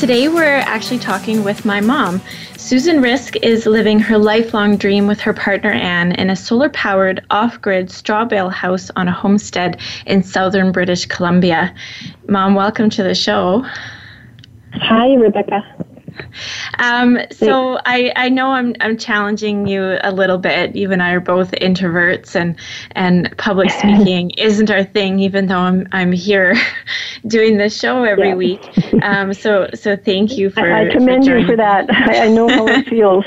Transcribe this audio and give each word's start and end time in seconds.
Today 0.00 0.28
we're 0.28 0.44
actually 0.44 0.98
talking 0.98 1.44
with 1.44 1.64
my 1.64 1.80
mom. 1.80 2.20
Susan 2.58 3.00
Risk 3.00 3.36
is 3.36 3.64
living 3.64 4.00
her 4.00 4.18
lifelong 4.18 4.76
dream 4.76 5.06
with 5.06 5.20
her 5.20 5.32
partner 5.32 5.70
Anne 5.70 6.12
in 6.12 6.30
a 6.30 6.36
solar 6.36 6.68
powered 6.68 7.24
off 7.30 7.60
grid 7.60 7.90
straw 7.90 8.24
bale 8.24 8.50
house 8.50 8.90
on 8.96 9.06
a 9.06 9.12
homestead 9.12 9.80
in 10.06 10.22
southern 10.22 10.72
British 10.72 11.06
Columbia. 11.06 11.72
Mom, 12.28 12.54
welcome 12.54 12.90
to 12.90 13.02
the 13.02 13.14
show. 13.14 13.64
Hi, 14.74 15.14
Rebecca. 15.14 15.62
Um, 16.78 17.18
so 17.30 17.78
I, 17.84 18.12
I 18.16 18.28
know 18.28 18.50
I'm, 18.50 18.74
I'm 18.80 18.96
challenging 18.96 19.66
you 19.66 19.98
a 20.02 20.12
little 20.12 20.38
bit. 20.38 20.76
You 20.76 20.92
and 20.92 21.02
I 21.02 21.12
are 21.12 21.20
both 21.20 21.50
introverts, 21.52 22.34
and 22.36 22.56
and 22.92 23.34
public 23.36 23.70
speaking 23.78 24.30
isn't 24.30 24.70
our 24.70 24.84
thing. 24.84 25.18
Even 25.20 25.46
though 25.46 25.58
I'm 25.58 25.88
I'm 25.92 26.12
here 26.12 26.54
doing 27.26 27.58
this 27.58 27.78
show 27.78 28.04
every 28.04 28.28
yeah. 28.28 28.34
week. 28.34 28.70
Um, 29.02 29.34
so 29.34 29.68
so 29.74 29.96
thank 29.96 30.38
you 30.38 30.50
for. 30.50 30.60
I, 30.60 30.88
I 30.88 30.90
commend 30.90 31.26
for 31.26 31.36
you 31.36 31.46
for 31.46 31.56
that. 31.56 31.90
I, 31.90 32.24
I 32.24 32.28
know 32.28 32.48
how 32.48 32.66
it 32.68 32.88
feels. 32.88 33.26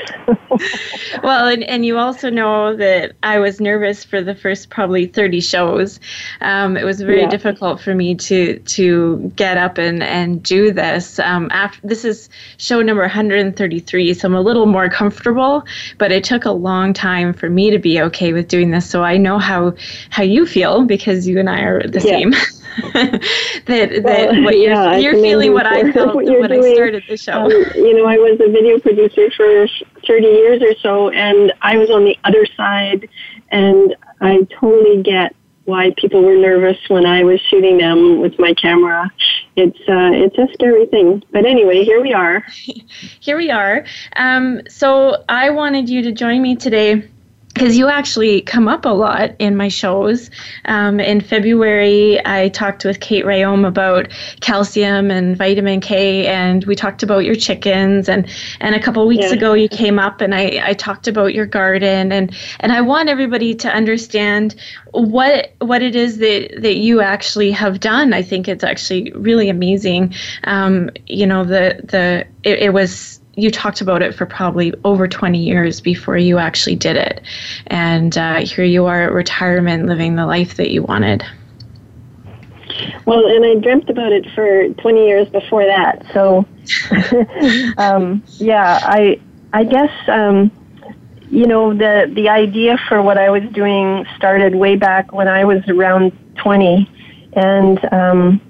well, 1.24 1.48
and, 1.48 1.64
and 1.66 1.86
you 1.86 1.98
also 1.98 2.30
know 2.30 2.76
that 2.76 3.14
I 3.22 3.38
was 3.38 3.60
nervous 3.60 4.04
for 4.04 4.22
the 4.22 4.34
first 4.34 4.70
probably 4.70 5.06
30 5.06 5.42
shows. 5.42 6.00
Um, 6.42 6.78
it 6.78 6.84
was 6.84 7.02
very 7.02 7.22
yeah. 7.22 7.30
difficult 7.30 7.80
for 7.80 7.94
me 7.94 8.16
to 8.16 8.58
to 8.60 9.32
get 9.36 9.58
up 9.58 9.78
and 9.78 10.02
and 10.02 10.42
do 10.42 10.72
this. 10.72 11.20
Um, 11.20 11.50
after 11.52 11.86
this 11.86 12.06
is 12.06 12.30
show 12.58 12.78
show 12.78 12.84
number 12.98 13.06
133, 13.06 14.14
so 14.16 14.28
I'm 14.28 14.34
a 14.34 14.42
little 14.42 14.66
more 14.66 14.90
comfortable, 14.90 15.64
but 16.00 16.12
it 16.12 16.24
took 16.24 16.46
a 16.46 16.52
long 16.52 16.94
time 16.94 17.32
for 17.32 17.48
me 17.48 17.70
to 17.70 17.78
be 17.78 18.02
okay 18.02 18.34
with 18.34 18.48
doing 18.48 18.72
this. 18.72 18.90
So 18.90 19.04
I 19.04 19.18
know 19.18 19.38
how 19.38 19.76
how 20.10 20.24
you 20.24 20.48
feel 20.48 20.84
because 20.84 21.28
you 21.28 21.40
and 21.40 21.48
I 21.50 21.62
are 21.62 21.88
the 21.88 22.00
yeah. 22.00 22.18
same. 22.18 22.32
that 23.66 24.02
well, 24.04 24.34
that 24.34 24.44
what 24.44 24.58
you're 24.58 24.98
you're 24.98 25.14
feeling 25.14 25.54
what 25.54 25.68
I 25.68 25.92
felt 25.92 26.08
what 26.16 26.26
when 26.26 26.50
doing. 26.50 26.64
I 26.64 26.74
started 26.74 27.04
the 27.08 27.18
show. 27.18 27.34
Um, 27.34 27.52
you 27.76 27.96
know, 27.96 28.06
I 28.06 28.18
was 28.18 28.40
a 28.42 28.52
video 28.52 28.80
producer 28.80 29.30
for 29.32 29.68
30 30.08 30.26
years 30.26 30.62
or 30.64 30.76
so, 30.82 31.10
and 31.12 31.54
I 31.62 31.78
was 31.78 31.92
on 31.92 32.04
the 32.04 32.18
other 32.24 32.48
side, 32.58 33.10
and 33.52 33.96
I 34.22 34.48
totally 34.60 35.04
get 35.04 35.36
why 35.68 35.94
people 35.98 36.24
were 36.24 36.38
nervous 36.38 36.78
when 36.88 37.06
I 37.06 37.24
was 37.24 37.42
shooting 37.50 37.78
them 37.78 38.22
with 38.22 38.40
my 38.40 38.54
camera. 38.54 39.12
It's 39.58 39.80
uh, 39.82 40.12
it's 40.14 40.38
a 40.38 40.48
scary 40.54 40.86
thing, 40.86 41.24
but 41.32 41.46
anyway, 41.46 41.84
here 41.84 42.02
we 42.02 42.14
are. 42.14 42.44
here 43.20 43.36
we 43.36 43.52
are. 43.52 43.86
Um, 44.16 44.62
so 44.70 45.26
I 45.28 45.50
wanted 45.50 45.90
you 45.90 46.02
to 46.04 46.14
join 46.14 46.42
me 46.42 46.56
today 46.56 47.10
because 47.58 47.76
you 47.76 47.88
actually 47.88 48.42
come 48.42 48.68
up 48.68 48.86
a 48.86 48.90
lot 48.90 49.32
in 49.40 49.56
my 49.56 49.68
shows. 49.68 50.30
Um, 50.66 51.00
in 51.00 51.22
February, 51.22 52.24
I 52.24 52.50
talked 52.50 52.86
with 52.86 53.00
Kate 53.00 53.26
Rheaume 53.26 53.66
about 53.66 54.10
calcium 54.42 55.10
and 55.10 55.36
vitamin 55.36 55.82
K, 55.82 56.28
and 56.28 56.64
we 56.66 56.76
talked 56.76 57.02
about 57.02 57.26
your 57.26 57.34
chickens. 57.34 58.08
And, 58.08 58.30
and 58.62 58.76
a 58.76 58.80
couple 58.80 59.08
weeks 59.08 59.30
yeah. 59.30 59.38
ago, 59.38 59.54
you 59.56 59.68
came 59.68 59.98
up 59.98 60.22
and 60.22 60.36
I, 60.36 60.62
I 60.64 60.74
talked 60.74 61.08
about 61.08 61.34
your 61.34 61.48
garden. 61.48 62.12
And, 62.12 62.36
and 62.60 62.72
I 62.72 62.82
want 62.82 63.10
everybody 63.10 63.56
to 63.56 63.70
understand 63.74 64.56
what 64.92 65.54
what 65.60 65.82
it 65.82 65.96
is 65.96 66.20
that, 66.20 66.62
that 66.62 66.76
you 66.76 67.02
actually 67.02 67.52
have 67.52 67.80
done. 67.80 68.14
I 68.14 68.22
think 68.22 68.48
it's 68.48 68.64
actually 68.64 69.12
really 69.14 69.50
amazing. 69.50 70.14
Um, 70.44 70.92
you 71.08 71.26
know, 71.26 71.44
the 71.44 71.82
the 71.84 72.28
it, 72.44 72.60
it 72.60 72.74
was 72.74 73.17
you 73.38 73.52
talked 73.52 73.82
about 73.82 74.02
it 74.02 74.16
for 74.16 74.26
probably 74.26 74.74
over 74.84 75.08
20 75.08 75.38
years 75.38 75.80
before 75.80 76.18
you 76.18 76.40
actually 76.40 76.76
did 76.76 76.98
it. 76.98 77.22
And 77.68 78.18
uh, 78.18 78.38
here 78.44 78.66
you 78.66 78.88
are 78.88 79.04
at 79.04 79.14
retirement 79.14 79.86
living 79.86 80.16
the 80.16 80.26
life 80.26 80.56
that 80.56 80.72
you 80.72 80.82
wanted. 80.82 81.24
Well, 83.06 83.26
and 83.28 83.46
I 83.46 83.56
dreamt 83.62 83.90
about 83.92 84.12
it 84.12 84.26
for 84.34 84.70
20 84.70 85.08
years 85.08 85.30
before 85.30 85.66
that. 85.66 86.04
So, 86.14 86.48
um, 87.78 88.24
yeah, 88.38 88.80
I, 88.82 89.22
I 89.54 89.64
guess, 89.64 89.92
um, 90.08 90.52
you 91.30 91.46
know, 91.46 91.76
the, 91.76 92.12
the 92.12 92.30
idea 92.30 92.80
for 92.90 93.04
what 93.04 93.20
I 93.20 93.30
was 93.30 93.44
doing 93.52 94.06
started 94.16 94.56
way 94.56 94.76
back 94.76 95.14
when 95.14 95.28
I 95.28 95.46
was 95.46 95.62
around 95.68 96.12
20. 96.38 96.90
And 97.34 97.94
um, 97.94 98.42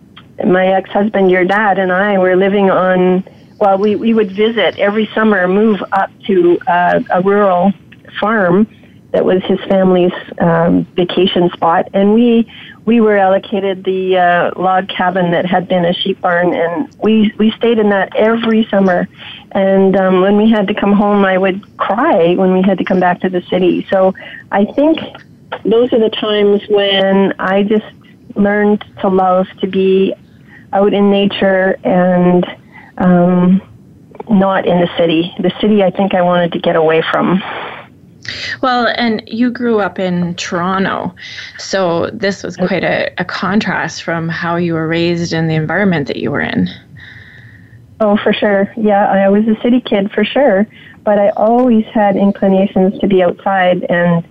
my 0.46 0.68
ex 0.68 0.90
husband, 0.92 1.30
your 1.30 1.44
dad, 1.44 1.78
and 1.78 1.92
I 1.92 2.18
were 2.18 2.38
living 2.38 2.70
on 2.70 3.26
well, 3.60 3.78
we, 3.78 3.96
we 3.96 4.14
would 4.14 4.32
visit 4.32 4.78
every 4.78 5.08
summer, 5.16 5.48
move 5.48 5.84
up 5.92 6.12
to 6.28 6.60
uh, 6.68 7.00
a 7.10 7.22
rural 7.22 7.74
farm 8.20 8.68
that 9.12 9.26
was 9.26 9.42
his 9.44 9.60
family's 9.62 10.12
um, 10.40 10.84
vacation 10.96 11.50
spot, 11.52 11.90
and 11.94 12.14
we 12.14 12.52
we 12.86 13.02
were 13.02 13.18
allocated 13.18 13.84
the 13.84 14.18
uh, 14.18 14.52
log 14.62 14.88
cabin 14.90 15.32
that 15.32 15.46
had 15.46 15.68
been 15.68 15.86
a 15.86 15.94
sheep 15.94 16.20
barn, 16.22 16.54
and 16.54 16.94
we 17.02 17.34
we 17.38 17.52
stayed 17.52 17.80
in 17.80 17.90
that 17.90 18.16
every 18.16 18.66
summer. 18.66 19.08
And 19.52 19.96
um, 19.96 20.22
when 20.22 20.38
we 20.38 20.50
had 20.50 20.68
to 20.68 20.74
come 20.74 20.94
home, 20.94 21.26
I 21.26 21.38
would 21.38 21.78
cry 21.78 22.36
when 22.36 22.54
we 22.54 22.62
had 22.62 22.78
to 22.78 22.84
come 22.84 23.00
back 23.00 23.22
to 23.22 23.30
the 23.30 23.42
city. 23.44 23.88
So 23.90 24.14
I 24.52 24.66
think 24.66 25.00
those 25.64 25.92
are 25.94 26.00
the 26.00 26.10
times 26.10 26.62
when 26.70 27.34
I 27.40 27.64
just 27.64 27.86
learned 28.36 28.86
to 29.02 29.08
love 29.08 29.48
to 29.62 29.68
be 29.68 30.14
out 30.74 30.94
in 30.94 31.10
nature 31.10 31.78
and 31.84 32.46
um, 32.98 33.62
not 34.30 34.66
in 34.66 34.80
the 34.80 34.90
city. 34.98 35.34
The 35.40 35.52
city, 35.62 35.84
I 35.84 35.92
think 35.92 36.14
I 36.14 36.22
wanted 36.22 36.52
to 36.54 36.60
get 36.60 36.76
away 36.76 37.02
from. 37.12 37.42
Well, 38.62 38.88
and 38.98 39.24
you 39.26 39.50
grew 39.50 39.80
up 39.80 40.00
in 40.00 40.36
Toronto, 40.36 41.16
so 41.58 42.10
this 42.12 42.44
was 42.44 42.58
quite 42.58 42.84
a, 42.84 43.10
a 43.18 43.26
contrast 43.26 44.04
from 44.04 44.28
how 44.28 44.58
you 44.58 44.74
were 44.74 44.88
raised 44.88 45.32
and 45.32 45.50
the 45.50 45.56
environment 45.56 46.08
that 46.08 46.18
you 46.18 46.32
were 46.32 46.42
in. 46.42 46.68
Oh, 48.00 48.18
for 48.18 48.34
sure. 48.34 48.72
Yeah, 48.76 49.08
I 49.08 49.30
was 49.30 49.48
a 49.48 49.60
city 49.62 49.82
kid 49.82 50.12
for 50.12 50.24
sure, 50.24 50.68
but 51.04 51.18
I 51.18 51.30
always 51.30 51.86
had 51.86 52.16
inclinations 52.16 53.00
to 53.00 53.08
be 53.08 53.24
outside 53.24 53.84
and, 53.90 54.28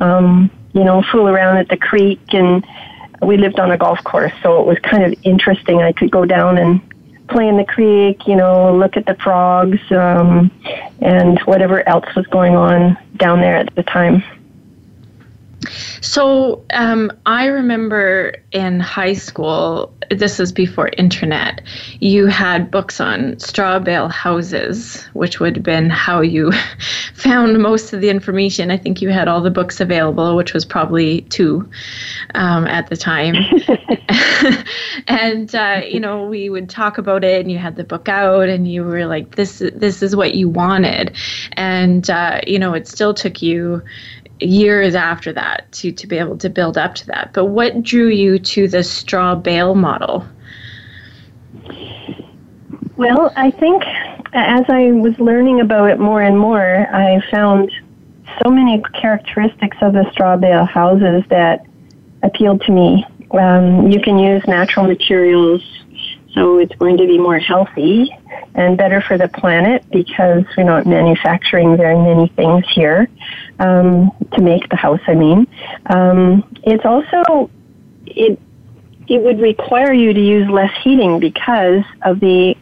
um, 0.00 0.50
you 0.72 0.84
know, 0.84 1.02
fool 1.10 1.28
around 1.28 1.56
at 1.56 1.68
the 1.68 1.76
creek. 1.76 2.20
And 2.32 2.64
we 3.22 3.36
lived 3.36 3.58
on 3.58 3.72
a 3.72 3.78
golf 3.78 4.04
course, 4.04 4.32
so 4.42 4.60
it 4.60 4.66
was 4.66 4.78
kind 4.80 5.04
of 5.04 5.14
interesting. 5.24 5.82
I 5.82 5.92
could 5.92 6.10
go 6.10 6.24
down 6.26 6.58
and 6.58 6.80
play 7.28 7.48
in 7.48 7.56
the 7.56 7.64
creek, 7.64 8.26
you 8.26 8.36
know, 8.36 8.74
look 8.76 8.96
at 8.96 9.06
the 9.06 9.14
frogs, 9.14 9.80
um, 9.92 10.50
and 11.00 11.38
whatever 11.40 11.86
else 11.88 12.06
was 12.16 12.26
going 12.28 12.56
on 12.56 12.96
down 13.16 13.40
there 13.40 13.56
at 13.56 13.74
the 13.74 13.82
time. 13.82 14.22
So 16.00 16.64
um, 16.72 17.12
I 17.26 17.46
remember 17.46 18.34
in 18.52 18.80
high 18.80 19.14
school, 19.14 19.92
this 20.10 20.40
is 20.40 20.52
before 20.52 20.90
internet, 20.96 21.62
you 22.00 22.26
had 22.26 22.70
books 22.70 23.00
on 23.00 23.38
straw 23.38 23.78
bale 23.78 24.08
houses, 24.08 25.04
which 25.12 25.40
would 25.40 25.56
have 25.56 25.64
been 25.64 25.90
how 25.90 26.20
you 26.20 26.52
found 27.14 27.58
most 27.60 27.92
of 27.92 28.00
the 28.00 28.08
information. 28.08 28.70
I 28.70 28.76
think 28.76 29.02
you 29.02 29.10
had 29.10 29.28
all 29.28 29.40
the 29.40 29.50
books 29.50 29.80
available, 29.80 30.36
which 30.36 30.54
was 30.54 30.64
probably 30.64 31.22
two 31.22 31.68
um, 32.34 32.66
at 32.66 32.88
the 32.88 32.96
time. 32.96 33.34
and 35.08 35.54
uh, 35.54 35.82
you 35.86 36.00
know, 36.00 36.24
we 36.24 36.48
would 36.48 36.68
talk 36.68 36.98
about 36.98 37.24
it, 37.24 37.40
and 37.40 37.50
you 37.50 37.58
had 37.58 37.76
the 37.76 37.84
book 37.84 38.08
out, 38.08 38.48
and 38.48 38.70
you 38.70 38.84
were 38.84 39.06
like, 39.06 39.36
"This, 39.36 39.58
this 39.74 40.02
is 40.02 40.14
what 40.14 40.34
you 40.34 40.48
wanted," 40.48 41.16
and 41.52 42.08
uh, 42.08 42.40
you 42.46 42.58
know, 42.58 42.74
it 42.74 42.86
still 42.86 43.14
took 43.14 43.42
you 43.42 43.82
years 44.40 44.94
after 44.94 45.32
that 45.32 45.70
to 45.72 45.92
to 45.92 46.06
be 46.06 46.18
able 46.18 46.38
to 46.38 46.48
build 46.48 46.78
up 46.78 46.94
to 46.96 47.06
that. 47.06 47.30
But 47.32 47.46
what 47.46 47.82
drew 47.82 48.08
you 48.08 48.38
to 48.38 48.68
the 48.68 48.82
straw 48.82 49.34
bale 49.34 49.74
model? 49.74 50.24
Well, 52.96 53.32
I 53.36 53.50
think 53.50 53.84
as 54.32 54.64
I 54.68 54.90
was 54.92 55.18
learning 55.18 55.60
about 55.60 55.90
it 55.90 56.00
more 56.00 56.22
and 56.22 56.38
more, 56.38 56.86
I 56.92 57.20
found 57.30 57.70
so 58.42 58.50
many 58.50 58.82
characteristics 59.00 59.76
of 59.80 59.92
the 59.92 60.10
straw 60.12 60.36
bale 60.36 60.64
houses 60.64 61.22
that 61.30 61.64
appealed 62.22 62.62
to 62.62 62.72
me. 62.72 63.06
Um, 63.30 63.90
you 63.90 64.00
can 64.00 64.18
use 64.18 64.46
natural 64.46 64.86
materials, 64.86 65.62
so 66.32 66.58
it's 66.58 66.74
going 66.76 66.96
to 66.98 67.06
be 67.06 67.18
more 67.18 67.38
healthy 67.38 68.10
and 68.54 68.76
better 68.76 69.00
for 69.00 69.16
the 69.16 69.28
planet 69.28 69.84
because 69.90 70.44
we're 70.56 70.64
not 70.64 70.86
manufacturing 70.86 71.76
very 71.76 71.96
many 71.96 72.28
things 72.28 72.64
here 72.68 73.08
um, 73.58 74.12
to 74.32 74.40
make 74.40 74.68
the 74.68 74.76
house. 74.76 75.00
I 75.06 75.14
mean, 75.14 75.46
um, 75.86 76.48
it's 76.62 76.84
also 76.84 77.50
it 78.06 78.38
it 79.08 79.22
would 79.22 79.40
require 79.40 79.92
you 79.92 80.12
to 80.12 80.20
use 80.20 80.48
less 80.48 80.72
heating 80.82 81.18
because 81.18 81.82
of 82.02 82.20
the 82.20 82.54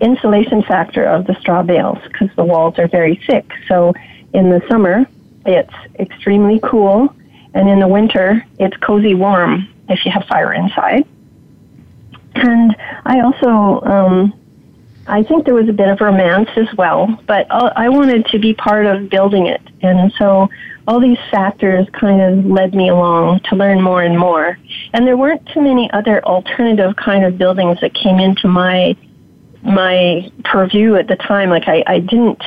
insulation 0.00 0.62
factor 0.62 1.04
of 1.04 1.26
the 1.26 1.34
straw 1.40 1.62
bales 1.62 1.98
because 2.04 2.28
the 2.36 2.44
walls 2.44 2.78
are 2.78 2.88
very 2.88 3.20
thick. 3.26 3.50
So 3.66 3.92
in 4.32 4.50
the 4.50 4.62
summer, 4.68 5.06
it's 5.46 5.74
extremely 5.98 6.60
cool, 6.62 7.14
and 7.54 7.68
in 7.68 7.80
the 7.80 7.88
winter, 7.88 8.44
it's 8.58 8.76
cozy 8.78 9.14
warm 9.14 9.68
if 9.88 10.04
you 10.04 10.10
have 10.10 10.24
fire 10.24 10.52
inside. 10.52 11.06
And 12.34 12.76
I 13.04 13.20
also, 13.20 13.80
um, 13.86 14.40
I 15.06 15.22
think 15.22 15.44
there 15.44 15.54
was 15.54 15.68
a 15.68 15.72
bit 15.72 15.88
of 15.88 16.00
romance 16.00 16.48
as 16.56 16.68
well, 16.76 17.20
but 17.26 17.46
I 17.50 17.88
wanted 17.88 18.26
to 18.26 18.38
be 18.38 18.54
part 18.54 18.86
of 18.86 19.10
building 19.10 19.46
it. 19.46 19.60
And 19.82 20.12
so 20.18 20.48
all 20.86 21.00
these 21.00 21.18
factors 21.30 21.86
kind 21.92 22.20
of 22.20 22.46
led 22.46 22.74
me 22.74 22.88
along 22.88 23.40
to 23.50 23.56
learn 23.56 23.82
more 23.82 24.02
and 24.02 24.18
more. 24.18 24.58
And 24.92 25.06
there 25.06 25.16
weren't 25.16 25.46
too 25.52 25.60
many 25.60 25.90
other 25.92 26.24
alternative 26.24 26.96
kind 26.96 27.24
of 27.24 27.36
buildings 27.36 27.80
that 27.80 27.94
came 27.94 28.18
into 28.18 28.48
my 28.48 28.96
my 29.62 30.30
purview 30.44 30.94
at 30.96 31.08
the 31.08 31.16
time. 31.16 31.48
Like 31.50 31.68
I, 31.68 31.82
I 31.86 31.98
didn't 31.98 32.42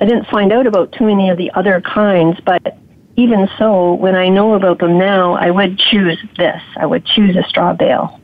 I 0.00 0.06
didn't 0.06 0.26
find 0.28 0.52
out 0.52 0.66
about 0.66 0.92
too 0.92 1.04
many 1.04 1.28
of 1.28 1.38
the 1.38 1.50
other 1.52 1.80
kinds, 1.80 2.40
but 2.40 2.78
even 3.16 3.48
so, 3.58 3.94
when 3.94 4.14
I 4.14 4.28
know 4.28 4.54
about 4.54 4.78
them 4.78 4.98
now, 4.98 5.34
I 5.34 5.50
would 5.50 5.78
choose 5.78 6.18
this. 6.38 6.62
I 6.76 6.86
would 6.86 7.04
choose 7.04 7.36
a 7.36 7.42
straw 7.42 7.74
bale. 7.74 8.18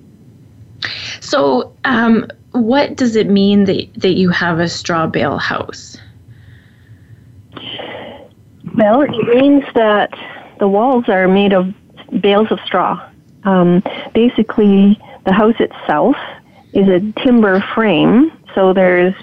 So, 1.20 1.74
um, 1.84 2.28
what 2.56 2.96
does 2.96 3.16
it 3.16 3.28
mean 3.28 3.64
that, 3.64 3.88
that 3.96 4.14
you 4.14 4.30
have 4.30 4.58
a 4.58 4.68
straw 4.68 5.06
bale 5.06 5.38
house? 5.38 5.96
Well, 8.76 9.00
it 9.02 9.10
means 9.10 9.64
that 9.74 10.10
the 10.58 10.68
walls 10.68 11.08
are 11.08 11.28
made 11.28 11.52
of 11.52 11.72
bales 12.20 12.50
of 12.50 12.58
straw. 12.64 13.08
Um, 13.44 13.82
basically, 14.12 15.00
the 15.24 15.32
house 15.32 15.54
itself 15.60 16.16
is 16.72 16.88
a 16.88 17.00
timber 17.22 17.60
frame, 17.74 18.32
so 18.54 18.72
there's 18.72 19.14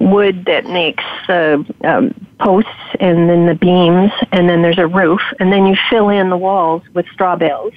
wood 0.00 0.44
that 0.46 0.66
makes 0.66 1.04
the 1.26 1.64
um, 1.84 2.14
posts 2.40 2.70
and 2.98 3.28
then 3.28 3.46
the 3.46 3.54
beams, 3.54 4.10
and 4.32 4.48
then 4.48 4.62
there's 4.62 4.78
a 4.78 4.86
roof, 4.86 5.20
and 5.38 5.52
then 5.52 5.66
you 5.66 5.76
fill 5.90 6.08
in 6.08 6.30
the 6.30 6.36
walls 6.36 6.82
with 6.94 7.06
straw 7.12 7.36
bales, 7.36 7.72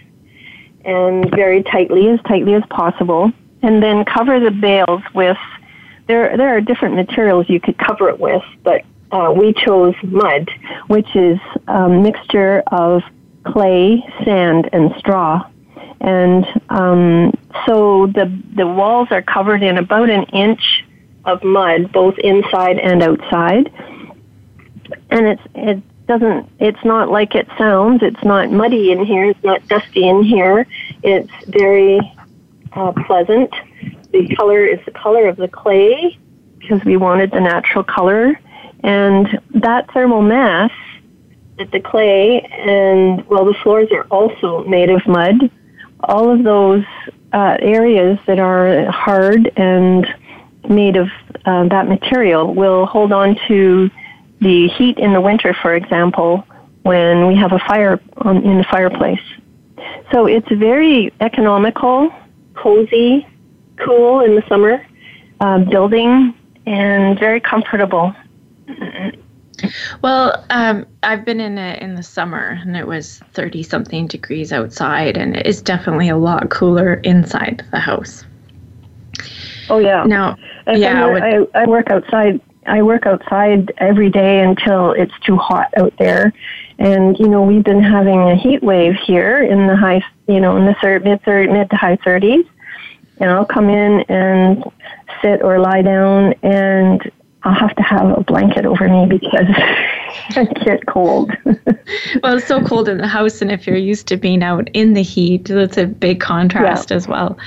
and 0.85 1.29
very 1.31 1.61
tightly, 1.63 2.09
as 2.09 2.19
tightly 2.27 2.53
as 2.53 2.63
possible, 2.69 3.31
and 3.65 3.81
then 3.81 4.05
cover 4.05 4.39
the 4.39 4.51
bales 4.51 5.01
with. 5.13 5.37
There, 6.07 6.37
there 6.37 6.55
are 6.55 6.61
different 6.61 6.95
materials 6.95 7.49
you 7.49 7.59
could 7.59 7.79
cover 7.79 8.09
it 8.09 8.19
with, 8.19 8.43
but 8.63 8.83
uh, 9.11 9.33
we 9.35 9.53
chose 9.53 9.95
mud, 10.03 10.47
which 10.85 11.15
is 11.15 11.39
a 11.67 11.89
mixture 11.89 12.61
of 12.67 13.01
clay, 13.43 14.03
sand, 14.23 14.69
and 14.71 14.93
straw. 14.99 15.49
And 15.99 16.45
um, 16.69 17.33
so 17.65 18.05
the 18.07 18.31
the 18.55 18.67
walls 18.67 19.07
are 19.09 19.23
covered 19.23 19.63
in 19.63 19.79
about 19.79 20.11
an 20.11 20.25
inch 20.25 20.85
of 21.25 21.43
mud, 21.43 21.91
both 21.91 22.19
inside 22.19 22.77
and 22.77 23.01
outside. 23.01 23.71
And 25.09 25.25
it's 25.25 25.41
it 25.55 26.05
doesn't 26.05 26.49
it's 26.59 26.83
not 26.85 27.09
like 27.09 27.33
it 27.33 27.47
sounds. 27.57 28.03
It's 28.03 28.23
not 28.23 28.51
muddy 28.51 28.91
in 28.91 29.03
here. 29.03 29.25
It's 29.25 29.43
not 29.43 29.67
dusty 29.67 30.07
in 30.07 30.21
here. 30.21 30.67
It's 31.01 31.31
very 31.47 31.99
uh, 32.75 32.91
pleasant. 33.07 33.51
The 34.11 34.27
color 34.35 34.65
is 34.65 34.79
the 34.85 34.91
color 34.91 35.27
of 35.27 35.37
the 35.37 35.47
clay 35.47 36.17
because 36.59 36.83
we 36.83 36.97
wanted 36.97 37.31
the 37.31 37.41
natural 37.41 37.83
color 37.83 38.39
and 38.83 39.39
that 39.55 39.91
thermal 39.91 40.21
mass 40.21 40.71
that 41.57 41.71
the 41.71 41.79
clay 41.79 42.41
and, 42.41 43.25
well, 43.27 43.45
the 43.45 43.53
floors 43.63 43.89
are 43.91 44.03
also 44.11 44.63
made 44.65 44.89
of 44.89 45.05
mud. 45.07 45.49
All 46.01 46.29
of 46.29 46.43
those 46.43 46.83
uh, 47.33 47.57
areas 47.59 48.19
that 48.27 48.39
are 48.39 48.91
hard 48.91 49.51
and 49.55 50.05
made 50.69 50.97
of 50.97 51.07
uh, 51.45 51.67
that 51.67 51.87
material 51.87 52.53
will 52.53 52.85
hold 52.85 53.11
on 53.11 53.37
to 53.47 53.89
the 54.41 54.67
heat 54.67 54.97
in 54.97 55.13
the 55.13 55.21
winter, 55.21 55.55
for 55.61 55.75
example, 55.75 56.45
when 56.83 57.27
we 57.27 57.35
have 57.35 57.53
a 57.53 57.59
fire 57.59 57.99
on, 58.17 58.43
in 58.43 58.57
the 58.57 58.63
fireplace. 58.69 59.21
So 60.11 60.27
it's 60.27 60.47
very 60.49 61.13
economical, 61.21 62.13
cozy, 62.65 63.27
cool 63.77 64.21
in 64.21 64.33
the 64.33 64.43
summer, 64.49 64.83
uh, 65.39 65.59
building, 65.59 66.33
and 66.65 67.19
very 67.19 67.39
comfortable. 67.39 68.11
Well, 70.01 70.43
um, 70.49 70.87
I've 71.03 71.23
been 71.23 71.39
in 71.39 71.59
it 71.59 71.79
in 71.83 71.93
the 71.93 72.01
summer, 72.01 72.59
and 72.61 72.75
it 72.75 72.87
was 72.87 73.19
thirty 73.33 73.61
something 73.61 74.07
degrees 74.07 74.51
outside, 74.51 75.15
and 75.15 75.37
it 75.37 75.45
is 75.45 75.61
definitely 75.61 76.09
a 76.09 76.17
lot 76.17 76.49
cooler 76.49 76.95
inside 76.95 77.63
the 77.71 77.79
house. 77.79 78.25
Oh 79.69 79.77
yeah. 79.77 80.03
Now, 80.03 80.35
and 80.65 80.79
yeah, 80.79 81.05
I, 81.05 81.61
I 81.61 81.65
work 81.67 81.91
outside. 81.91 82.41
I 82.65 82.81
work 82.81 83.05
outside 83.05 83.71
every 83.77 84.09
day 84.09 84.41
until 84.41 84.91
it's 84.91 85.13
too 85.23 85.37
hot 85.37 85.71
out 85.77 85.93
there, 85.99 86.33
and 86.79 87.17
you 87.19 87.27
know 87.27 87.43
we've 87.43 87.63
been 87.63 87.83
having 87.83 88.19
a 88.21 88.35
heat 88.35 88.63
wave 88.63 88.95
here 88.95 89.43
in 89.43 89.67
the 89.67 89.75
high, 89.75 90.03
you 90.27 90.39
know, 90.39 90.57
in 90.57 90.65
the 90.65 90.75
third, 90.81 91.03
mid 91.03 91.23
third, 91.23 91.51
mid 91.51 91.69
to 91.69 91.75
high 91.75 91.97
thirties, 92.03 92.45
and 93.19 93.29
I'll 93.31 93.45
come 93.45 93.69
in 93.69 94.01
and 94.09 94.63
sit 95.21 95.41
or 95.41 95.59
lie 95.59 95.81
down 95.81 96.33
and 96.43 97.11
I'll 97.43 97.53
have 97.53 97.75
to 97.75 97.83
have 97.83 98.17
a 98.17 98.23
blanket 98.23 98.65
over 98.65 98.89
me 98.89 99.05
because 99.05 99.45
I 100.35 100.45
get 100.65 100.87
cold. 100.87 101.31
well, 102.23 102.37
it's 102.37 102.47
so 102.47 102.63
cold 102.63 102.89
in 102.89 102.97
the 102.97 103.07
house, 103.07 103.41
and 103.41 103.51
if 103.51 103.67
you're 103.67 103.77
used 103.77 104.07
to 104.07 104.17
being 104.17 104.41
out 104.41 104.67
in 104.73 104.93
the 104.93 105.03
heat, 105.03 105.45
that's 105.45 105.77
a 105.77 105.85
big 105.85 106.19
contrast 106.19 106.89
yeah. 106.89 106.97
as 106.97 107.07
well. 107.07 107.37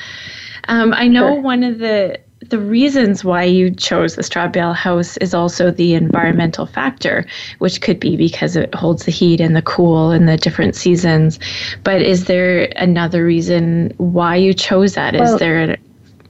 Um, 0.69 0.95
I 0.95 1.09
know 1.09 1.35
sure. 1.35 1.41
one 1.41 1.65
of 1.65 1.79
the 1.79 2.21
the 2.41 2.59
reasons 2.59 3.25
why 3.25 3.43
you 3.43 3.71
chose 3.71 4.15
the 4.15 4.23
straw 4.23 4.49
bale 4.49 4.73
house 4.73 5.17
is 5.19 5.35
also 5.35 5.71
the 5.71 5.95
environmental 5.95 6.67
factor, 6.67 7.27
which 7.59 7.81
could 7.81 7.99
be 7.99 8.17
because 8.17 8.57
it 8.57 8.73
holds 8.75 9.05
the 9.05 9.11
heat 9.11 9.41
and 9.41 9.57
the 9.57 9.63
cool 9.63 10.13
in 10.13 10.27
the 10.27 10.37
different 10.37 10.77
seasons. 10.77 11.39
But 11.83 12.01
is 12.01 12.27
there 12.27 12.73
another 12.77 13.25
reason 13.25 13.93
why 13.99 14.37
you 14.37 14.55
chose 14.55 14.95
that? 14.95 15.15
Well, 15.15 15.35
is 15.35 15.41
there? 15.41 15.77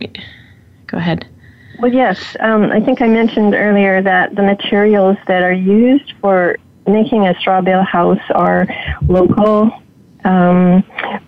A, 0.00 0.08
go 0.86 0.96
ahead. 0.96 1.26
Well, 1.80 1.92
yes. 1.92 2.36
Um, 2.40 2.64
I 2.72 2.80
think 2.80 3.00
I 3.02 3.08
mentioned 3.08 3.54
earlier 3.54 4.02
that 4.02 4.34
the 4.34 4.42
materials 4.42 5.16
that 5.26 5.42
are 5.42 5.52
used 5.52 6.12
for 6.20 6.56
making 6.86 7.26
a 7.28 7.38
straw 7.38 7.60
bale 7.60 7.84
house 7.84 8.22
are 8.30 8.66
local. 9.06 9.70
Um, 10.24 10.82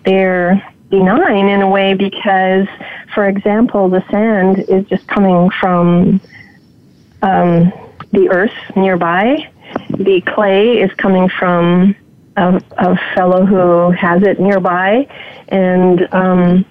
they're 0.05 0.61
benign 0.89 1.47
in 1.47 1.61
a 1.61 1.69
way 1.69 1.93
because, 1.93 2.67
for 3.13 3.27
example, 3.27 3.89
the 3.89 4.03
sand 4.09 4.59
is 4.69 4.85
just 4.87 5.07
coming 5.07 5.49
from 5.59 6.21
um, 7.21 7.71
the 8.11 8.29
earth 8.29 8.53
nearby. 8.75 9.49
The 9.89 10.21
clay 10.21 10.81
is 10.81 10.91
coming 10.93 11.29
from 11.29 11.95
a, 12.37 12.61
a 12.77 12.97
fellow 13.15 13.45
who 13.45 13.91
has 13.91 14.23
it 14.23 14.39
nearby, 14.39 15.07
and 15.49 16.07
um, 16.13 16.65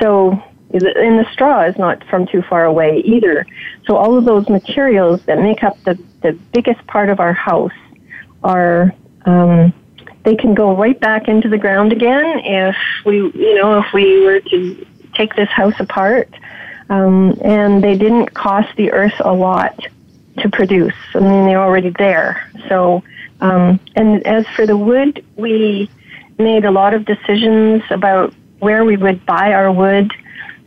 so 0.00 0.42
and 0.72 1.18
the 1.18 1.26
straw 1.32 1.64
is 1.64 1.76
not 1.76 2.02
from 2.04 2.26
too 2.26 2.42
far 2.42 2.64
away 2.64 3.02
either. 3.04 3.44
So 3.86 3.96
all 3.96 4.16
of 4.16 4.24
those 4.24 4.48
materials 4.48 5.20
that 5.24 5.38
make 5.38 5.64
up 5.64 5.76
the, 5.84 5.98
the 6.22 6.32
biggest 6.52 6.86
part 6.86 7.08
of 7.08 7.18
our 7.18 7.32
house 7.32 7.72
are 8.44 8.94
um, 9.24 9.72
they 10.24 10.36
can 10.36 10.54
go 10.54 10.76
right 10.76 10.98
back 11.00 11.28
into 11.28 11.48
the 11.48 11.58
ground 11.58 11.92
again 11.92 12.40
if 12.44 12.76
we 13.04 13.16
you 13.16 13.54
know 13.56 13.80
if 13.80 13.86
we 13.92 14.24
were 14.24 14.40
to 14.40 14.86
take 15.20 15.34
this 15.34 15.48
house 15.48 15.78
apart. 15.78 16.28
Um, 16.88 17.38
and 17.42 17.84
they 17.84 17.96
didn't 17.96 18.34
cost 18.34 18.68
the 18.76 18.90
earth 18.92 19.14
a 19.20 19.32
lot 19.32 19.78
to 20.38 20.48
produce. 20.48 20.94
I 21.14 21.20
mean, 21.20 21.46
they're 21.46 21.62
already 21.62 21.90
there. 21.90 22.50
So, 22.68 23.04
um, 23.40 23.78
and 23.94 24.26
as 24.26 24.44
for 24.56 24.66
the 24.66 24.76
wood, 24.76 25.24
we 25.36 25.88
made 26.38 26.64
a 26.64 26.70
lot 26.70 26.94
of 26.94 27.04
decisions 27.04 27.82
about 27.90 28.34
where 28.58 28.84
we 28.84 28.96
would 28.96 29.24
buy 29.24 29.52
our 29.52 29.70
wood 29.70 30.10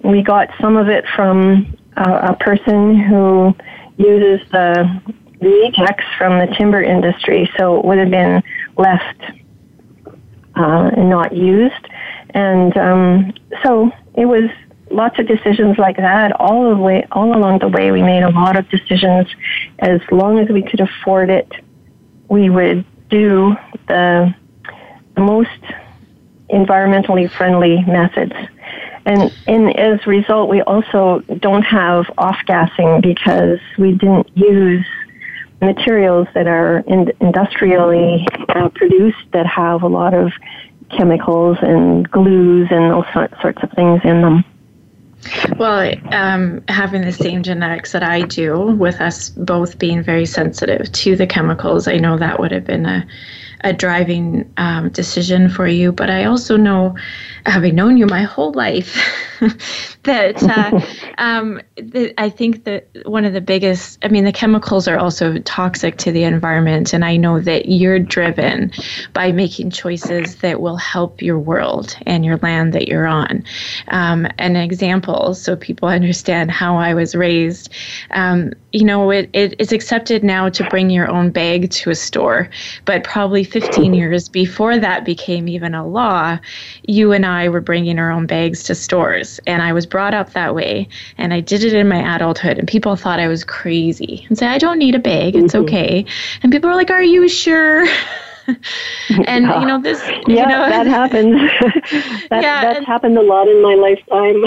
we 0.04 0.22
got 0.22 0.50
some 0.60 0.76
of 0.76 0.90
it 0.90 1.06
from 1.16 1.78
uh, 1.96 2.34
a 2.34 2.36
person 2.36 2.96
who 2.96 3.56
uses 3.98 4.46
the 4.52 5.02
rejects 5.40 6.06
from 6.18 6.40
the 6.40 6.54
timber 6.58 6.82
industry, 6.82 7.50
so 7.58 7.80
it 7.80 7.86
would 7.86 7.98
have 7.98 8.12
been 8.12 8.44
left 8.78 9.22
uh, 10.56 10.92
and 10.96 11.10
not 11.10 11.36
used. 11.36 11.88
And 12.32 12.76
um, 12.78 13.34
so 13.64 13.92
it 14.16 14.26
was 14.26 14.50
lots 14.92 15.18
of 15.20 15.28
decisions 15.28 15.78
like 15.78 15.98
that 15.98 16.32
all 16.40 16.70
the 16.70 16.82
way, 16.82 17.06
all 17.12 17.36
along 17.36 17.60
the 17.60 17.68
way. 17.68 17.92
We 17.92 18.02
made 18.02 18.24
a 18.24 18.30
lot 18.30 18.56
of 18.56 18.70
decisions. 18.70 19.28
As 19.80 20.02
long 20.12 20.40
as 20.40 20.50
we 20.50 20.62
could 20.62 20.80
afford 20.80 21.30
it, 21.30 21.52
we 22.30 22.50
would 22.50 22.86
do 23.10 23.56
the, 23.88 24.34
the 25.16 25.22
most 25.22 25.50
environmentally 26.50 27.30
friendly 27.32 27.84
methods. 27.86 28.34
And, 29.06 29.32
as 29.78 30.00
a 30.06 30.10
result, 30.10 30.50
we 30.50 30.62
also 30.62 31.20
don't 31.40 31.64
have 31.64 32.06
off 32.18 32.38
gassing 32.46 33.02
because 33.02 33.60
we 33.78 33.92
didn't 33.92 34.30
use 34.38 34.86
materials 35.62 36.28
that 36.34 36.48
are 36.48 36.80
in, 36.88 37.12
industrially 37.20 38.26
uh, 38.50 38.70
produced 38.70 39.26
that 39.32 39.46
have 39.46 39.84
a 39.84 39.88
lot 39.88 40.14
of 40.14 40.32
chemicals 40.98 41.58
and 41.62 42.10
glues 42.10 42.68
and 42.72 42.94
all 42.94 43.06
sorts 43.14 43.64
of 43.64 43.72
things 43.72 44.02
in 44.04 44.22
them. 44.22 44.46
Well, 45.58 45.94
um, 46.12 46.64
having 46.68 47.02
the 47.02 47.12
same 47.12 47.44
genetics 47.44 47.94
that 47.94 48.04
I 48.04 48.24
do, 48.24 48.60
with 48.60 49.00
us 49.00 49.30
both 49.30 49.80
being 49.80 50.04
very 50.04 50.26
sensitive 50.26 50.92
to 50.92 51.16
the 51.16 51.28
chemicals, 51.28 51.88
I 51.88 51.98
know 51.98 52.18
that 52.18 52.40
would 52.40 52.52
have 52.52 52.66
been 52.66 52.86
a, 52.86 53.08
a 53.62 53.72
driving 53.72 54.52
um, 54.58 54.90
decision 54.90 55.50
for 55.50 55.66
you. 55.66 55.92
But 55.92 56.10
I 56.10 56.26
also 56.26 56.58
know, 56.58 56.98
having 57.46 57.76
known 57.76 57.98
you 57.98 58.06
my 58.06 58.24
whole 58.24 58.52
life, 58.54 58.98
that 60.04 60.44
uh, 60.44 60.82
um, 61.18 61.62
the, 61.76 62.14
I 62.18 62.30
think 62.30 62.64
that 62.66 62.88
one 63.06 63.26
of 63.26 63.34
the 63.34 63.42
biggest, 63.42 64.00
I 64.04 64.08
mean, 64.08 64.24
the 64.24 64.32
chemicals 64.32 64.88
are 64.88 64.98
also 64.98 65.38
toxic 65.40 65.98
to 66.00 66.12
the 66.12 66.24
environment. 66.24 66.94
And 66.94 67.04
I 67.04 67.18
know 67.18 67.40
that 67.40 67.68
you're 67.68 68.00
driven 68.00 68.72
by 69.14 69.32
making 69.32 69.72
choices 69.72 70.38
that 70.38 70.62
will 70.62 70.78
help 70.78 71.22
your 71.22 71.40
world 71.40 71.96
and 72.06 72.26
your 72.26 72.38
land 72.38 72.74
that 72.74 72.88
you're 72.88 73.08
on. 73.08 73.44
Um, 73.90 74.28
an 74.40 74.56
example, 74.56 75.34
so 75.34 75.56
people 75.56 75.90
understand 75.90 76.52
how 76.52 76.78
I 76.78 76.94
was 76.94 77.16
raised, 77.16 77.70
um, 78.12 78.54
you 78.74 78.84
know, 78.84 79.12
it, 79.12 79.30
it, 79.34 79.54
it's 79.60 79.72
accepted 79.72 80.24
now 80.24 80.50
to 80.50 80.68
bring 80.70 80.90
your 80.90 81.08
own 81.08 81.30
bag 81.30 81.70
to 81.70 81.92
a 81.92 81.96
store, 81.96 82.50
but 82.86 83.04
probably 83.04 83.44
15 83.44 83.94
years 83.94 84.28
before 84.28 84.80
that 84.80 85.06
became 85.06 85.48
even 85.48 85.76
a 85.76 85.86
law, 85.86 86.40
you 86.88 87.12
and 87.12 87.24
I 87.24 87.50
were 87.50 87.62
bringing 87.62 88.00
our 88.00 88.12
own 88.12 88.26
bags 88.26 88.64
to 88.64 88.76
stores. 88.76 89.40
And 89.46 89.62
I 89.62 89.74
was 89.74 89.86
brought 89.86 90.16
up 90.16 90.34
that 90.34 90.56
way. 90.56 90.90
And 91.20 91.36
I 91.36 91.40
did 91.40 91.64
it 91.64 91.74
in 91.74 91.88
my 91.88 92.16
adulthood. 92.16 92.58
And 92.58 92.68
people 92.68 92.96
thought 92.96 93.20
I 93.20 93.28
was 93.28 93.44
crazy 93.44 94.26
and 94.28 94.38
say 94.38 94.48
I 94.48 94.58
don't 94.58 94.80
need 94.80 94.96
a 94.96 95.00
bag. 95.00 95.36
It's 95.36 95.54
mm-hmm. 95.54 95.66
okay. 95.66 96.06
And 96.42 96.52
people 96.52 96.72
were 96.72 96.76
like 96.76 96.90
are 96.90 97.04
you 97.04 97.30
sure 97.30 97.86
and 99.28 99.46
yeah. 99.46 99.60
you 99.60 99.68
know 99.68 99.82
this 99.82 100.02
yeah 100.08 100.18
you 100.28 100.48
know, 100.48 100.70
that 100.70 100.88
happens. 100.88 101.52
That, 102.30 102.42
yeah, 102.42 102.62
that's 102.62 102.78
and, 102.78 102.88
happened 102.88 103.18
a 103.18 103.22
lot 103.22 103.48
in 103.48 103.62
my 103.62 103.76
lifetime. 103.76 104.44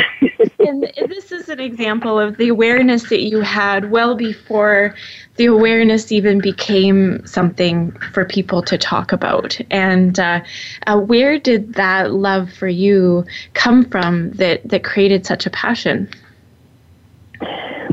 And 0.58 0.90
this 1.08 1.30
is 1.30 1.48
an 1.48 1.60
example 1.60 2.18
of 2.18 2.38
the 2.38 2.48
awareness 2.48 3.08
that 3.10 3.20
you 3.20 3.40
had 3.40 3.90
well 3.90 4.16
before 4.16 4.94
the 5.36 5.46
awareness 5.46 6.10
even 6.10 6.40
became 6.40 7.24
something 7.26 7.92
for 8.12 8.24
people 8.24 8.62
to 8.62 8.78
talk 8.78 9.12
about. 9.12 9.60
And 9.70 10.18
uh, 10.18 10.40
uh, 10.86 10.98
where 10.98 11.38
did 11.38 11.74
that 11.74 12.12
love 12.12 12.52
for 12.52 12.68
you 12.68 13.24
come 13.54 13.84
from 13.84 14.32
that 14.32 14.66
that 14.68 14.82
created 14.82 15.26
such 15.26 15.46
a 15.46 15.50
passion? 15.50 16.08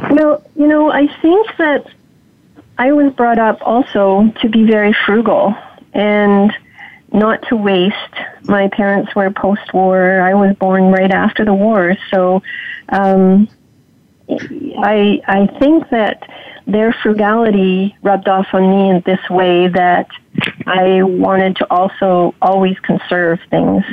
Well 0.10 0.44
you 0.56 0.68
know 0.68 0.92
i 0.92 1.08
think 1.22 1.48
that 1.58 1.86
I 2.78 2.92
was 2.92 3.14
brought 3.14 3.38
up 3.38 3.60
also 3.62 4.34
to 4.42 4.50
be 4.50 4.66
very 4.66 4.96
frugal 5.06 5.56
and 5.94 6.52
not 7.12 7.42
to 7.50 7.56
waste. 7.56 7.96
My 8.44 8.70
parents 8.70 9.16
were 9.16 9.30
post 9.32 9.74
war. 9.74 10.22
I 10.22 10.34
was 10.34 10.56
born 10.58 10.92
right 10.92 11.12
after 11.12 11.46
the 11.46 11.54
war. 11.54 11.96
So 12.12 12.42
um, 12.90 13.48
I, 14.30 15.22
I 15.28 15.48
think 15.60 15.90
that 15.90 16.28
their 16.66 16.94
frugality 17.04 17.96
rubbed 18.02 18.28
off 18.28 18.48
on 18.54 18.70
me 18.70 18.90
in 18.90 19.04
this 19.06 19.20
way 19.30 19.68
that 19.68 20.08
I 20.66 21.04
wanted 21.04 21.58
to 21.58 21.68
also 21.72 22.34
always 22.42 22.80
conserve 22.80 23.40
things. 23.50 23.84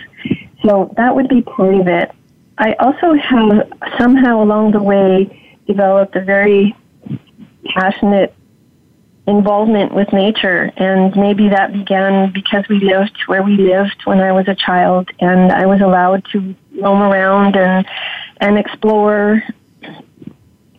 So 0.65 0.93
that 0.97 1.15
would 1.15 1.29
be 1.29 1.43
part 1.43 1.75
of 1.75 1.89
it. 1.89 2.11
I 2.59 2.75
also 2.75 3.15
have 3.15 3.73
somehow 3.99 4.43
along 4.43 4.73
the 4.73 4.83
way 4.83 5.57
developed 5.67 6.17
a 6.17 6.21
very 6.21 6.77
passionate 7.67 8.35
involvement 9.31 9.95
with 9.95 10.13
nature. 10.13 10.73
And 10.77 11.15
maybe 11.17 11.49
that 11.49 11.73
began 11.73 12.33
because 12.33 12.65
we 12.69 12.81
lived 12.81 13.17
where 13.27 13.43
we 13.43 13.57
lived 13.57 14.03
when 14.05 14.21
I 14.21 14.33
was 14.33 14.49
a 14.49 14.55
child 14.55 15.11
and 15.21 15.53
I 15.53 15.67
was 15.67 15.81
allowed 15.81 16.25
to 16.33 16.55
roam 16.81 17.01
around 17.03 17.57
and, 17.57 17.87
and 18.41 18.59
explore. 18.59 19.43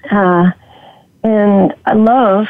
Uh, 0.09 0.51
and 1.23 1.73
I 1.85 1.93
love 1.93 2.47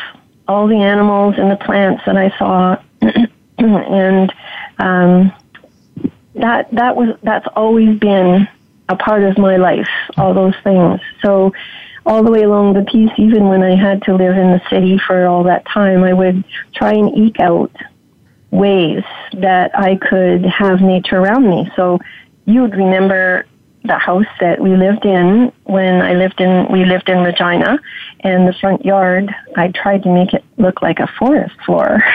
all 0.48 0.68
the 0.68 0.78
animals 0.78 1.36
and 1.38 1.52
the 1.52 1.58
plants 1.58 2.04
that 2.06 2.18
I 2.18 2.38
saw. 2.38 2.82
and, 3.58 4.34
um, 4.80 5.32
that, 6.36 6.72
that 6.72 6.96
was, 6.96 7.18
that's 7.24 7.48
always 7.56 8.00
been 8.00 8.48
a 8.90 8.96
part 8.96 9.24
of 9.24 9.38
my 9.38 9.58
life, 9.58 9.90
all 10.18 10.34
those 10.34 10.56
things. 10.64 11.00
So, 11.24 11.54
all 12.06 12.24
the 12.24 12.32
way 12.32 12.44
along 12.44 12.74
the 12.74 12.84
piece, 12.84 13.12
even 13.18 13.48
when 13.48 13.62
I 13.62 13.76
had 13.76 14.02
to 14.04 14.16
live 14.16 14.36
in 14.36 14.52
the 14.52 14.62
city 14.70 15.00
for 15.06 15.28
all 15.28 15.44
that 15.44 15.66
time, 15.66 16.04
I 16.04 16.14
would 16.14 16.44
try 16.74 16.94
and 16.94 17.16
eke 17.18 17.40
out 17.40 17.72
ways 18.50 19.04
that 19.34 19.78
I 19.78 19.96
could 19.96 20.46
have 20.46 20.82
nature 20.82 21.18
around 21.18 21.50
me. 21.50 21.72
So 21.76 22.00
you 22.46 22.62
would 22.62 22.76
remember 22.76 23.46
the 23.84 23.98
house 23.98 24.26
that 24.40 24.60
we 24.60 24.76
lived 24.76 25.06
in 25.06 25.52
when 25.64 26.02
I 26.02 26.14
lived 26.14 26.40
in 26.40 26.72
we 26.72 26.86
lived 26.86 27.10
in 27.10 27.20
Regina 27.20 27.80
and 28.20 28.48
the 28.48 28.54
front 28.54 28.86
yard 28.86 29.34
I 29.56 29.70
tried 29.70 30.04
to 30.04 30.14
make 30.14 30.34
it 30.34 30.44
look 30.58 30.82
like 30.82 31.00
a 31.00 31.08
forest 31.20 31.56
floor. 31.66 32.04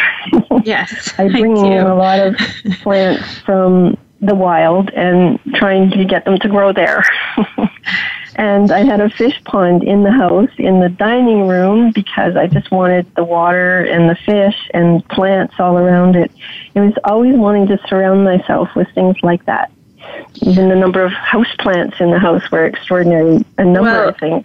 Yes. 0.65 1.15
I 1.19 1.29
bring 1.29 1.57
in 1.57 1.87
a 1.87 1.95
lot 1.95 2.19
of 2.19 2.37
plants 2.83 3.39
from 3.41 3.97
the 4.21 4.35
wild 4.35 4.91
and 4.91 5.39
trying 5.55 5.91
to 5.91 6.05
get 6.05 6.25
them 6.25 6.39
to 6.39 6.49
grow 6.49 6.73
there. 6.73 7.05
and 8.37 8.71
I 8.71 8.85
had 8.85 9.01
a 9.01 9.09
fish 9.09 9.43
pond 9.45 9.83
in 9.83 10.03
the 10.03 10.13
house 10.13 10.51
in 10.59 10.81
the 10.81 10.91
dining 10.91 11.49
room 11.49 11.91
because 11.93 12.37
I 12.37 12.47
just 12.47 12.71
wanted 12.71 13.13
the 13.15 13.25
water 13.25 13.81
and 13.81 14.11
the 14.11 14.15
fish 14.15 14.71
and 14.75 15.07
plants 15.09 15.55
all 15.59 15.79
around 15.79 16.17
it. 16.17 16.31
It 16.75 16.81
was 16.81 16.93
always 17.05 17.35
wanting 17.35 17.67
to 17.69 17.79
surround 17.89 18.25
myself 18.25 18.69
with 18.77 18.89
things 18.95 19.17
like 19.23 19.45
that. 19.47 19.73
Even 20.43 20.69
the 20.69 20.77
number 20.77 21.03
of 21.03 21.13
house 21.13 21.55
plants 21.59 21.97
in 21.99 22.11
the 22.11 22.19
house 22.19 22.51
were 22.51 22.67
extraordinary. 22.67 23.45
A 23.57 23.65
number, 23.65 23.91
well, 23.91 24.09
I 24.11 24.13
think. 24.13 24.45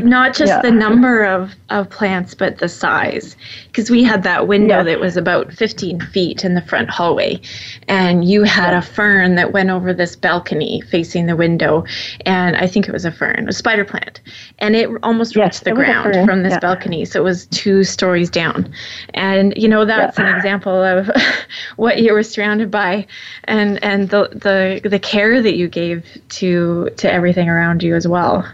Not 0.00 0.34
just 0.34 0.50
yeah. 0.50 0.62
the 0.62 0.70
number 0.70 1.24
of, 1.24 1.52
of 1.70 1.90
plants, 1.90 2.34
but 2.34 2.58
the 2.58 2.68
size. 2.68 3.36
Because 3.66 3.90
we 3.90 4.02
had 4.02 4.22
that 4.22 4.48
window 4.48 4.78
yeah. 4.78 4.82
that 4.84 5.00
was 5.00 5.16
about 5.16 5.52
15 5.52 6.00
feet 6.00 6.44
in 6.44 6.54
the 6.54 6.62
front 6.62 6.90
hallway. 6.90 7.40
And 7.88 8.24
you 8.24 8.42
had 8.42 8.72
yeah. 8.72 8.78
a 8.78 8.82
fern 8.82 9.34
that 9.36 9.52
went 9.52 9.70
over 9.70 9.92
this 9.92 10.16
balcony 10.16 10.80
facing 10.80 11.26
the 11.26 11.36
window. 11.36 11.84
And 12.26 12.56
I 12.56 12.66
think 12.66 12.88
it 12.88 12.92
was 12.92 13.04
a 13.04 13.12
fern, 13.12 13.48
a 13.48 13.52
spider 13.52 13.84
plant. 13.84 14.20
And 14.58 14.76
it 14.76 14.88
almost 15.02 15.36
yes, 15.36 15.44
reached 15.44 15.64
the 15.64 15.72
ground 15.72 16.14
from 16.24 16.42
this 16.42 16.58
balcony. 16.58 17.04
So 17.04 17.20
it 17.20 17.24
was 17.24 17.46
two 17.46 17.84
stories 17.84 18.30
down. 18.30 18.72
And, 19.14 19.54
you 19.56 19.68
know, 19.68 19.84
that's 19.84 20.18
an 20.18 20.34
example 20.34 20.82
of 20.82 21.10
what 21.76 21.98
you 21.98 22.12
were 22.12 22.22
surrounded 22.22 22.70
by 22.70 23.06
and, 23.44 23.82
and 23.82 24.10
the, 24.10 24.28
the, 24.32 24.88
the 24.88 24.98
care 24.98 25.42
that 25.42 25.56
you 25.56 25.68
gave 25.68 26.06
to, 26.30 26.90
to 26.96 27.12
everything 27.12 27.48
around 27.48 27.82
you 27.82 27.94
as 27.94 28.06
well. 28.06 28.46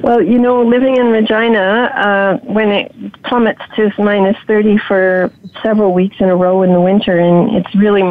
Well, 0.00 0.22
you 0.22 0.38
know, 0.38 0.62
living 0.62 0.96
in 0.96 1.06
Regina, 1.06 1.60
uh, 1.94 2.36
when 2.44 2.70
it 2.70 3.22
plummets 3.22 3.62
to 3.76 3.90
minus 3.98 4.36
30 4.46 4.78
for 4.78 5.32
several 5.62 5.94
weeks 5.94 6.16
in 6.20 6.28
a 6.28 6.36
row 6.36 6.62
in 6.62 6.72
the 6.72 6.80
winter, 6.80 7.18
and 7.18 7.54
it's 7.56 7.74
really 7.74 8.02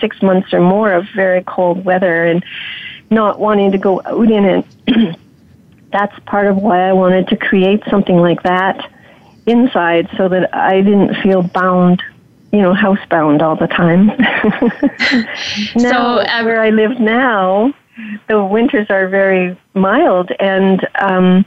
six 0.00 0.22
months 0.22 0.52
or 0.52 0.60
more 0.60 0.92
of 0.92 1.06
very 1.14 1.42
cold 1.44 1.84
weather, 1.84 2.24
and 2.24 2.44
not 3.10 3.38
wanting 3.38 3.72
to 3.72 3.78
go 3.78 4.00
out 4.04 4.30
in 4.30 4.44
it, 4.44 4.66
that's 5.92 6.18
part 6.20 6.46
of 6.46 6.56
why 6.56 6.88
I 6.88 6.92
wanted 6.92 7.28
to 7.28 7.36
create 7.36 7.82
something 7.90 8.16
like 8.16 8.42
that 8.44 8.90
inside 9.46 10.08
so 10.16 10.28
that 10.28 10.54
I 10.54 10.80
didn't 10.80 11.14
feel 11.22 11.42
bound 11.42 12.02
you 12.52 12.60
know, 12.60 12.72
housebound 12.72 13.42
all 13.42 13.54
the 13.54 13.68
time. 13.68 14.06
now, 15.76 15.90
so, 15.90 16.28
um, 16.28 16.44
where 16.44 16.60
I 16.60 16.70
live 16.70 16.98
now, 16.98 17.72
the 18.28 18.44
winters 18.44 18.86
are 18.90 19.08
very 19.08 19.58
mild 19.74 20.30
and 20.38 20.86
um 21.00 21.44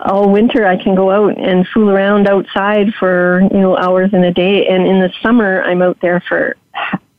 all 0.00 0.30
winter 0.30 0.66
I 0.66 0.82
can 0.82 0.94
go 0.94 1.10
out 1.10 1.38
and 1.38 1.66
fool 1.72 1.90
around 1.90 2.28
outside 2.28 2.92
for, 2.98 3.40
you 3.52 3.60
know, 3.60 3.76
hours 3.76 4.10
in 4.12 4.24
a 4.24 4.32
day 4.32 4.66
and 4.66 4.86
in 4.86 5.00
the 5.00 5.10
summer 5.22 5.62
I'm 5.62 5.82
out 5.82 5.98
there 6.00 6.22
for 6.28 6.56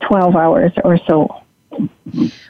12 0.06 0.36
hours 0.36 0.72
or 0.84 0.98
so. 1.06 1.42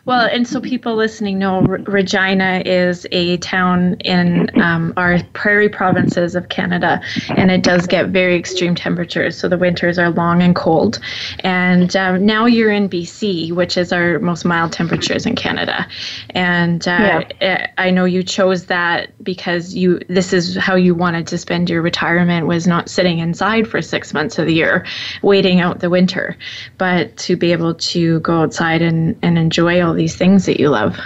Well, 0.04 0.26
and 0.26 0.49
so 0.49 0.61
people 0.61 0.94
listening 0.94 1.38
know 1.38 1.61
Regina 1.61 2.62
is 2.64 3.06
a 3.12 3.37
town 3.38 3.94
in 4.00 4.49
um, 4.58 4.94
our 4.97 5.23
prairie 5.35 5.68
provinces 5.68 6.35
of 6.35 6.49
Canada, 6.49 7.02
and 7.28 7.50
it 7.50 7.62
does 7.62 7.87
get 7.87 8.08
very 8.08 8.37
extreme 8.37 8.75
temperatures. 8.75 9.37
So 9.37 9.49
the 9.49 9.58
winters 9.58 9.99
are 9.99 10.11
long 10.11 10.42
and 10.42 10.56
cold. 10.56 10.99
And 11.40 11.94
um, 11.94 12.25
now 12.25 12.47
you're 12.47 12.70
in 12.70 12.88
BC, 12.88 13.52
which 13.52 13.76
is 13.76 13.92
our 13.92 14.18
most 14.18 14.47
mild 14.47 14.73
temperatures 14.73 15.26
in 15.26 15.37
Canada. 15.37 15.87
And 16.30 16.87
uh, 16.88 17.25
yeah. 17.40 17.70
I 17.76 17.90
know 17.90 18.06
you 18.06 18.23
chose 18.23 18.66
that 18.66 19.23
because 19.23 19.75
you 19.75 20.00
this 20.08 20.32
is 20.32 20.56
how 20.56 20.75
you 20.76 20.94
wanted 20.94 21.26
to 21.28 21.38
spend 21.38 21.68
your 21.68 21.82
retirement 21.82 22.47
was 22.47 22.66
not 22.66 22.88
sitting 22.88 23.18
inside 23.18 23.68
for 23.68 23.82
six 23.82 24.14
months 24.14 24.38
of 24.38 24.47
the 24.47 24.54
year, 24.54 24.87
waiting 25.20 25.61
out 25.61 25.80
the 25.80 25.90
winter, 25.90 26.37
but 26.78 27.14
to 27.18 27.37
be 27.37 27.52
able 27.52 27.75
to 27.75 28.20
go 28.20 28.40
outside 28.40 28.80
and, 28.80 29.18
and 29.23 29.39
enjoy 29.39 29.83
all 29.83 29.95
these 29.95 30.17
things 30.17 30.47
that 30.47 30.61
you 30.61 30.69
love. 30.69 30.97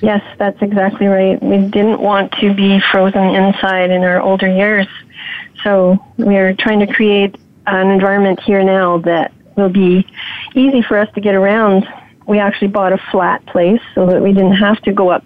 Yes, 0.00 0.22
that's 0.38 0.60
exactly 0.60 1.06
right. 1.06 1.40
We 1.42 1.58
didn't 1.58 2.00
want 2.00 2.32
to 2.40 2.52
be 2.54 2.80
frozen 2.90 3.22
inside 3.34 3.90
in 3.90 4.02
our 4.02 4.20
older 4.20 4.48
years. 4.48 4.88
So 5.62 6.04
we 6.16 6.36
are 6.36 6.54
trying 6.54 6.80
to 6.80 6.92
create 6.92 7.36
an 7.66 7.88
environment 7.88 8.40
here 8.40 8.64
now 8.64 8.98
that 8.98 9.32
will 9.56 9.68
be 9.68 10.04
easy 10.54 10.82
for 10.82 10.98
us 10.98 11.08
to 11.14 11.20
get 11.20 11.36
around. 11.36 11.86
We 12.26 12.40
actually 12.40 12.68
bought 12.68 12.92
a 12.92 12.98
flat 13.12 13.46
place 13.46 13.80
so 13.94 14.06
that 14.06 14.20
we 14.20 14.32
didn't 14.32 14.56
have 14.56 14.80
to 14.82 14.92
go 14.92 15.10
up 15.10 15.24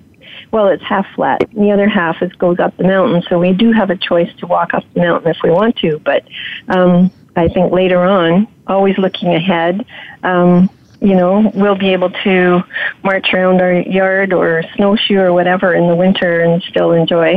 well, 0.52 0.68
it's 0.68 0.82
half 0.84 1.06
flat. 1.14 1.42
The 1.52 1.70
other 1.70 1.88
half 1.88 2.22
is 2.22 2.32
goes 2.32 2.58
up 2.58 2.76
the 2.76 2.84
mountain. 2.84 3.22
So 3.28 3.38
we 3.38 3.52
do 3.52 3.72
have 3.72 3.90
a 3.90 3.96
choice 3.96 4.32
to 4.38 4.46
walk 4.46 4.74
up 4.74 4.84
the 4.94 5.00
mountain 5.00 5.30
if 5.30 5.38
we 5.42 5.50
want 5.50 5.76
to. 5.78 5.98
But 5.98 6.24
um, 6.68 7.10
I 7.34 7.48
think 7.48 7.72
later 7.72 7.98
on, 7.98 8.48
always 8.66 8.96
looking 8.96 9.34
ahead, 9.34 9.84
um, 10.22 10.70
you 11.00 11.14
know, 11.14 11.50
we'll 11.54 11.78
be 11.78 11.92
able 11.92 12.10
to 12.10 12.62
march 13.02 13.32
around 13.32 13.60
our 13.60 13.74
yard 13.74 14.32
or 14.32 14.62
snowshoe 14.74 15.18
or 15.18 15.32
whatever 15.32 15.74
in 15.74 15.88
the 15.88 15.94
winter 15.94 16.40
and 16.40 16.62
still 16.62 16.92
enjoy. 16.92 17.36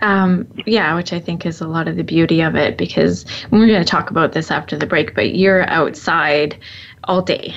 Um, 0.00 0.46
yeah, 0.64 0.94
which 0.94 1.12
I 1.12 1.18
think 1.18 1.44
is 1.44 1.60
a 1.60 1.66
lot 1.66 1.88
of 1.88 1.96
the 1.96 2.04
beauty 2.04 2.42
of 2.42 2.54
it 2.54 2.78
because 2.78 3.26
we're 3.50 3.66
going 3.66 3.82
to 3.82 3.90
talk 3.90 4.10
about 4.10 4.32
this 4.32 4.50
after 4.50 4.76
the 4.76 4.86
break, 4.86 5.14
but 5.14 5.34
you're 5.34 5.68
outside 5.68 6.58
all 7.04 7.22
day 7.22 7.54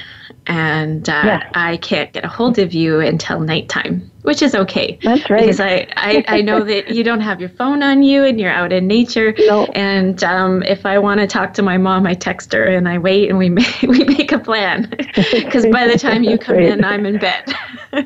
and 0.48 1.08
uh, 1.08 1.22
yeah. 1.24 1.50
I 1.54 1.78
can't 1.78 2.12
get 2.12 2.26
a 2.26 2.28
hold 2.28 2.60
of 2.60 2.74
you 2.74 3.00
until 3.00 3.40
nighttime, 3.40 4.11
which 4.24 4.42
is 4.42 4.56
okay. 4.56 5.00
That's 5.04 5.30
right. 5.30 5.42
Because 5.42 5.60
I, 5.60 5.88
I, 5.96 6.24
I 6.28 6.42
know 6.42 6.64
that 6.64 6.90
you 6.90 7.04
don't 7.04 7.22
have 7.22 7.40
your 7.40 7.50
phone 7.50 7.84
on 7.84 8.04
you 8.04 8.24
and 8.24 8.40
you're 8.40 8.52
out 8.52 8.72
in 8.72 8.88
nature. 8.88 9.34
No. 9.38 9.66
And 9.74 10.24
um, 10.24 10.64
if 10.64 10.86
I 10.86 11.00
want 11.00 11.20
to 11.20 11.28
talk 11.28 11.54
to 11.56 11.62
my 11.62 11.78
mom, 11.78 12.06
I 12.06 12.14
text 12.14 12.54
her 12.54 12.64
and 12.64 12.88
I 12.88 12.98
wait 12.98 13.30
and 13.30 13.38
we 13.38 13.50
make, 13.62 13.82
we 13.82 14.04
make 14.04 14.32
a 14.32 14.40
plan. 14.40 14.94
Because 15.32 15.66
by 15.68 15.88
the 15.88 15.98
time 15.98 16.24
you 16.24 16.38
come 16.38 16.56
right. 16.56 16.70
in, 16.70 16.84
I'm 16.84 17.06
in 17.06 17.20
bed. 17.20 17.54
um, 17.94 18.06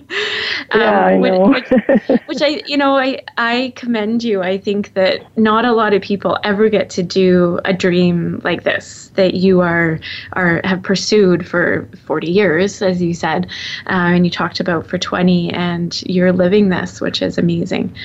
yeah, 0.74 1.05
I 1.05 1.17
know. 1.17 1.48
which, 1.50 1.69
which, 1.69 2.19
which 2.25 2.41
I, 2.41 2.62
you 2.65 2.77
know, 2.77 2.98
I, 2.98 3.22
I 3.38 3.74
commend 3.75 4.24
you. 4.24 4.41
I 4.41 4.57
think 4.57 4.93
that 4.93 5.22
not 5.38 5.65
a 5.65 5.72
lot 5.72 5.93
of 5.93 6.01
people 6.01 6.38
ever 6.43 6.69
get 6.69 6.89
to 6.91 7.03
do 7.03 7.60
a 7.65 7.74
dream 7.74 8.41
like 8.43 8.63
this 8.63 9.12
that 9.15 9.34
you 9.36 9.62
are, 9.62 10.00
are 10.34 10.62
have 10.63 10.84
pursued 10.84 11.48
for 11.48 11.88
40 12.05 12.27
years, 12.31 12.81
as 12.81 13.01
you 13.01 13.13
said, 13.13 13.48
uh, 13.88 14.13
and 14.13 14.25
you 14.25 14.31
talked 14.31 14.60
about 14.60 14.88
for 14.88 14.98
20, 14.98 15.51
and 15.53 16.01
you're 16.05 16.33
living 16.33 16.69
this, 16.69 17.01
which 17.01 17.21
is 17.21 17.38
amazing. 17.38 17.95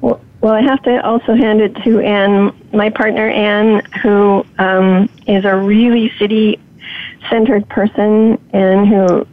Well, 0.00 0.20
well, 0.40 0.52
I 0.52 0.62
have 0.62 0.82
to 0.82 1.04
also 1.04 1.34
hand 1.34 1.60
it 1.60 1.74
to 1.84 2.00
Anne, 2.00 2.52
my 2.72 2.90
partner 2.90 3.28
Anne, 3.28 3.84
who 4.02 4.44
um, 4.58 5.08
is 5.26 5.44
a 5.44 5.56
really 5.56 6.12
city 6.18 6.60
centered 7.30 7.68
person 7.68 8.40
and 8.52 8.88
who 8.88 9.26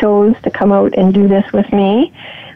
chose 0.00 0.34
to 0.42 0.50
come 0.50 0.72
out 0.72 0.96
and 0.96 1.12
do 1.12 1.28
this 1.28 1.44
with 1.52 1.70
me. 1.72 2.12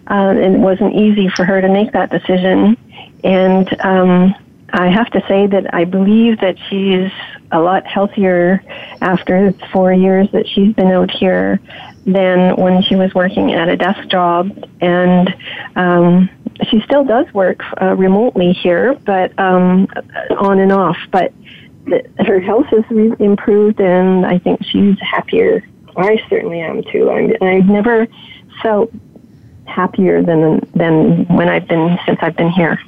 Uh, 0.07 0.35
it 0.37 0.59
wasn't 0.59 0.95
easy 0.95 1.29
for 1.29 1.45
her 1.45 1.61
to 1.61 1.69
make 1.69 1.93
that 1.93 2.11
decision. 2.11 2.77
And 3.23 3.81
um, 3.81 4.35
I 4.73 4.89
have 4.89 5.11
to 5.11 5.21
say 5.29 5.47
that 5.47 5.75
I 5.75 5.85
believe 5.85 6.41
that 6.41 6.57
she's 6.69 7.13
a 7.53 7.61
lot 7.61 7.87
healthier 7.87 8.63
after 9.01 9.53
four 9.73 9.93
years 9.93 10.31
that 10.33 10.49
she's 10.49 10.75
been 10.75 10.89
out 10.89 11.11
here 11.11 11.61
than 12.07 12.57
when 12.57 12.83
she 12.83 12.97
was 12.97 13.15
working 13.15 13.53
at 13.53 13.69
a 13.69 13.77
desk 13.77 14.09
job. 14.09 14.51
And 14.81 15.35
um, 15.77 16.31
she 16.69 16.81
still 16.83 17.05
does 17.05 17.33
work 17.33 17.61
uh, 17.81 17.95
remotely 17.97 18.53
here, 18.53 18.95
but 19.05 19.39
um, 19.39 19.87
on 20.39 20.59
and 20.59 20.73
off. 20.73 20.97
But 21.11 21.33
the, 21.87 22.05
her 22.19 22.41
health 22.41 22.67
has 22.67 22.85
re- 22.91 23.15
improved, 23.19 23.81
and 23.81 24.27
I 24.27 24.39
think 24.39 24.65
she's 24.65 24.99
happier. 25.01 25.67
I 25.97 26.23
certainly 26.29 26.61
am 26.61 26.83
too. 26.85 27.11
I'm, 27.11 27.33
I've 27.43 27.67
never 27.67 28.07
felt 28.63 28.93
happier 29.67 30.23
than 30.23 30.61
than 30.75 31.27
when 31.27 31.49
I've 31.49 31.69
been 31.69 31.99
since 32.05 32.19
I've 32.23 32.37
been 32.37 32.51
here 32.51 32.81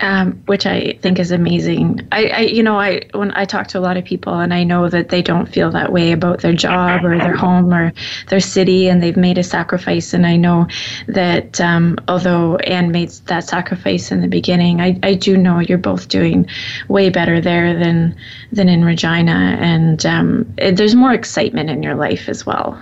um, 0.00 0.32
which 0.46 0.66
I 0.66 0.98
think 1.00 1.18
is 1.18 1.32
amazing. 1.32 2.06
I, 2.12 2.26
I, 2.26 2.40
you 2.40 2.62
know, 2.62 2.78
I 2.78 3.02
when 3.12 3.32
I 3.32 3.44
talk 3.44 3.68
to 3.68 3.78
a 3.78 3.80
lot 3.80 3.96
of 3.96 4.04
people, 4.04 4.34
and 4.34 4.54
I 4.54 4.64
know 4.64 4.88
that 4.88 5.08
they 5.08 5.22
don't 5.22 5.46
feel 5.46 5.70
that 5.72 5.92
way 5.92 6.12
about 6.12 6.40
their 6.40 6.52
job 6.52 7.04
or 7.04 7.18
their 7.18 7.34
home 7.34 7.72
or 7.72 7.92
their 8.28 8.40
city, 8.40 8.88
and 8.88 9.02
they've 9.02 9.16
made 9.16 9.38
a 9.38 9.42
sacrifice. 9.42 10.14
And 10.14 10.26
I 10.26 10.36
know 10.36 10.66
that 11.08 11.60
um, 11.60 11.98
although 12.08 12.56
Anne 12.58 12.92
made 12.92 13.10
that 13.26 13.44
sacrifice 13.44 14.12
in 14.12 14.20
the 14.20 14.28
beginning, 14.28 14.80
I, 14.80 14.98
I 15.02 15.14
do 15.14 15.36
know 15.36 15.58
you're 15.58 15.78
both 15.78 16.08
doing 16.08 16.48
way 16.88 17.10
better 17.10 17.40
there 17.40 17.78
than 17.78 18.16
than 18.52 18.68
in 18.68 18.84
Regina, 18.84 19.56
and 19.60 20.04
um, 20.06 20.54
it, 20.58 20.76
there's 20.76 20.94
more 20.94 21.12
excitement 21.12 21.70
in 21.70 21.82
your 21.82 21.94
life 21.94 22.28
as 22.28 22.46
well, 22.46 22.80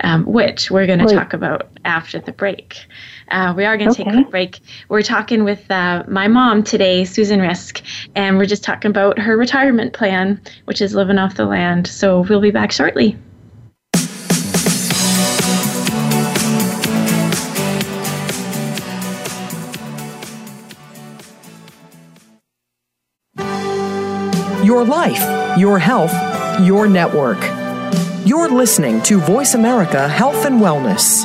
um, 0.00 0.24
which 0.26 0.70
we're 0.70 0.86
going 0.86 1.00
to 1.00 1.12
talk 1.12 1.32
about 1.32 1.68
after 1.84 2.20
the 2.20 2.32
break. 2.32 2.86
Uh, 3.28 3.54
we 3.56 3.64
are 3.64 3.76
going 3.76 3.92
to 3.92 4.00
okay. 4.00 4.04
take 4.04 4.12
a 4.12 4.16
quick 4.16 4.30
break. 4.30 4.60
We're 4.88 5.02
talking 5.02 5.44
with 5.44 5.70
uh, 5.70 6.04
my 6.08 6.28
mom 6.28 6.62
today, 6.62 7.04
Susan 7.04 7.40
Risk, 7.40 7.82
and 8.14 8.38
we're 8.38 8.46
just 8.46 8.64
talking 8.64 8.90
about 8.90 9.18
her 9.18 9.36
retirement 9.36 9.92
plan, 9.92 10.40
which 10.64 10.80
is 10.80 10.94
living 10.94 11.18
off 11.18 11.36
the 11.36 11.46
land. 11.46 11.86
So 11.86 12.20
we'll 12.20 12.40
be 12.40 12.50
back 12.50 12.72
shortly. 12.72 13.16
Your 24.64 24.84
life, 24.84 25.58
your 25.58 25.78
health, 25.78 26.12
your 26.62 26.86
network. 26.86 27.38
You're 28.24 28.48
listening 28.48 29.02
to 29.02 29.18
Voice 29.18 29.54
America 29.54 30.08
Health 30.08 30.46
and 30.46 30.60
Wellness. 30.60 31.24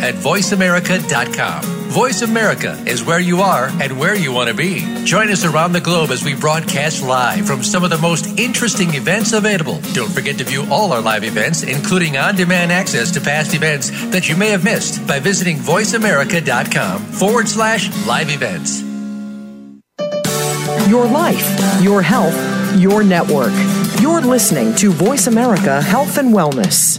at 0.00 0.14
voiceamerica.com. 0.14 1.62
Voice 1.90 2.22
America 2.22 2.82
is 2.86 3.04
where 3.04 3.18
you 3.18 3.40
are 3.40 3.66
and 3.80 3.98
where 3.98 4.14
you 4.14 4.32
want 4.32 4.48
to 4.48 4.54
be. 4.54 5.04
Join 5.04 5.28
us 5.30 5.44
around 5.44 5.72
the 5.72 5.80
globe 5.80 6.10
as 6.10 6.24
we 6.24 6.34
broadcast 6.34 7.02
live 7.02 7.46
from 7.46 7.62
some 7.62 7.82
of 7.82 7.90
the 7.90 7.98
most 7.98 8.38
interesting 8.38 8.94
events 8.94 9.32
available. 9.32 9.80
Don't 9.92 10.12
forget 10.12 10.38
to 10.38 10.44
view 10.44 10.66
all 10.70 10.92
our 10.92 11.00
live 11.02 11.24
events, 11.24 11.62
including 11.62 12.16
on 12.16 12.36
demand 12.36 12.70
access 12.70 13.10
to 13.12 13.20
past 13.20 13.54
events 13.54 13.90
that 14.10 14.28
you 14.28 14.36
may 14.36 14.50
have 14.50 14.64
missed 14.64 15.06
by 15.06 15.18
visiting 15.18 15.56
voiceamerica.com 15.56 17.00
forward 17.00 17.48
slash 17.48 17.90
live 18.06 18.30
events 18.30 18.90
your 20.90 21.06
life, 21.06 21.82
your 21.82 22.02
health, 22.02 22.34
your 22.76 23.04
network. 23.04 23.52
You're 24.00 24.20
listening 24.20 24.74
to 24.76 24.90
Voice 24.90 25.28
America 25.28 25.80
Health 25.80 26.18
and 26.18 26.34
Wellness. 26.34 26.98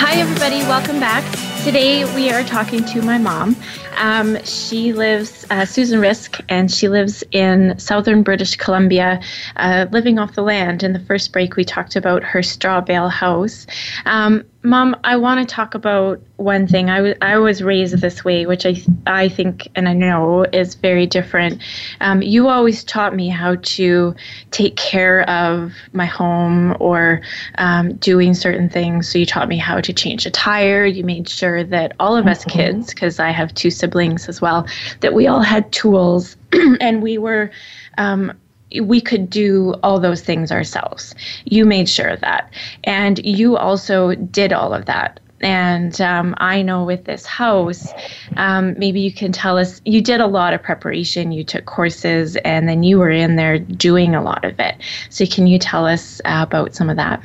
Hi, 0.00 0.20
everybody. 0.20 0.58
Welcome 0.60 1.00
back. 1.00 1.24
Today 1.64 2.04
we 2.14 2.30
are 2.30 2.44
talking 2.44 2.84
to 2.84 3.02
my 3.02 3.18
mom. 3.18 3.56
Um, 3.96 4.40
she 4.44 4.92
lives, 4.92 5.44
uh, 5.50 5.64
Susan 5.64 5.98
Risk, 5.98 6.38
and 6.48 6.70
she 6.70 6.88
lives 6.88 7.24
in 7.32 7.76
southern 7.80 8.22
British 8.22 8.54
Columbia, 8.54 9.20
uh, 9.56 9.86
living 9.90 10.20
off 10.20 10.36
the 10.36 10.42
land. 10.42 10.84
In 10.84 10.92
the 10.92 11.00
first 11.00 11.32
break, 11.32 11.56
we 11.56 11.64
talked 11.64 11.96
about 11.96 12.22
her 12.22 12.44
straw 12.44 12.80
bale 12.80 13.08
house. 13.08 13.66
Um, 14.06 14.44
Mom, 14.68 14.94
I 15.02 15.16
want 15.16 15.40
to 15.40 15.54
talk 15.54 15.74
about 15.74 16.20
one 16.36 16.66
thing. 16.66 16.90
I, 16.90 16.96
w- 16.98 17.14
I 17.22 17.38
was 17.38 17.62
raised 17.62 17.98
this 18.02 18.22
way, 18.22 18.44
which 18.44 18.66
I, 18.66 18.76
I 19.06 19.30
think 19.30 19.66
and 19.74 19.88
I 19.88 19.94
know 19.94 20.44
is 20.44 20.74
very 20.74 21.06
different. 21.06 21.62
Um, 22.02 22.20
you 22.20 22.48
always 22.48 22.84
taught 22.84 23.16
me 23.16 23.30
how 23.30 23.54
to 23.54 24.14
take 24.50 24.76
care 24.76 25.22
of 25.28 25.72
my 25.94 26.04
home 26.04 26.76
or 26.80 27.22
um, 27.56 27.94
doing 27.94 28.34
certain 28.34 28.68
things. 28.68 29.08
So 29.08 29.18
you 29.18 29.24
taught 29.24 29.48
me 29.48 29.56
how 29.56 29.80
to 29.80 29.92
change 29.94 30.26
a 30.26 30.30
tire. 30.30 30.84
You 30.84 31.02
made 31.02 31.30
sure 31.30 31.64
that 31.64 31.94
all 31.98 32.14
of 32.14 32.26
us 32.26 32.40
mm-hmm. 32.40 32.58
kids, 32.58 32.92
because 32.92 33.18
I 33.18 33.30
have 33.30 33.54
two 33.54 33.70
siblings 33.70 34.28
as 34.28 34.42
well, 34.42 34.66
that 35.00 35.14
we 35.14 35.26
all 35.28 35.40
had 35.40 35.72
tools 35.72 36.36
and 36.52 37.02
we 37.02 37.16
were. 37.16 37.50
Um, 37.96 38.34
we 38.80 39.00
could 39.00 39.30
do 39.30 39.74
all 39.82 39.98
those 39.98 40.22
things 40.22 40.52
ourselves. 40.52 41.14
You 41.44 41.64
made 41.64 41.88
sure 41.88 42.08
of 42.08 42.20
that. 42.20 42.52
And 42.84 43.18
you 43.24 43.56
also 43.56 44.14
did 44.14 44.52
all 44.52 44.74
of 44.74 44.86
that. 44.86 45.20
And 45.40 46.00
um, 46.00 46.34
I 46.38 46.62
know 46.62 46.84
with 46.84 47.04
this 47.04 47.24
house, 47.24 47.92
um, 48.36 48.76
maybe 48.76 49.00
you 49.00 49.12
can 49.12 49.30
tell 49.30 49.56
us 49.56 49.80
you 49.84 50.00
did 50.00 50.20
a 50.20 50.26
lot 50.26 50.52
of 50.52 50.62
preparation, 50.62 51.30
you 51.30 51.44
took 51.44 51.64
courses, 51.64 52.36
and 52.38 52.68
then 52.68 52.82
you 52.82 52.98
were 52.98 53.10
in 53.10 53.36
there 53.36 53.58
doing 53.58 54.16
a 54.16 54.22
lot 54.22 54.44
of 54.44 54.58
it. 54.58 54.76
So, 55.10 55.24
can 55.26 55.46
you 55.46 55.60
tell 55.60 55.86
us 55.86 56.20
about 56.24 56.74
some 56.74 56.90
of 56.90 56.96
that? 56.96 57.22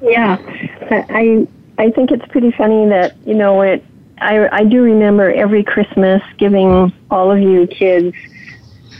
Yeah, 0.00 0.38
I 0.90 1.46
I 1.76 1.90
think 1.90 2.10
it's 2.10 2.26
pretty 2.28 2.52
funny 2.52 2.88
that 2.88 3.16
you 3.26 3.34
know 3.34 3.60
it. 3.60 3.84
I 4.18 4.48
I 4.60 4.64
do 4.64 4.80
remember 4.82 5.30
every 5.30 5.62
Christmas 5.62 6.22
giving 6.38 6.90
all 7.10 7.30
of 7.30 7.38
you 7.38 7.66
kids 7.66 8.16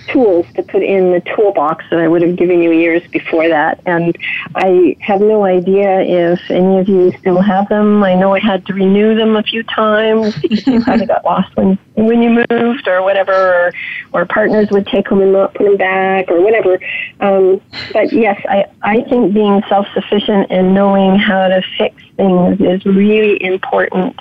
tools 0.09 0.47
to 0.55 0.63
put 0.63 0.83
in 0.83 1.13
the 1.13 1.21
toolbox 1.35 1.85
that 1.91 1.99
I 1.99 2.09
would 2.09 2.23
have 2.23 2.37
given 2.37 2.63
you 2.63 2.73
years 2.73 3.03
before 3.11 3.49
that. 3.49 3.81
And 3.87 4.17
I 4.55 4.97
have 5.01 5.21
no 5.21 5.45
idea 5.45 6.01
if 6.01 6.41
any 6.51 6.79
of 6.79 6.89
you 6.89 7.13
still 7.19 7.41
have 7.41 7.69
them. 7.69 8.03
I 8.03 8.15
know 8.15 8.35
I 8.35 8.41
had 8.41 8.67
to 8.67 8.75
renew 8.75 9.15
them 9.15 9.37
a 9.37 9.43
few 9.43 9.63
times 9.63 10.37
you 10.43 10.77
of 10.77 11.09
got 11.09 11.25
lost 11.25 11.57
when 11.57 11.79
when 11.95 12.23
you 12.23 12.45
moved 12.49 12.89
or 12.89 13.03
whatever, 13.03 13.33
or, 13.33 13.73
or 14.13 14.27
partners 14.27 14.69
would 14.71 14.87
take 14.87 15.09
them 15.09 15.21
and 15.21 15.33
not 15.33 15.55
put 15.55 15.65
them 15.65 15.77
back 15.77 16.31
or 16.31 16.41
whatever. 16.41 16.79
Um, 17.21 17.61
but 17.93 18.13
yes, 18.13 18.41
I, 18.49 18.65
I 18.83 19.03
think 19.03 19.35
being 19.35 19.63
self-sufficient 19.69 20.51
and 20.51 20.75
knowing 20.75 21.17
how 21.17 21.49
to 21.49 21.63
fix 21.77 22.03
things 22.17 22.61
is 22.61 22.85
really 22.87 23.43
important 23.43 24.19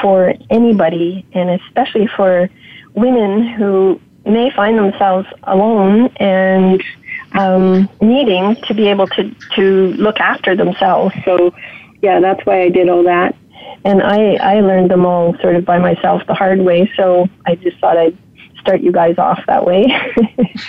for 0.00 0.34
anybody 0.50 1.24
and 1.32 1.50
especially 1.50 2.06
for 2.06 2.50
women 2.94 3.46
who 3.46 4.00
may 4.26 4.50
find 4.50 4.78
themselves 4.78 5.28
alone 5.44 6.08
and 6.16 6.82
um, 7.32 7.88
needing 8.00 8.56
to 8.62 8.74
be 8.74 8.88
able 8.88 9.06
to, 9.08 9.34
to 9.54 9.92
look 9.94 10.20
after 10.20 10.56
themselves. 10.56 11.14
So, 11.24 11.54
yeah, 12.02 12.20
that's 12.20 12.44
why 12.44 12.62
I 12.62 12.68
did 12.68 12.88
all 12.88 13.04
that. 13.04 13.36
And 13.84 14.02
I, 14.02 14.34
I 14.34 14.60
learned 14.60 14.90
them 14.90 15.06
all 15.06 15.36
sort 15.38 15.56
of 15.56 15.64
by 15.64 15.78
myself 15.78 16.22
the 16.26 16.34
hard 16.34 16.60
way, 16.60 16.90
so 16.96 17.28
I 17.46 17.54
just 17.54 17.78
thought 17.78 17.96
I'd 17.96 18.16
start 18.60 18.80
you 18.80 18.90
guys 18.90 19.16
off 19.18 19.40
that 19.46 19.64
way. 19.64 19.84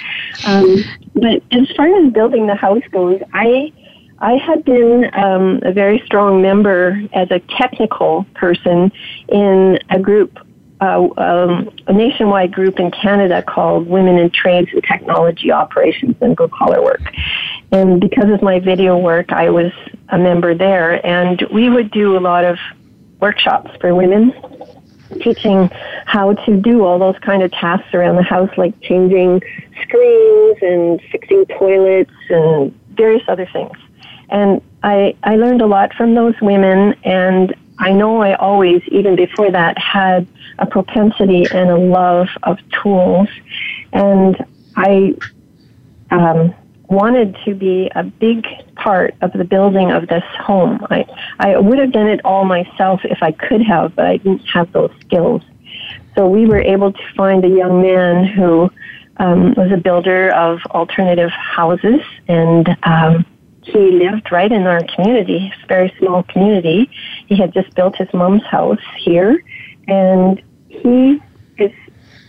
um, 0.46 0.78
but 1.16 1.42
as 1.52 1.70
far 1.76 1.88
as 1.88 2.14
building 2.14 2.48
the 2.48 2.56
house 2.56 2.84
goes, 2.92 3.22
I 3.34 3.72
I 4.20 4.34
had 4.34 4.66
been 4.66 5.10
um, 5.14 5.60
a 5.64 5.72
very 5.72 6.02
strong 6.06 6.42
member 6.42 7.04
as 7.14 7.30
a 7.30 7.40
technical 7.58 8.26
person 8.34 8.92
in 9.30 9.80
a 9.90 10.00
group 10.00 10.40
uh, 10.80 11.08
um, 11.18 11.72
a 11.88 11.94
nationwide 11.94 12.54
group 12.54 12.80
in 12.80 12.92
Canada 12.92 13.42
called 13.42 13.88
Women 13.88 14.18
in 14.18 14.30
Trades 14.30 14.70
and 14.74 14.84
Technology 14.84 15.52
Operations 15.52 16.16
and 16.22 16.36
Blue 16.36 16.50
Collar 16.50 16.84
Work. 16.84 17.02
And 17.72 18.00
because 18.00 18.30
of 18.30 18.42
my 18.42 18.60
video 18.60 18.98
work, 18.98 19.32
I 19.32 19.50
was 19.50 19.72
a 20.10 20.18
member 20.18 20.54
there, 20.54 21.06
and 21.06 21.42
we 21.52 21.70
would 21.70 21.92
do 21.92 22.18
a 22.18 22.20
lot 22.20 22.46
of 22.46 22.58
workshops 23.20 23.72
for 23.82 23.96
women 23.96 24.34
teaching 25.22 25.70
how 26.06 26.34
to 26.34 26.58
do 26.58 26.84
all 26.84 27.00
those 27.00 27.18
kind 27.20 27.42
of 27.42 27.52
tasks 27.52 27.94
around 27.94 28.18
the 28.18 28.24
house 28.24 28.50
like 28.58 28.80
changing 28.82 29.42
screens 29.82 30.58
and 30.62 31.02
fixing 31.12 31.46
toilets 31.58 32.12
and 32.30 32.78
various 32.96 33.24
other 33.28 33.48
things 33.54 33.78
and 34.30 34.62
i 34.84 35.16
i 35.24 35.36
learned 35.36 35.62
a 35.62 35.66
lot 35.66 35.94
from 35.94 36.14
those 36.14 36.36
women 36.42 36.94
and 37.04 37.56
I 37.80 37.92
know 37.92 38.22
I 38.22 38.36
always, 38.36 38.82
even 38.88 39.16
before 39.16 39.52
that, 39.52 39.78
had 39.78 40.28
a 40.60 40.66
propensity 40.66 41.46
and 41.52 41.70
a 41.70 41.78
love 41.78 42.28
of 42.44 42.58
tools. 42.82 43.30
And 43.94 44.44
I 44.76 45.16
um, 46.10 46.54
wanted 46.90 47.38
to 47.46 47.54
be 47.54 47.92
a 47.96 48.04
big 48.04 48.46
part 48.76 49.16
of 49.22 49.34
the 49.34 49.44
building 49.44 49.92
of 49.92 50.08
this 50.08 50.24
home. 50.40 50.86
I, 50.90 51.06
I 51.40 51.58
would 51.58 51.78
have 51.80 51.92
done 51.92 52.08
it 52.08 52.22
all 52.26 52.46
myself 52.46 53.02
if 53.04 53.22
I 53.22 53.32
could 53.32 53.62
have, 53.62 53.96
but 53.96 54.06
I 54.06 54.18
didn't 54.18 54.46
have 54.48 54.72
those 54.72 54.92
skills. 55.02 55.44
So 56.16 56.28
we 56.28 56.46
were 56.48 56.62
able 56.62 56.94
to 56.94 57.14
find 57.16 57.46
a 57.46 57.50
young 57.50 57.82
man 57.82 58.26
who 58.26 58.72
um, 59.18 59.54
was 59.56 59.72
a 59.72 59.78
builder 59.78 60.32
of 60.32 60.60
alternative 60.72 61.30
houses 61.32 62.02
and 62.28 62.76
um, 62.84 63.26
he 63.68 63.92
lived 63.92 64.32
right 64.32 64.52
in 64.52 64.66
our 64.66 64.82
community, 64.96 65.52
it's 65.54 65.68
very 65.68 65.94
small 66.00 66.24
community. 66.24 66.90
He 67.28 67.36
had 67.36 67.54
just 67.54 67.74
built 67.76 67.96
his 67.96 68.08
mom's 68.14 68.46
house 68.46 68.80
here, 68.98 69.44
and 69.88 70.42
he 70.70 71.22
is 71.58 71.72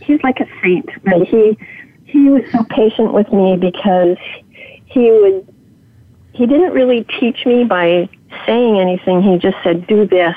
he's 0.00 0.22
like 0.22 0.40
a 0.40 0.46
saint. 0.62 0.88
Right? 1.04 1.26
He 1.26 1.58
he 2.04 2.28
was 2.28 2.42
so 2.50 2.64
patient 2.64 3.12
with 3.12 3.32
me 3.32 3.56
because 3.56 4.16
he 4.86 5.10
would 5.10 5.54
he 6.32 6.46
didn't 6.46 6.72
really 6.72 7.04
teach 7.20 7.44
me 7.46 7.64
by 7.64 8.08
saying 8.46 8.78
anything. 8.78 9.22
He 9.22 9.38
just 9.38 9.56
said, 9.62 9.86
"Do 9.86 10.06
this," 10.06 10.36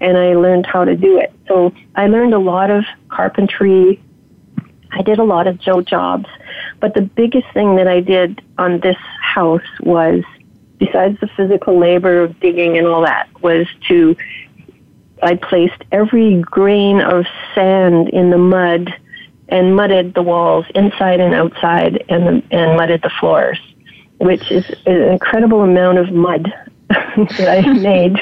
and 0.00 0.16
I 0.16 0.34
learned 0.34 0.66
how 0.66 0.84
to 0.84 0.96
do 0.96 1.18
it. 1.18 1.32
So 1.48 1.72
I 1.94 2.06
learned 2.06 2.34
a 2.34 2.38
lot 2.38 2.70
of 2.70 2.84
carpentry. 3.08 4.02
I 4.94 5.02
did 5.02 5.18
a 5.18 5.24
lot 5.24 5.46
of 5.46 5.58
Joe 5.58 5.80
jobs, 5.80 6.26
but 6.80 6.94
the 6.94 7.02
biggest 7.02 7.46
thing 7.52 7.76
that 7.76 7.88
I 7.88 8.00
did 8.00 8.40
on 8.58 8.80
this 8.80 8.96
house 9.20 9.62
was 9.80 10.22
besides 10.78 11.18
the 11.20 11.28
physical 11.28 11.78
labor 11.78 12.22
of 12.22 12.38
digging 12.40 12.76
and 12.76 12.86
all 12.86 13.02
that, 13.02 13.28
was 13.42 13.66
to 13.88 14.16
I 15.22 15.36
placed 15.36 15.82
every 15.92 16.40
grain 16.42 17.00
of 17.00 17.24
sand 17.54 18.10
in 18.10 18.30
the 18.30 18.38
mud 18.38 18.92
and 19.48 19.76
mudded 19.76 20.14
the 20.14 20.22
walls 20.22 20.66
inside 20.74 21.20
and 21.20 21.34
outside 21.34 22.04
and 22.08 22.42
and 22.50 22.76
mudded 22.76 23.02
the 23.02 23.10
floors, 23.20 23.58
which 24.18 24.50
is 24.50 24.64
an 24.86 25.02
incredible 25.02 25.62
amount 25.62 25.98
of 25.98 26.12
mud 26.12 26.52
that 26.88 27.64
I 27.64 27.72
made. 27.72 28.18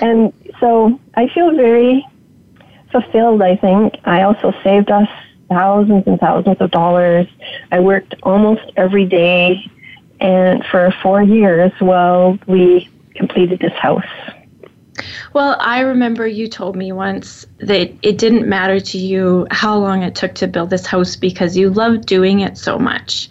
and 0.00 0.32
so 0.60 0.98
I 1.14 1.28
feel 1.28 1.54
very 1.54 2.06
fulfilled, 3.00 3.42
I 3.42 3.56
think. 3.56 3.94
I 4.04 4.22
also 4.22 4.52
saved 4.62 4.90
us 4.90 5.08
thousands 5.48 6.04
and 6.06 6.18
thousands 6.18 6.56
of 6.60 6.70
dollars. 6.70 7.26
I 7.70 7.80
worked 7.80 8.14
almost 8.22 8.62
every 8.76 9.06
day 9.06 9.70
and 10.20 10.64
for 10.66 10.92
four 11.02 11.22
years 11.22 11.72
while 11.78 12.38
we 12.46 12.88
completed 13.14 13.60
this 13.60 13.72
house. 13.72 14.04
Well, 15.32 15.56
I 15.60 15.80
remember 15.80 16.26
you 16.26 16.48
told 16.48 16.76
me 16.76 16.92
once 16.92 17.46
that 17.58 17.92
it 18.02 18.18
didn't 18.18 18.48
matter 18.48 18.80
to 18.80 18.98
you 18.98 19.46
how 19.50 19.76
long 19.78 20.02
it 20.02 20.14
took 20.14 20.34
to 20.36 20.46
build 20.46 20.70
this 20.70 20.86
house 20.86 21.16
because 21.16 21.56
you 21.56 21.70
loved 21.70 22.06
doing 22.06 22.40
it 22.40 22.56
so 22.56 22.78
much. 22.78 23.28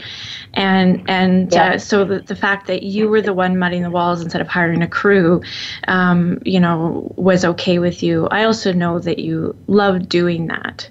And 0.53 1.03
and 1.09 1.51
yeah. 1.51 1.73
uh, 1.73 1.77
so 1.77 2.05
the, 2.05 2.19
the 2.19 2.35
fact 2.35 2.67
that 2.67 2.83
you 2.83 3.09
were 3.09 3.21
the 3.21 3.33
one 3.33 3.57
mudding 3.57 3.81
the 3.81 3.91
walls 3.91 4.21
instead 4.21 4.41
of 4.41 4.47
hiring 4.47 4.81
a 4.81 4.87
crew, 4.87 5.41
um, 5.87 6.41
you 6.45 6.61
know, 6.61 7.11
was 7.17 7.43
okay 7.43 7.79
with 7.79 8.01
you. 8.01 8.27
I 8.27 8.45
also 8.45 8.71
know 8.71 8.99
that 8.99 9.19
you 9.19 9.55
loved 9.67 10.07
doing 10.07 10.47
that, 10.47 10.89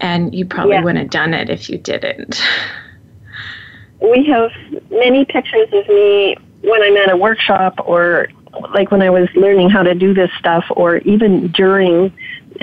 and 0.00 0.34
you 0.34 0.46
probably 0.46 0.76
yeah. 0.76 0.84
wouldn't 0.84 1.02
have 1.02 1.10
done 1.10 1.34
it 1.34 1.50
if 1.50 1.68
you 1.68 1.76
didn't. 1.76 2.40
we 4.00 4.24
have 4.24 4.50
many 4.90 5.26
pictures 5.26 5.68
of 5.72 5.86
me 5.88 6.36
when 6.62 6.82
I'm 6.82 6.96
at 6.96 7.10
a 7.10 7.16
workshop 7.16 7.74
or 7.84 8.28
like 8.72 8.90
when 8.90 9.02
I 9.02 9.10
was 9.10 9.28
learning 9.34 9.70
how 9.70 9.82
to 9.82 9.94
do 9.94 10.14
this 10.14 10.30
stuff 10.38 10.64
or 10.70 10.98
even 10.98 11.48
during 11.48 12.12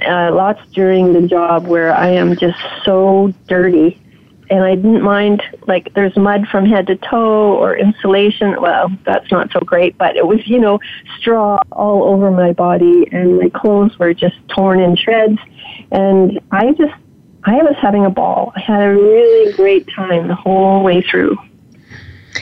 uh, 0.05 0.33
lots 0.33 0.59
during 0.71 1.13
the 1.13 1.27
job 1.27 1.67
where 1.67 1.93
I 1.93 2.09
am 2.09 2.35
just 2.35 2.59
so 2.83 3.33
dirty 3.47 4.01
and 4.49 4.63
I 4.63 4.75
didn't 4.75 5.01
mind 5.01 5.41
like 5.67 5.93
there's 5.93 6.15
mud 6.15 6.47
from 6.47 6.65
head 6.65 6.87
to 6.87 6.95
toe 6.95 7.55
or 7.55 7.75
insulation. 7.75 8.61
Well, 8.61 8.91
that's 9.05 9.31
not 9.31 9.51
so 9.51 9.59
great, 9.59 9.97
but 9.97 10.15
it 10.15 10.27
was, 10.27 10.45
you 10.47 10.59
know, 10.59 10.79
straw 11.19 11.61
all 11.71 12.03
over 12.03 12.29
my 12.31 12.53
body 12.53 13.07
and 13.11 13.39
my 13.39 13.49
clothes 13.49 13.97
were 13.97 14.13
just 14.13 14.35
torn 14.49 14.79
in 14.79 14.95
shreds. 14.95 15.39
And 15.91 16.39
I 16.51 16.73
just 16.73 16.93
I 17.43 17.57
was 17.57 17.75
having 17.81 18.05
a 18.05 18.09
ball. 18.09 18.53
I 18.55 18.59
had 18.59 18.81
a 18.81 18.93
really 18.93 19.53
great 19.53 19.87
time 19.95 20.27
the 20.27 20.35
whole 20.35 20.83
way 20.83 21.01
through. 21.01 21.37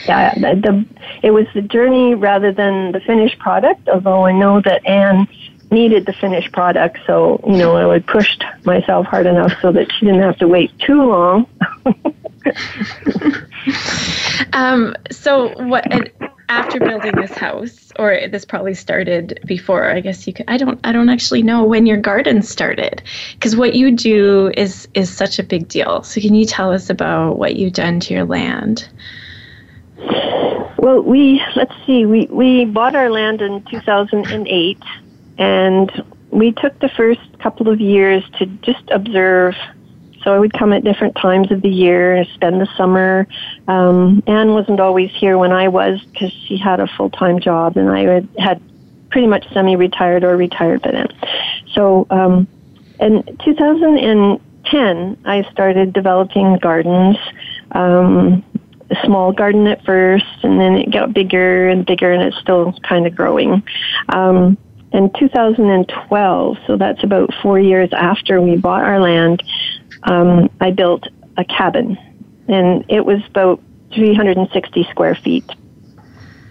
Yeah, 0.06 0.34
the, 0.34 0.60
the, 0.60 0.86
it 1.22 1.30
was 1.30 1.46
the 1.54 1.62
journey 1.62 2.14
rather 2.14 2.52
than 2.52 2.92
the 2.92 3.00
finished 3.00 3.38
product. 3.38 3.88
Although 3.88 4.26
I 4.26 4.32
know 4.32 4.60
that 4.62 4.84
Anne 4.86 5.28
needed 5.70 6.06
the 6.06 6.12
finished 6.12 6.52
product, 6.52 6.98
so 7.06 7.40
you 7.46 7.56
know 7.56 7.76
I 7.76 7.86
would 7.86 8.06
pushed 8.06 8.44
myself 8.64 9.06
hard 9.06 9.26
enough 9.26 9.52
so 9.60 9.72
that 9.72 9.90
she 9.92 10.06
didn't 10.06 10.22
have 10.22 10.38
to 10.38 10.48
wait 10.48 10.76
too 10.78 11.02
long. 11.02 11.46
um, 14.52 14.94
so 15.10 15.48
what? 15.64 15.84
After 16.46 16.78
building 16.78 17.16
this 17.16 17.32
house, 17.32 17.90
or 17.98 18.28
this 18.30 18.44
probably 18.44 18.74
started 18.74 19.40
before. 19.46 19.90
I 19.90 20.00
guess 20.00 20.26
you 20.26 20.34
could. 20.34 20.44
I 20.46 20.58
don't. 20.58 20.78
I 20.84 20.92
don't 20.92 21.08
actually 21.08 21.42
know 21.42 21.64
when 21.64 21.86
your 21.86 21.96
garden 21.96 22.42
started, 22.42 23.02
because 23.32 23.56
what 23.56 23.74
you 23.74 23.90
do 23.90 24.52
is 24.56 24.86
is 24.94 25.14
such 25.14 25.38
a 25.38 25.42
big 25.42 25.68
deal. 25.68 26.02
So 26.02 26.20
can 26.20 26.34
you 26.34 26.44
tell 26.44 26.70
us 26.70 26.90
about 26.90 27.38
what 27.38 27.56
you've 27.56 27.72
done 27.72 27.98
to 28.00 28.14
your 28.14 28.24
land? 28.24 28.88
Well, 29.96 31.02
we 31.02 31.42
let's 31.56 31.74
see. 31.86 32.04
We 32.04 32.26
we 32.26 32.64
bought 32.64 32.94
our 32.94 33.10
land 33.10 33.40
in 33.40 33.62
2008, 33.64 34.78
and 35.38 36.04
we 36.30 36.52
took 36.52 36.78
the 36.80 36.88
first 36.90 37.20
couple 37.38 37.68
of 37.68 37.80
years 37.80 38.24
to 38.38 38.46
just 38.46 38.90
observe. 38.90 39.54
So 40.22 40.34
I 40.34 40.38
would 40.38 40.54
come 40.54 40.72
at 40.72 40.84
different 40.84 41.16
times 41.16 41.52
of 41.52 41.60
the 41.60 41.68
year, 41.68 42.24
spend 42.34 42.60
the 42.60 42.68
summer. 42.76 43.26
Um, 43.68 44.22
Anne 44.26 44.50
wasn't 44.50 44.80
always 44.80 45.10
here 45.10 45.36
when 45.36 45.52
I 45.52 45.68
was 45.68 46.02
because 46.02 46.32
she 46.32 46.56
had 46.56 46.80
a 46.80 46.86
full 46.86 47.10
time 47.10 47.40
job, 47.40 47.76
and 47.76 47.90
I 47.90 48.00
had, 48.00 48.28
had 48.38 48.62
pretty 49.10 49.26
much 49.26 49.46
semi 49.52 49.76
retired 49.76 50.24
or 50.24 50.36
retired 50.36 50.82
by 50.82 50.92
then. 50.92 51.08
So 51.74 52.06
um, 52.10 52.48
in 53.00 53.22
2010, 53.44 55.18
I 55.24 55.42
started 55.52 55.92
developing 55.92 56.56
gardens. 56.56 57.16
Um, 57.72 58.44
a 58.90 58.96
small 59.04 59.32
garden 59.32 59.66
at 59.66 59.84
first, 59.84 60.26
and 60.42 60.60
then 60.60 60.74
it 60.74 60.92
got 60.92 61.12
bigger 61.12 61.68
and 61.68 61.86
bigger, 61.86 62.12
and 62.12 62.22
it's 62.22 62.38
still 62.38 62.72
kind 62.82 63.06
of 63.06 63.14
growing. 63.14 63.62
Um, 64.08 64.58
in 64.92 65.10
2012, 65.18 66.56
so 66.66 66.76
that's 66.76 67.02
about 67.02 67.34
four 67.42 67.58
years 67.58 67.90
after 67.92 68.40
we 68.40 68.56
bought 68.56 68.84
our 68.84 69.00
land, 69.00 69.42
um, 70.04 70.48
I 70.60 70.70
built 70.70 71.08
a 71.36 71.44
cabin, 71.44 71.98
and 72.46 72.84
it 72.88 73.04
was 73.04 73.20
about 73.26 73.60
360 73.94 74.86
square 74.90 75.16
feet. 75.16 75.48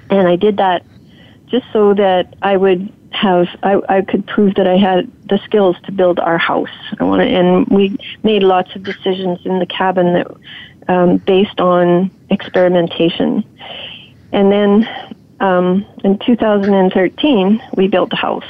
And 0.10 0.28
I 0.28 0.36
did 0.36 0.58
that 0.58 0.86
just 1.48 1.65
so 1.72 1.93
that 1.93 2.36
I 2.41 2.58
would 2.58 2.91
have 3.12 3.48
I, 3.62 3.80
I 3.88 4.02
could 4.02 4.26
prove 4.26 4.56
that 4.56 4.67
I 4.67 4.76
had 4.76 5.10
the 5.30 5.39
skills 5.46 5.76
to 5.86 5.91
build 5.91 6.19
our 6.19 6.38
house. 6.38 6.67
I 7.00 7.04
wanted, 7.04 7.32
and 7.34 7.67
we 7.67 7.98
made 8.24 8.43
lots 8.43 8.76
of 8.76 8.84
decisions 8.84 9.39
in 9.46 9.60
the 9.60 9.65
cabin 9.65 10.13
that 10.13 10.28
um, 10.88 11.17
based 11.17 11.60
on 11.60 12.12
experimentation. 12.34 13.43
And 14.32 14.52
then 14.52 14.89
um, 15.39 15.86
in 16.04 16.19
2013, 16.19 17.62
we 17.76 17.88
built 17.88 18.10
the 18.10 18.15
house. 18.15 18.43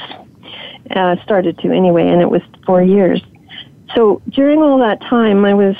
Uh, 0.90 1.16
started 1.22 1.58
to 1.58 1.70
anyway, 1.70 2.06
and 2.06 2.20
it 2.20 2.28
was 2.28 2.42
four 2.66 2.82
years. 2.82 3.22
So 3.94 4.20
during 4.28 4.60
all 4.60 4.78
that 4.78 5.00
time, 5.00 5.44
I 5.44 5.54
was 5.54 5.76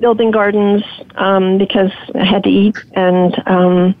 building 0.00 0.30
gardens 0.30 0.82
um, 1.14 1.58
because 1.58 1.92
I 2.14 2.24
had 2.24 2.42
to 2.44 2.50
eat, 2.50 2.76
and 2.94 3.34
um, 3.46 3.94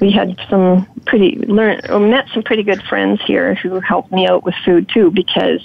we 0.00 0.12
had 0.12 0.38
some 0.48 0.86
pretty 1.04 1.36
learned 1.46 1.90
or 1.90 2.00
met 2.00 2.28
some 2.32 2.42
pretty 2.42 2.62
good 2.62 2.82
friends 2.82 3.20
here 3.26 3.54
who 3.56 3.80
helped 3.80 4.12
me 4.12 4.26
out 4.26 4.44
with 4.44 4.54
food 4.64 4.88
too 4.88 5.10
because 5.10 5.60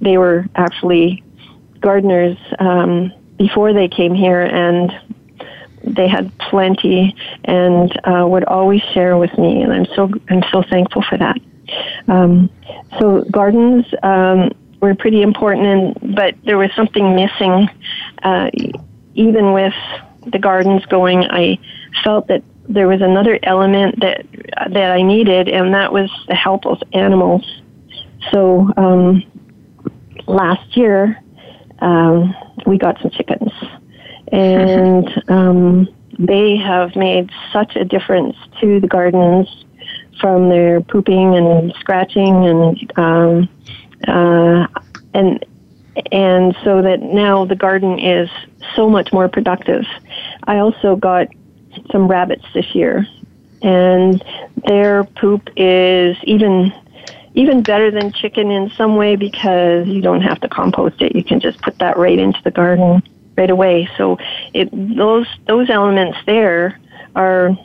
they 0.00 0.18
were 0.18 0.46
actually 0.56 1.22
gardeners 1.80 2.36
um, 2.58 3.12
before 3.38 3.72
they 3.72 3.88
came 3.88 4.14
here, 4.14 4.42
and 4.42 4.92
they 5.86 6.08
had 6.08 6.36
plenty 6.38 7.14
and 7.44 7.92
uh, 8.06 8.26
would 8.26 8.44
always 8.44 8.82
share 8.92 9.16
with 9.16 9.36
me, 9.38 9.62
and 9.62 9.72
I'm 9.72 9.86
so 9.94 10.10
I'm 10.28 10.42
so 10.50 10.62
thankful 10.62 11.02
for 11.02 11.18
that. 11.18 11.38
Um, 12.08 12.50
so 12.98 13.22
gardens 13.30 13.86
um, 14.02 14.50
were 14.80 14.94
pretty 14.94 15.22
important, 15.22 15.66
and 15.66 16.16
but 16.16 16.34
there 16.44 16.58
was 16.58 16.70
something 16.74 17.14
missing. 17.14 17.68
Uh, 18.22 18.50
even 19.14 19.52
with 19.52 19.74
the 20.26 20.38
gardens 20.38 20.84
going, 20.86 21.24
I 21.24 21.58
felt 22.02 22.28
that 22.28 22.42
there 22.68 22.88
was 22.88 23.02
another 23.02 23.38
element 23.42 24.00
that 24.00 24.26
that 24.70 24.90
I 24.90 25.02
needed, 25.02 25.48
and 25.48 25.74
that 25.74 25.92
was 25.92 26.10
the 26.28 26.34
help 26.34 26.66
of 26.66 26.82
animals. 26.92 27.44
So 28.32 28.72
um, 28.78 29.22
last 30.26 30.76
year, 30.76 31.22
um, 31.80 32.34
we 32.66 32.78
got 32.78 32.98
some 33.02 33.10
chickens 33.10 33.52
and 34.34 35.22
um, 35.28 35.88
they 36.18 36.56
have 36.56 36.96
made 36.96 37.30
such 37.52 37.76
a 37.76 37.84
difference 37.84 38.36
to 38.60 38.80
the 38.80 38.88
gardens 38.88 39.64
from 40.20 40.48
their 40.48 40.80
pooping 40.80 41.36
and 41.36 41.72
scratching 41.78 42.46
and 42.46 42.98
um, 42.98 43.48
uh, 44.06 44.66
and 45.12 45.44
and 46.10 46.56
so 46.64 46.82
that 46.82 47.00
now 47.00 47.44
the 47.44 47.54
garden 47.54 47.98
is 47.98 48.28
so 48.74 48.88
much 48.88 49.12
more 49.12 49.28
productive. 49.28 49.84
I 50.44 50.58
also 50.58 50.96
got 50.96 51.28
some 51.92 52.08
rabbits 52.08 52.44
this 52.54 52.74
year, 52.74 53.06
and 53.62 54.22
their 54.66 55.04
poop 55.04 55.48
is 55.56 56.16
even 56.24 56.72
even 57.36 57.62
better 57.62 57.90
than 57.90 58.12
chicken 58.12 58.50
in 58.50 58.70
some 58.70 58.96
way 58.96 59.16
because 59.16 59.88
you 59.88 60.00
don't 60.00 60.22
have 60.22 60.40
to 60.40 60.48
compost 60.48 61.02
it. 61.02 61.16
You 61.16 61.24
can 61.24 61.40
just 61.40 61.60
put 61.62 61.78
that 61.78 61.96
right 61.96 62.18
into 62.18 62.40
the 62.44 62.52
garden 62.52 63.02
right 63.36 63.50
away. 63.50 63.88
So 63.96 64.18
it, 64.52 64.68
those 64.72 65.26
those 65.46 65.70
elements 65.70 66.18
there 66.26 66.78
are 67.14 67.56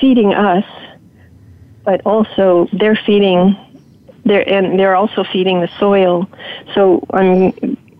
feeding 0.00 0.32
us, 0.34 0.64
but 1.84 2.00
also 2.04 2.68
they're 2.72 2.98
feeding 3.06 3.56
they're 4.24 4.48
and 4.48 4.78
they're 4.78 4.94
also 4.94 5.24
feeding 5.24 5.60
the 5.60 5.68
soil. 5.78 6.28
So 6.74 7.04
I'm 7.12 7.52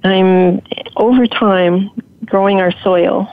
I'm 0.05 0.62
over 0.97 1.27
time 1.27 1.91
growing 2.25 2.61
our 2.61 2.73
soil. 2.83 3.29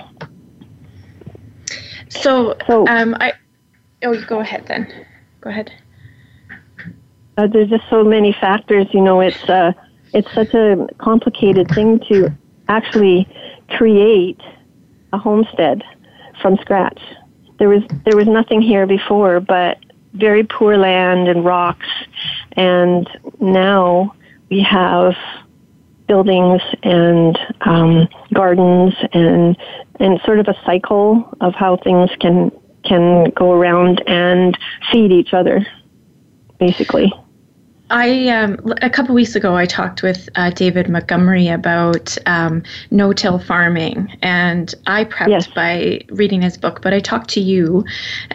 So, 2.09 2.55
so 2.67 2.87
um, 2.87 3.15
I 3.19 3.33
oh 4.03 4.19
go 4.25 4.39
ahead 4.39 4.65
then. 4.67 4.91
Go 5.41 5.49
ahead. 5.49 5.71
Uh, 7.37 7.47
there's 7.47 7.69
just 7.69 7.87
so 7.89 8.03
many 8.03 8.33
factors. 8.33 8.87
You 8.91 9.01
know, 9.01 9.21
it's 9.21 9.49
uh, 9.49 9.73
it's 10.13 10.31
such 10.33 10.53
a 10.53 10.87
complicated 10.97 11.69
thing 11.69 11.99
to 12.09 12.29
actually 12.67 13.27
create 13.77 14.39
a 15.13 15.17
homestead 15.17 15.83
from 16.41 16.57
scratch. 16.57 17.01
There 17.57 17.69
was 17.69 17.83
there 18.05 18.15
was 18.15 18.27
nothing 18.27 18.61
here 18.61 18.87
before 18.87 19.39
but 19.39 19.77
very 20.13 20.43
poor 20.43 20.77
land 20.77 21.27
and 21.27 21.45
rocks, 21.45 21.87
and 22.53 23.07
now 23.39 24.15
we 24.49 24.61
have 24.61 25.13
buildings 26.07 26.61
and 26.83 27.37
um, 27.61 28.07
gardens 28.33 28.95
and 29.13 29.55
and 29.99 30.19
sort 30.25 30.39
of 30.39 30.47
a 30.47 30.55
cycle 30.65 31.29
of 31.41 31.53
how 31.53 31.77
things 31.77 32.09
can 32.19 32.51
can 32.83 33.29
go 33.31 33.51
around 33.51 34.01
and 34.07 34.57
feed 34.91 35.11
each 35.11 35.33
other, 35.33 35.65
basically. 36.59 37.13
I 37.91 38.27
um, 38.27 38.59
a 38.81 38.89
couple 38.89 39.15
weeks 39.15 39.35
ago 39.35 39.55
I 39.55 39.65
talked 39.65 40.03
with 40.03 40.29
uh, 40.35 40.51
David 40.51 40.89
Montgomery 40.89 41.47
about 41.47 42.15
um, 42.27 42.61
no-till 42.91 43.39
farming, 43.39 44.15
and 44.21 44.73
I 44.85 45.05
prepped 45.05 45.29
yes. 45.29 45.47
by 45.47 46.01
reading 46.09 46.43
his 46.43 46.55
book. 46.55 46.83
But 46.83 46.93
I 46.93 46.99
talked 46.99 47.31
to 47.31 47.41
you 47.41 47.85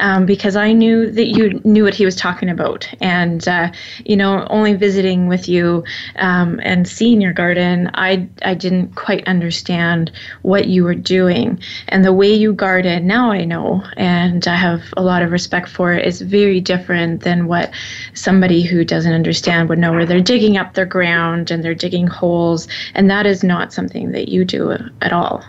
um, 0.00 0.26
because 0.26 0.56
I 0.56 0.72
knew 0.72 1.08
that 1.08 1.26
you 1.26 1.60
knew 1.64 1.84
what 1.84 1.94
he 1.94 2.04
was 2.04 2.16
talking 2.16 2.48
about, 2.48 2.92
and 3.00 3.46
uh, 3.46 3.70
you 4.04 4.16
know, 4.16 4.44
only 4.50 4.74
visiting 4.74 5.28
with 5.28 5.48
you 5.48 5.84
um, 6.16 6.58
and 6.64 6.88
seeing 6.88 7.20
your 7.20 7.32
garden, 7.32 7.90
I 7.94 8.28
I 8.42 8.54
didn't 8.54 8.96
quite 8.96 9.26
understand 9.28 10.10
what 10.42 10.66
you 10.66 10.82
were 10.82 10.96
doing, 10.96 11.60
and 11.88 12.04
the 12.04 12.12
way 12.12 12.32
you 12.32 12.54
garden 12.54 13.06
now 13.06 13.30
I 13.30 13.44
know, 13.44 13.84
and 13.96 14.48
I 14.48 14.56
have 14.56 14.82
a 14.96 15.02
lot 15.02 15.22
of 15.22 15.30
respect 15.30 15.68
for 15.68 15.92
it. 15.92 16.04
Is 16.04 16.20
very 16.20 16.60
different 16.60 17.22
than 17.22 17.46
what 17.46 17.70
somebody 18.14 18.62
who 18.62 18.84
doesn't 18.84 19.12
understand 19.12 19.43
understand 19.44 19.68
would 19.68 19.78
know 19.78 19.92
where 19.92 20.06
they're 20.06 20.20
digging 20.20 20.56
up 20.56 20.74
their 20.74 20.86
ground 20.86 21.50
and 21.50 21.62
they're 21.62 21.74
digging 21.74 22.06
holes, 22.06 22.66
and 22.94 23.10
that 23.10 23.26
is 23.26 23.42
not 23.42 23.72
something 23.72 24.12
that 24.12 24.28
you 24.28 24.44
do 24.44 24.72
at 25.00 25.12
all. 25.12 25.44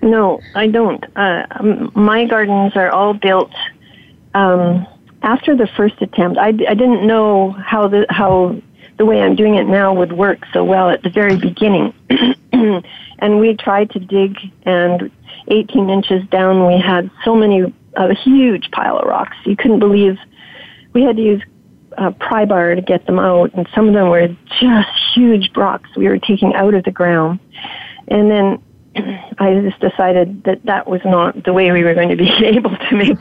No, 0.00 0.40
I 0.54 0.68
don't. 0.68 1.04
Uh, 1.16 1.44
my 1.94 2.24
gardens 2.24 2.76
are 2.76 2.90
all 2.90 3.14
built 3.14 3.52
um, 4.34 4.86
after 5.22 5.56
the 5.56 5.66
first 5.76 6.00
attempt. 6.00 6.38
I, 6.38 6.48
I 6.48 6.74
didn't 6.74 7.06
know 7.06 7.50
how 7.50 7.88
the 7.88 8.06
how 8.08 8.56
the 8.96 9.04
way 9.04 9.20
I'm 9.20 9.34
doing 9.34 9.56
it 9.56 9.66
now 9.66 9.92
would 9.94 10.12
work 10.12 10.38
so 10.52 10.64
well 10.64 10.88
at 10.90 11.02
the 11.02 11.10
very 11.10 11.36
beginning, 11.36 11.92
and 13.18 13.40
we 13.40 13.56
tried 13.56 13.90
to 13.90 13.98
dig, 13.98 14.36
and 14.64 15.10
18 15.48 15.90
inches 15.90 16.22
down, 16.30 16.66
we 16.66 16.80
had 16.80 17.10
so 17.24 17.34
many 17.34 17.72
a 17.96 18.14
huge 18.14 18.70
pile 18.70 18.98
of 18.98 19.08
rocks. 19.08 19.36
You 19.44 19.56
couldn't 19.56 19.80
believe 19.80 20.18
we 20.92 21.02
had 21.02 21.16
to 21.16 21.22
use 21.22 21.42
uh, 21.98 22.10
pry 22.12 22.44
bar 22.44 22.74
to 22.74 22.80
get 22.80 23.06
them 23.06 23.18
out, 23.18 23.52
and 23.54 23.68
some 23.74 23.88
of 23.88 23.94
them 23.94 24.08
were 24.08 24.28
just 24.60 24.88
huge 25.14 25.50
rocks 25.56 25.90
we 25.96 26.08
were 26.08 26.18
taking 26.18 26.54
out 26.54 26.74
of 26.74 26.84
the 26.84 26.90
ground. 26.90 27.40
And 28.06 28.30
then 28.30 28.62
I 29.38 29.60
just 29.60 29.80
decided 29.80 30.44
that 30.44 30.64
that 30.64 30.88
was 30.88 31.00
not 31.04 31.44
the 31.44 31.52
way 31.52 31.70
we 31.72 31.82
were 31.82 31.94
going 31.94 32.08
to 32.10 32.16
be 32.16 32.30
able 32.44 32.76
to 32.76 32.96
make 32.96 33.18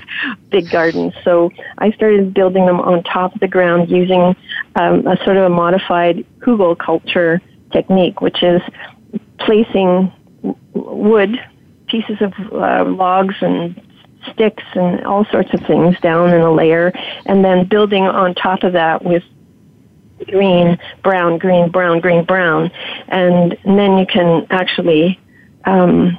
big 0.49 0.69
gardens. 0.69 1.13
So 1.23 1.51
I 1.79 1.91
started 1.91 2.33
building 2.33 2.65
them 2.65 2.79
on 2.79 3.03
top 3.03 3.33
of 3.33 3.39
the 3.39 3.47
ground 3.47 3.89
using 3.89 4.35
um, 4.75 5.07
a 5.07 5.17
sort 5.23 5.37
of 5.37 5.45
a 5.45 5.49
modified 5.49 6.25
hugelkultur 6.39 7.41
technique, 7.71 8.21
which 8.21 8.43
is 8.43 8.61
placing 9.39 10.11
wood, 10.73 11.39
pieces 11.87 12.17
of 12.21 12.33
uh, 12.53 12.85
logs 12.85 13.35
and 13.41 13.81
sticks 14.33 14.63
and 14.73 15.05
all 15.05 15.25
sorts 15.25 15.53
of 15.53 15.61
things 15.61 15.99
down 15.99 16.33
in 16.33 16.41
a 16.41 16.51
layer, 16.51 16.91
and 17.25 17.43
then 17.43 17.65
building 17.65 18.03
on 18.03 18.35
top 18.35 18.63
of 18.63 18.73
that 18.73 19.03
with 19.03 19.23
green, 20.27 20.79
brown, 21.03 21.37
green, 21.37 21.69
brown, 21.69 21.99
green, 21.99 22.23
brown, 22.25 22.71
and 23.07 23.57
then 23.65 23.97
you 23.97 24.05
can 24.05 24.47
actually 24.49 25.19
um, 25.65 26.17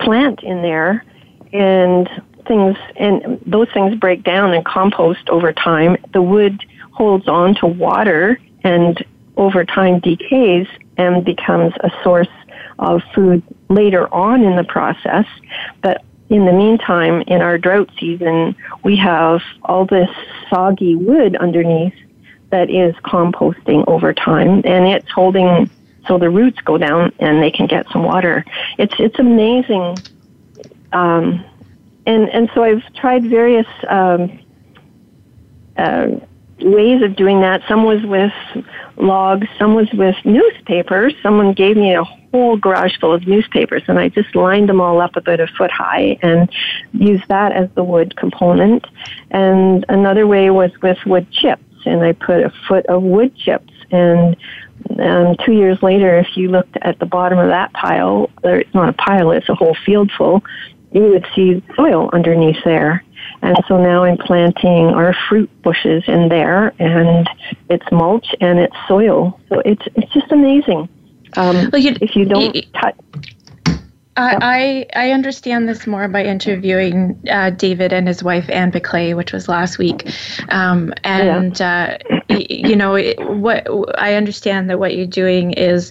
plant 0.00 0.42
in 0.42 0.62
there, 0.62 1.04
and 1.52 2.08
things 2.46 2.76
and 2.96 3.40
those 3.46 3.68
things 3.72 3.94
break 3.96 4.24
down 4.24 4.54
and 4.54 4.64
compost 4.64 5.28
over 5.28 5.52
time. 5.52 5.96
The 6.12 6.22
wood 6.22 6.64
holds 6.92 7.28
on 7.28 7.54
to 7.56 7.66
water 7.66 8.40
and 8.64 9.04
over 9.36 9.64
time 9.64 10.00
decays 10.00 10.66
and 10.96 11.24
becomes 11.24 11.72
a 11.80 11.90
source 12.02 12.28
of 12.80 13.02
food 13.14 13.42
later 13.68 14.12
on 14.12 14.42
in 14.42 14.56
the 14.56 14.64
process. 14.64 15.26
But 15.80 16.02
in 16.30 16.44
the 16.44 16.52
meantime, 16.52 17.22
in 17.26 17.40
our 17.40 17.58
drought 17.58 17.90
season, 17.98 18.54
we 18.84 18.96
have 18.96 19.40
all 19.62 19.86
this 19.86 20.10
soggy 20.50 20.94
wood 20.94 21.36
underneath 21.36 21.94
that 22.50 22.70
is 22.70 22.94
composting 22.96 23.84
over 23.86 24.12
time 24.12 24.62
and 24.64 24.86
it's 24.86 25.10
holding 25.10 25.70
so 26.06 26.18
the 26.18 26.30
roots 26.30 26.58
go 26.64 26.78
down 26.78 27.12
and 27.18 27.42
they 27.42 27.50
can 27.50 27.66
get 27.66 27.86
some 27.92 28.02
water. 28.02 28.44
It's 28.78 28.94
it's 28.98 29.18
amazing, 29.18 29.98
um, 30.92 31.44
and 32.06 32.28
and 32.30 32.50
so 32.54 32.64
I've 32.64 32.82
tried 32.94 33.26
various 33.26 33.66
um, 33.88 34.38
uh, 35.76 36.08
ways 36.60 37.02
of 37.02 37.14
doing 37.14 37.42
that. 37.42 37.62
Some 37.68 37.84
was 37.84 38.02
with 38.04 38.32
logs, 38.96 39.46
some 39.58 39.74
was 39.74 39.92
with 39.92 40.16
newspapers. 40.24 41.14
Someone 41.22 41.52
gave 41.52 41.76
me 41.76 41.94
a 41.94 42.04
whole 42.32 42.56
garage 42.56 42.98
full 43.00 43.12
of 43.12 43.26
newspapers, 43.26 43.82
and 43.88 43.98
I 43.98 44.08
just 44.08 44.34
lined 44.34 44.68
them 44.68 44.80
all 44.80 45.00
up 45.00 45.16
about 45.16 45.40
a 45.40 45.46
foot 45.46 45.70
high 45.70 46.18
and 46.22 46.50
used 46.92 47.26
that 47.28 47.52
as 47.52 47.68
the 47.74 47.84
wood 47.84 48.16
component. 48.16 48.86
And 49.30 49.84
another 49.88 50.26
way 50.26 50.50
was 50.50 50.70
with 50.82 50.98
wood 51.06 51.30
chips, 51.30 51.62
and 51.86 52.02
I 52.02 52.12
put 52.12 52.42
a 52.42 52.52
foot 52.66 52.86
of 52.86 53.02
wood 53.02 53.36
chips 53.36 53.72
and 53.90 54.36
um, 54.98 55.36
two 55.44 55.52
years 55.52 55.82
later, 55.82 56.18
if 56.18 56.36
you 56.36 56.48
looked 56.48 56.76
at 56.82 56.98
the 56.98 57.06
bottom 57.06 57.38
of 57.38 57.48
that 57.48 57.72
pile, 57.72 58.30
or 58.42 58.56
it's 58.56 58.74
not 58.74 58.88
a 58.88 58.92
pile, 58.92 59.30
it's 59.30 59.48
a 59.48 59.54
whole 59.54 59.76
field 59.84 60.10
full, 60.16 60.44
you 60.92 61.02
would 61.02 61.26
see 61.34 61.62
soil 61.76 62.10
underneath 62.12 62.62
there. 62.64 63.04
And 63.42 63.56
so 63.68 63.76
now 63.82 64.04
I'm 64.04 64.16
planting 64.16 64.86
our 64.86 65.14
fruit 65.28 65.50
bushes 65.62 66.04
in 66.06 66.28
there, 66.28 66.72
and 66.78 67.28
it's 67.68 67.84
mulch 67.92 68.34
and 68.40 68.58
it's 68.58 68.74
soil. 68.86 69.38
So 69.48 69.60
it's 69.64 69.82
it's 69.96 70.12
just 70.12 70.32
amazing. 70.32 70.88
Um, 71.36 71.70
well, 71.72 71.80
you, 71.80 71.96
if 72.00 72.16
you 72.16 72.24
don't 72.24 72.54
you, 72.54 72.62
touch. 72.80 72.96
I, 74.20 74.86
I 74.96 75.12
understand 75.12 75.68
this 75.68 75.86
more 75.86 76.08
by 76.08 76.24
interviewing 76.24 77.20
uh, 77.30 77.50
David 77.50 77.92
and 77.92 78.08
his 78.08 78.22
wife 78.22 78.50
Anne 78.50 78.72
Biklé, 78.72 79.16
which 79.16 79.32
was 79.32 79.48
last 79.48 79.78
week, 79.78 80.12
um, 80.48 80.92
and 81.04 81.58
yeah. 81.60 81.98
uh, 82.10 82.17
you 82.28 82.76
know 82.76 82.98
what 83.18 83.66
I 83.98 84.14
understand 84.14 84.68
that 84.70 84.78
what 84.78 84.94
you're 84.94 85.06
doing 85.06 85.52
is 85.52 85.90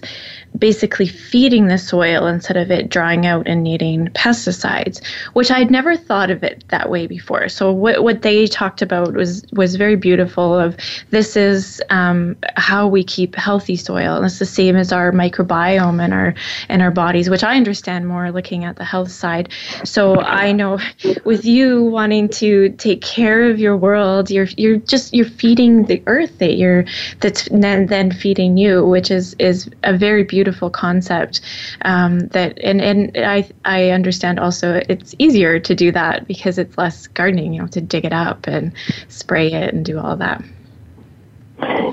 basically 0.56 1.06
feeding 1.06 1.66
the 1.68 1.78
soil 1.78 2.26
instead 2.26 2.56
of 2.56 2.70
it 2.70 2.88
drying 2.88 3.26
out 3.26 3.46
and 3.46 3.62
needing 3.62 4.06
pesticides, 4.08 5.04
which 5.34 5.50
I'd 5.50 5.70
never 5.70 5.96
thought 5.96 6.30
of 6.30 6.42
it 6.42 6.64
that 6.68 6.90
way 6.90 7.06
before. 7.06 7.48
So 7.48 7.72
what 7.72 8.02
what 8.02 8.22
they 8.22 8.46
talked 8.46 8.82
about 8.82 9.14
was 9.14 9.44
was 9.52 9.76
very 9.76 9.96
beautiful. 9.96 10.58
Of 10.58 10.76
this 11.10 11.36
is 11.36 11.82
um, 11.90 12.36
how 12.56 12.86
we 12.86 13.04
keep 13.04 13.34
healthy 13.34 13.76
soil, 13.76 14.16
and 14.16 14.24
it's 14.24 14.38
the 14.38 14.46
same 14.46 14.76
as 14.76 14.92
our 14.92 15.12
microbiome 15.12 16.02
and 16.02 16.14
our 16.14 16.34
and 16.68 16.82
our 16.82 16.90
bodies, 16.90 17.28
which 17.28 17.44
I 17.44 17.56
understand 17.56 18.06
more 18.08 18.30
looking 18.30 18.64
at 18.64 18.76
the 18.76 18.84
health 18.84 19.10
side. 19.10 19.50
So 19.84 20.20
I 20.20 20.52
know 20.52 20.78
with 21.24 21.44
you 21.44 21.84
wanting 21.84 22.28
to 22.30 22.70
take 22.70 23.02
care 23.02 23.50
of 23.50 23.58
your 23.58 23.76
world, 23.76 24.30
you're 24.30 24.48
you're 24.56 24.78
just 24.78 25.14
you're 25.14 25.26
feeding 25.26 25.84
the 25.84 26.02
earth 26.06 26.27
that 26.38 26.56
you're 26.56 26.84
that's 27.20 27.48
then 27.50 27.86
then 27.86 28.10
feeding 28.10 28.56
you, 28.56 28.84
which 28.84 29.10
is 29.10 29.34
is 29.38 29.70
a 29.84 29.96
very 29.96 30.24
beautiful 30.24 30.70
concept 30.70 31.40
um, 31.82 32.20
that 32.28 32.58
and 32.62 32.80
and 32.80 33.12
I 33.16 33.48
I 33.64 33.90
understand 33.90 34.38
also 34.38 34.80
it's 34.88 35.14
easier 35.18 35.58
to 35.60 35.74
do 35.74 35.92
that 35.92 36.26
because 36.26 36.58
it's 36.58 36.76
less 36.78 37.06
gardening 37.06 37.52
you 37.52 37.62
know 37.62 37.68
to 37.68 37.80
dig 37.80 38.04
it 38.04 38.12
up 38.12 38.46
and 38.46 38.72
spray 39.08 39.52
it 39.52 39.74
and 39.74 39.84
do 39.84 39.98
all 39.98 40.16
that. 40.16 40.42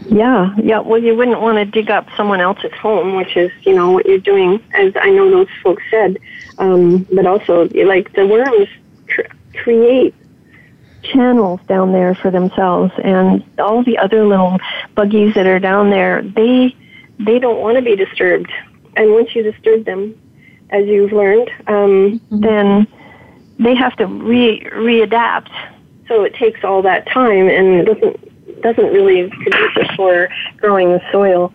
Yeah, 0.09 0.53
yeah. 0.57 0.79
Well, 0.79 1.01
you 1.01 1.15
wouldn't 1.15 1.41
want 1.41 1.57
to 1.57 1.65
dig 1.65 1.89
up 1.89 2.07
someone 2.15 2.39
else's 2.39 2.73
home, 2.73 3.15
which 3.15 3.35
is, 3.35 3.51
you 3.63 3.73
know, 3.73 3.91
what 3.91 4.05
you're 4.05 4.19
doing, 4.19 4.61
as 4.73 4.93
I 4.95 5.09
know 5.09 5.29
those 5.29 5.47
folks 5.63 5.83
said. 5.89 6.17
Um, 6.59 7.07
but 7.11 7.25
also, 7.25 7.67
like 7.69 8.13
the 8.13 8.27
worms 8.27 8.69
cr- 9.07 9.35
create 9.55 10.13
channels 11.13 11.59
down 11.67 11.91
there 11.91 12.15
for 12.15 12.31
themselves, 12.31 12.91
and 13.03 13.43
all 13.59 13.83
the 13.83 13.97
other 13.97 14.25
little 14.25 14.57
buggies 14.95 15.33
that 15.35 15.45
are 15.45 15.59
down 15.59 15.89
there, 15.89 16.21
they 16.21 16.75
they 17.19 17.39
don't 17.39 17.61
want 17.61 17.77
to 17.77 17.81
be 17.81 17.95
disturbed. 17.95 18.51
And 18.97 19.11
once 19.11 19.35
you 19.35 19.43
disturb 19.43 19.85
them, 19.85 20.15
as 20.69 20.85
you've 20.85 21.11
learned, 21.11 21.49
um, 21.67 22.19
mm-hmm. 22.19 22.39
then 22.39 22.87
they 23.59 23.75
have 23.75 23.95
to 23.97 24.05
re 24.07 24.61
readapt. 24.73 25.51
So 26.07 26.23
it 26.23 26.35
takes 26.35 26.63
all 26.63 26.81
that 26.83 27.07
time 27.07 27.49
and 27.49 27.79
it 27.79 27.85
doesn't 27.85 28.61
doesn't 28.61 28.93
really 28.93 29.29
produce 29.29 29.71
it 29.75 29.91
for 29.95 30.29
growing 30.57 30.89
the 30.89 31.01
soil. 31.11 31.53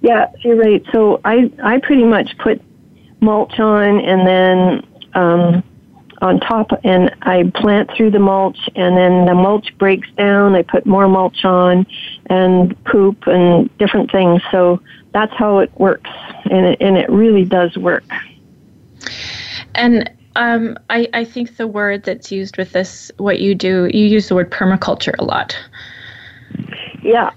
Yeah, 0.00 0.30
you're 0.40 0.56
right. 0.56 0.84
So 0.92 1.20
I 1.24 1.50
I 1.62 1.78
pretty 1.78 2.04
much 2.04 2.36
put 2.38 2.60
mulch 3.20 3.58
on 3.58 4.00
and 4.00 4.26
then 4.26 4.86
um, 5.14 5.64
on 6.22 6.40
top 6.40 6.70
and 6.84 7.14
I 7.22 7.50
plant 7.54 7.90
through 7.96 8.12
the 8.12 8.18
mulch 8.18 8.58
and 8.76 8.96
then 8.96 9.26
the 9.26 9.34
mulch 9.34 9.76
breaks 9.76 10.08
down. 10.16 10.54
I 10.54 10.62
put 10.62 10.86
more 10.86 11.08
mulch 11.08 11.44
on 11.44 11.86
and 12.26 12.82
poop 12.84 13.26
and 13.26 13.76
different 13.78 14.10
things. 14.10 14.40
So 14.50 14.80
that's 15.12 15.32
how 15.34 15.58
it 15.58 15.70
works, 15.78 16.08
and 16.44 16.66
it, 16.66 16.78
and 16.80 16.96
it 16.96 17.10
really 17.10 17.44
does 17.44 17.76
work. 17.76 18.04
And 19.74 20.10
um, 20.36 20.78
I, 20.88 21.08
I 21.12 21.24
think 21.24 21.56
the 21.56 21.66
word 21.66 22.04
that's 22.04 22.32
used 22.32 22.56
with 22.56 22.72
this, 22.72 23.10
what 23.18 23.40
you 23.40 23.54
do, 23.54 23.90
you 23.92 24.06
use 24.06 24.28
the 24.28 24.34
word 24.34 24.50
permaculture 24.50 25.14
a 25.18 25.24
lot. 25.24 25.56
Yeah. 27.02 27.30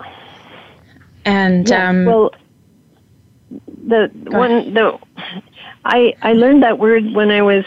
And 1.26 1.67
yeah, 1.67 1.89
um, 1.89 2.06
well, 2.06 2.32
the 3.88 4.10
one 4.28 4.74
the 4.74 4.98
I 5.84 6.13
I 6.21 6.34
learned 6.34 6.63
that 6.63 6.80
word 6.80 7.13
when 7.13 7.32
I 7.32 7.41
was 7.41 7.65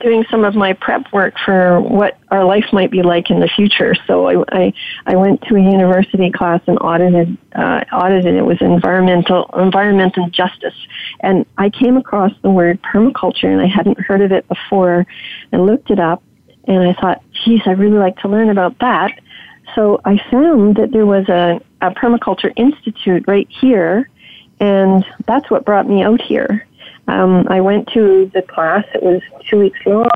doing 0.00 0.24
some 0.30 0.44
of 0.44 0.54
my 0.54 0.72
prep 0.72 1.12
work 1.12 1.34
for 1.44 1.80
what 1.80 2.18
our 2.30 2.44
life 2.44 2.66
might 2.72 2.90
be 2.90 3.02
like 3.02 3.30
in 3.30 3.40
the 3.40 3.48
future. 3.48 3.94
So 4.06 4.28
I, 4.28 4.44
I, 4.52 4.72
I 5.06 5.16
went 5.16 5.42
to 5.42 5.56
a 5.56 5.60
university 5.60 6.30
class 6.30 6.60
and 6.66 6.78
audited, 6.80 7.36
uh, 7.54 7.84
audited 7.92 8.34
it 8.34 8.42
was 8.42 8.58
environmental, 8.60 9.50
environmental 9.56 10.28
justice. 10.30 10.74
And 11.20 11.46
I 11.58 11.70
came 11.70 11.96
across 11.96 12.32
the 12.42 12.50
word 12.50 12.80
permaculture 12.82 13.52
and 13.52 13.60
I 13.60 13.66
hadn't 13.66 14.00
heard 14.00 14.22
of 14.22 14.32
it 14.32 14.46
before 14.48 15.06
and 15.52 15.66
looked 15.66 15.90
it 15.90 15.98
up. 15.98 16.22
And 16.66 16.88
I 16.88 16.94
thought, 16.94 17.22
geez, 17.44 17.60
I'd 17.66 17.78
really 17.78 17.98
like 17.98 18.16
to 18.18 18.28
learn 18.28 18.48
about 18.48 18.78
that. 18.80 19.18
So 19.74 20.00
I 20.04 20.18
found 20.30 20.76
that 20.76 20.92
there 20.92 21.06
was 21.06 21.28
a, 21.28 21.60
a 21.80 21.90
permaculture 21.90 22.52
institute 22.56 23.24
right 23.26 23.48
here. 23.60 24.08
And 24.60 25.04
that's 25.26 25.50
what 25.50 25.64
brought 25.64 25.88
me 25.88 26.02
out 26.02 26.20
here. 26.20 26.66
Um, 27.06 27.46
I 27.48 27.60
went 27.60 27.88
to 27.92 28.30
the 28.34 28.42
class. 28.42 28.84
It 28.94 29.02
was 29.02 29.20
two 29.48 29.58
weeks 29.58 29.78
long, 29.84 30.08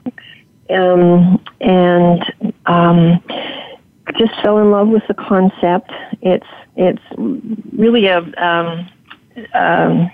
um, 0.71 1.45
and 1.61 2.25
um, 2.67 3.23
just 4.17 4.33
fell 4.43 4.59
in 4.59 4.71
love 4.71 4.89
with 4.89 5.03
the 5.07 5.15
concept. 5.15 5.91
It's 6.23 6.47
it's 6.77 7.03
really 7.73 8.07
a 8.07 8.19
um, 8.19 8.89
um, 9.55 10.11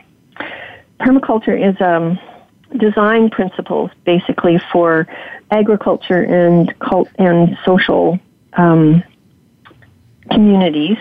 permaculture 1.01 1.57
is 1.57 1.81
um, 1.81 2.19
design 2.79 3.31
principles 3.31 3.91
basically 4.05 4.59
for 4.73 5.07
agriculture 5.51 6.23
and 6.23 6.77
cult 6.81 7.09
and 7.19 7.57
social 7.65 8.19
um, 8.55 9.03
communities 10.31 10.99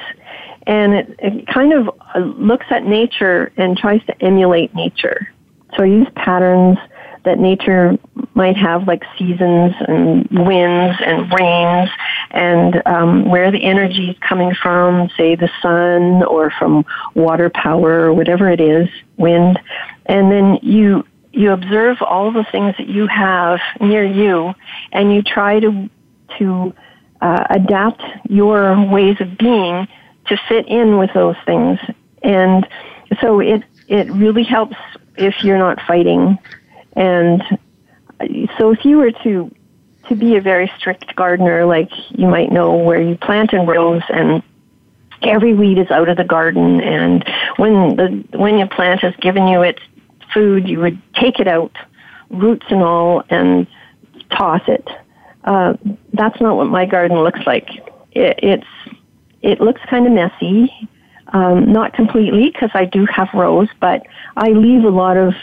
and 0.68 0.94
it, 0.94 1.16
it 1.20 1.48
kind 1.48 1.74
of 1.74 1.90
looks 2.38 2.66
at 2.70 2.86
nature 2.86 3.52
and 3.58 3.78
tries 3.78 4.04
to 4.06 4.24
emulate 4.24 4.74
nature 4.76 5.30
so 5.76 5.84
I 5.84 5.88
use 5.88 6.08
patterns 6.16 6.78
that 7.24 7.40
nature 7.40 7.98
might 8.34 8.58
have, 8.58 8.88
like 8.88 9.04
seasons 9.18 9.74
and 9.88 10.28
winds 10.30 10.98
and 11.06 11.32
rains, 11.32 11.90
and 12.32 12.82
um, 12.86 13.30
where 13.30 13.52
the 13.52 13.64
energy 13.64 14.10
is 14.10 14.18
coming 14.20 14.54
from, 14.62 15.10
say 15.16 15.36
the 15.36 15.50
sun 15.62 16.24
or 16.24 16.52
from 16.52 16.86
water 17.16 17.50
power 17.50 18.06
or 18.06 18.14
whatever 18.14 18.50
it 18.50 18.60
is, 18.60 18.90
wind. 19.18 19.60
And 20.06 20.32
then 20.32 20.60
you 20.62 21.06
you 21.32 21.52
observe 21.52 21.98
all 22.02 22.32
the 22.32 22.46
things 22.52 22.76
that 22.78 22.88
you 22.88 23.08
have 23.08 23.60
near 23.80 24.04
you, 24.04 24.54
and 24.92 25.14
you 25.14 25.22
try 25.22 25.60
to 25.60 25.90
to 26.38 26.74
uh, 27.22 27.46
adapt 27.50 28.02
your 28.30 28.86
ways 28.90 29.16
of 29.22 29.38
being 29.38 29.88
to 30.28 30.38
fit 30.50 30.68
in 30.68 30.98
with 30.98 31.12
those 31.14 31.38
things. 31.46 31.80
And 32.22 32.68
so 33.22 33.40
it 33.40 33.64
it 33.88 34.12
really 34.12 34.44
helps 34.44 34.76
if 35.18 35.44
you're 35.44 35.58
not 35.58 35.80
fighting. 35.88 36.38
And 36.96 37.44
so 38.58 38.72
if 38.72 38.86
you 38.86 38.98
were 38.98 39.12
to 39.24 39.54
to 40.10 40.16
be 40.16 40.36
a 40.36 40.42
very 40.42 40.72
strict 40.78 41.16
gardener, 41.16 41.66
like 41.66 41.90
you 42.10 42.28
might 42.28 42.52
know 42.52 42.76
where 42.76 43.02
you 43.02 43.16
plant 43.16 43.54
in 43.54 43.66
rows 43.66 44.02
and 44.10 44.44
every 45.22 45.54
weed 45.54 45.78
is 45.78 45.90
out 45.92 46.10
of 46.10 46.18
the 46.18 46.26
garden. 46.26 46.82
And 46.82 47.24
when 47.58 47.96
the 47.96 48.38
when 48.38 48.58
your 48.58 48.68
plant 48.68 49.02
has 49.02 49.16
given 49.18 49.48
you 49.48 49.62
its 49.62 49.82
food 50.34 50.68
you 50.68 50.80
would 50.80 51.00
take 51.14 51.40
it 51.40 51.48
out 51.48 51.72
roots 52.30 52.66
and 52.70 52.82
all 52.82 53.24
and 53.30 53.68
toss 54.32 54.62
it. 54.68 54.88
Uh, 55.44 55.74
that's 56.14 56.40
not 56.42 56.56
what 56.56 56.68
my 56.68 56.86
garden 56.86 57.18
looks 57.20 57.42
like. 57.46 57.70
It, 58.12 58.40
it's 58.42 59.00
it 59.42 59.62
looks 59.62 59.82
kind 59.90 60.08
of 60.08 60.14
messy 60.14 60.90
um, 61.34 61.72
not 61.72 61.94
completely 61.94 62.50
because 62.50 62.72
I 62.74 62.86
do 62.86 63.06
have 63.06 63.30
rows 63.34 63.70
but 63.80 64.06
I 64.38 64.50
leave 64.50 64.84
a 64.84 64.90
lot 64.90 65.18
of 65.18 65.34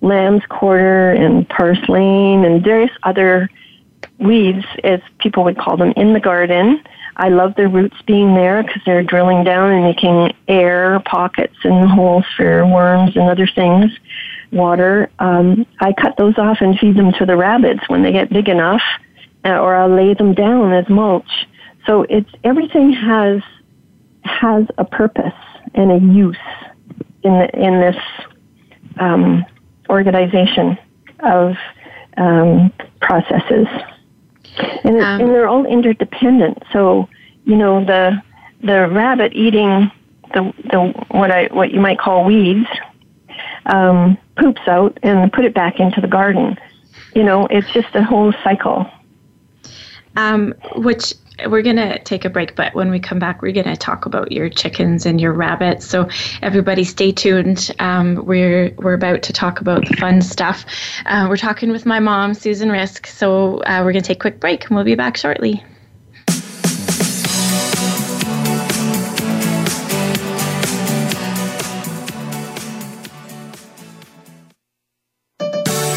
lamb's 0.00 0.44
quarter 0.46 1.12
and 1.12 1.48
purslane 1.48 2.44
and 2.44 2.62
various 2.62 2.90
other 3.02 3.48
weeds 4.18 4.64
as 4.82 5.00
people 5.18 5.44
would 5.44 5.58
call 5.58 5.76
them 5.76 5.92
in 5.96 6.12
the 6.12 6.20
garden 6.20 6.82
I 7.16 7.28
love 7.28 7.54
the 7.54 7.68
roots 7.68 7.96
being 8.06 8.34
there 8.34 8.62
because 8.62 8.82
they're 8.84 9.02
drilling 9.02 9.44
down 9.44 9.70
and 9.70 9.84
making 9.84 10.34
air 10.48 11.00
pockets 11.00 11.54
and 11.62 11.88
holes 11.88 12.24
for 12.36 12.66
worms 12.66 13.16
and 13.16 13.28
other 13.28 13.46
things. 13.46 13.92
Water. 14.50 15.10
Um, 15.18 15.66
I 15.80 15.92
cut 15.92 16.16
those 16.16 16.38
off 16.38 16.58
and 16.60 16.78
feed 16.78 16.96
them 16.96 17.12
to 17.14 17.26
the 17.26 17.36
rabbits 17.36 17.88
when 17.88 18.02
they 18.02 18.12
get 18.12 18.30
big 18.30 18.48
enough, 18.48 18.82
uh, 19.44 19.58
or 19.58 19.74
I'll 19.74 19.94
lay 19.94 20.14
them 20.14 20.34
down 20.34 20.72
as 20.72 20.88
mulch. 20.88 21.46
So 21.86 22.02
it's 22.02 22.30
everything 22.42 22.92
has 22.92 23.42
has 24.24 24.66
a 24.78 24.84
purpose 24.84 25.32
and 25.74 25.92
a 25.92 25.98
use 25.98 26.36
in 27.22 27.32
the, 27.32 27.50
in 27.58 27.80
this 27.80 27.96
um, 28.98 29.44
organization 29.88 30.78
of 31.20 31.56
um, 32.16 32.72
processes 33.00 33.66
and, 34.84 34.96
um, 35.00 35.20
and 35.20 35.30
they're 35.30 35.48
all 35.48 35.66
interdependent. 35.66 36.62
So 36.72 37.08
you 37.44 37.56
know 37.56 37.84
the 37.84 38.22
the 38.62 38.88
rabbit 38.88 39.32
eating 39.34 39.90
the 40.32 40.52
the 40.70 41.04
what 41.10 41.30
I 41.30 41.46
what 41.46 41.72
you 41.72 41.80
might 41.80 41.98
call 41.98 42.24
weeds 42.24 42.68
um, 43.66 44.18
poops 44.36 44.62
out 44.66 44.98
and 45.02 45.32
put 45.32 45.44
it 45.44 45.54
back 45.54 45.80
into 45.80 46.00
the 46.00 46.08
garden. 46.08 46.56
You 47.14 47.22
know, 47.22 47.46
it's 47.46 47.70
just 47.72 47.94
a 47.94 48.02
whole 48.02 48.32
cycle. 48.42 48.90
Um, 50.16 50.54
which 50.76 51.14
we're 51.46 51.62
going 51.62 51.76
to 51.76 51.98
take 52.02 52.24
a 52.24 52.30
break, 52.30 52.54
but 52.54 52.74
when 52.74 52.90
we 52.90 53.00
come 53.00 53.18
back, 53.18 53.42
we're 53.42 53.52
going 53.52 53.66
to 53.66 53.76
talk 53.76 54.06
about 54.06 54.32
your 54.32 54.48
chickens 54.48 55.06
and 55.06 55.20
your 55.20 55.32
rabbits. 55.32 55.86
So 55.86 56.08
everybody 56.42 56.84
stay 56.84 57.12
tuned. 57.12 57.70
Um, 57.78 58.24
we're, 58.24 58.72
we're 58.76 58.94
about 58.94 59.22
to 59.24 59.32
talk 59.32 59.60
about 59.60 59.86
the 59.88 59.96
fun 59.96 60.22
stuff. 60.22 60.64
Uh, 61.06 61.26
we're 61.28 61.36
talking 61.36 61.70
with 61.72 61.86
my 61.86 62.00
mom, 62.00 62.34
Susan 62.34 62.70
Risk. 62.70 63.06
So 63.06 63.58
uh, 63.58 63.82
we're 63.84 63.92
going 63.92 64.02
to 64.02 64.08
take 64.08 64.18
a 64.18 64.20
quick 64.20 64.40
break 64.40 64.66
and 64.66 64.76
we'll 64.76 64.84
be 64.84 64.94
back 64.94 65.16
shortly. 65.16 65.64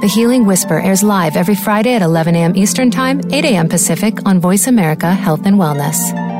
the 0.00 0.06
Healing 0.06 0.46
Whisper 0.46 0.80
airs 0.80 1.02
live 1.02 1.36
every 1.36 1.54
Friday 1.54 1.94
at 1.94 2.00
11 2.00 2.34
a.m. 2.34 2.56
Eastern 2.56 2.90
Time, 2.90 3.20
8 3.30 3.44
a.m. 3.44 3.68
Pacific 3.68 4.26
on 4.26 4.40
Voice 4.40 4.66
America 4.66 5.12
Health 5.12 5.44
and 5.44 5.56
Wellness. 5.56 6.39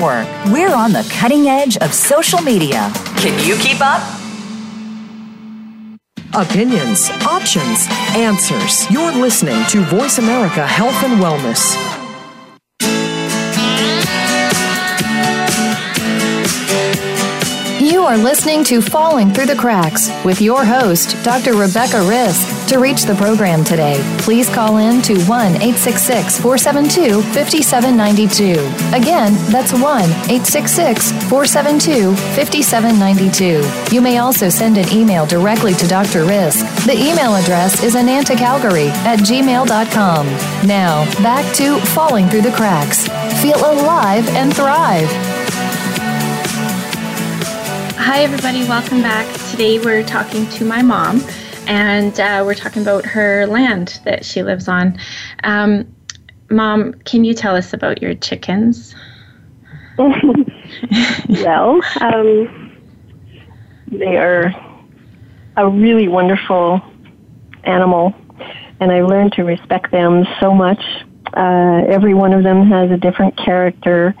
We're 0.00 0.74
on 0.74 0.92
the 0.92 1.06
cutting 1.12 1.46
edge 1.46 1.76
of 1.76 1.92
social 1.92 2.40
media. 2.40 2.90
Can 3.18 3.38
you 3.46 3.54
keep 3.56 3.82
up? 3.82 4.00
Opinions, 6.32 7.10
options, 7.26 7.86
answers. 8.16 8.90
You're 8.90 9.12
listening 9.12 9.62
to 9.66 9.82
Voice 9.82 10.16
America 10.16 10.66
Health 10.66 11.04
and 11.04 11.20
Wellness. 11.20 11.76
You 17.78 18.04
are 18.04 18.16
listening 18.16 18.64
to 18.64 18.80
Falling 18.80 19.32
Through 19.32 19.46
the 19.46 19.56
Cracks 19.56 20.10
with 20.24 20.40
your 20.40 20.64
host, 20.64 21.14
Dr. 21.22 21.52
Rebecca 21.52 22.00
Risk. 22.08 22.59
To 22.70 22.78
reach 22.78 23.02
the 23.02 23.16
program 23.16 23.64
today, 23.64 24.00
please 24.18 24.48
call 24.48 24.76
in 24.76 25.02
to 25.02 25.20
1 25.24 25.56
866 25.56 26.38
472 26.38 27.20
5792. 27.34 28.52
Again, 28.96 29.34
that's 29.50 29.72
1 29.72 29.82
866 29.82 31.10
472 31.28 32.14
5792. 32.14 33.92
You 33.92 34.00
may 34.00 34.18
also 34.18 34.48
send 34.48 34.78
an 34.78 34.88
email 34.92 35.26
directly 35.26 35.74
to 35.74 35.88
Dr. 35.88 36.24
Risk. 36.24 36.64
The 36.86 36.92
email 36.92 37.34
address 37.34 37.82
is 37.82 37.96
anantacalgary 37.96 38.90
at 39.02 39.18
gmail.com. 39.18 40.26
Now, 40.64 41.04
back 41.24 41.52
to 41.56 41.76
Falling 41.86 42.28
Through 42.28 42.42
the 42.42 42.52
Cracks. 42.52 43.08
Feel 43.42 43.58
alive 43.58 44.28
and 44.36 44.54
thrive. 44.54 45.10
Hi, 47.98 48.22
everybody. 48.22 48.60
Welcome 48.60 49.02
back. 49.02 49.26
Today 49.50 49.80
we're 49.80 50.04
talking 50.04 50.46
to 50.50 50.64
my 50.64 50.82
mom 50.82 51.26
and 51.70 52.18
uh, 52.18 52.42
we're 52.44 52.54
talking 52.54 52.82
about 52.82 53.06
her 53.06 53.46
land 53.46 54.00
that 54.04 54.24
she 54.24 54.42
lives 54.42 54.66
on. 54.66 54.98
Um, 55.44 55.94
Mom, 56.50 56.94
can 57.04 57.24
you 57.24 57.32
tell 57.32 57.54
us 57.54 57.72
about 57.72 58.02
your 58.02 58.14
chickens? 58.14 58.92
well, 59.96 61.80
um, 62.00 62.76
they 63.86 64.16
are 64.16 64.52
a 65.56 65.68
really 65.68 66.08
wonderful 66.08 66.82
animal, 67.62 68.16
and 68.80 68.90
I 68.90 69.02
learned 69.02 69.34
to 69.34 69.44
respect 69.44 69.92
them 69.92 70.26
so 70.40 70.52
much. 70.52 70.82
Uh, 71.34 71.84
every 71.86 72.14
one 72.14 72.32
of 72.32 72.42
them 72.42 72.66
has 72.66 72.90
a 72.90 72.96
different 72.96 73.36
character, 73.36 74.12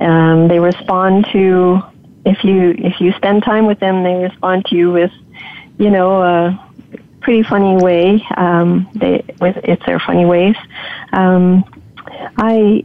Um, 0.00 0.46
they 0.46 0.60
respond 0.60 1.26
to 1.32 1.82
if 2.24 2.44
you 2.44 2.76
if 2.78 3.00
you 3.00 3.12
spend 3.14 3.42
time 3.42 3.66
with 3.66 3.80
them, 3.80 4.04
they 4.04 4.14
respond 4.14 4.66
to 4.66 4.76
you 4.76 4.92
with, 4.92 5.10
you 5.78 5.90
know, 5.90 6.22
a 6.22 6.71
pretty 7.22 7.42
funny 7.42 7.76
way. 7.82 8.24
Um, 8.36 8.90
they 8.94 9.24
with 9.40 9.56
it's 9.64 9.84
their 9.86 10.00
funny 10.00 10.24
ways. 10.24 10.56
Um, 11.12 11.64
I 12.36 12.84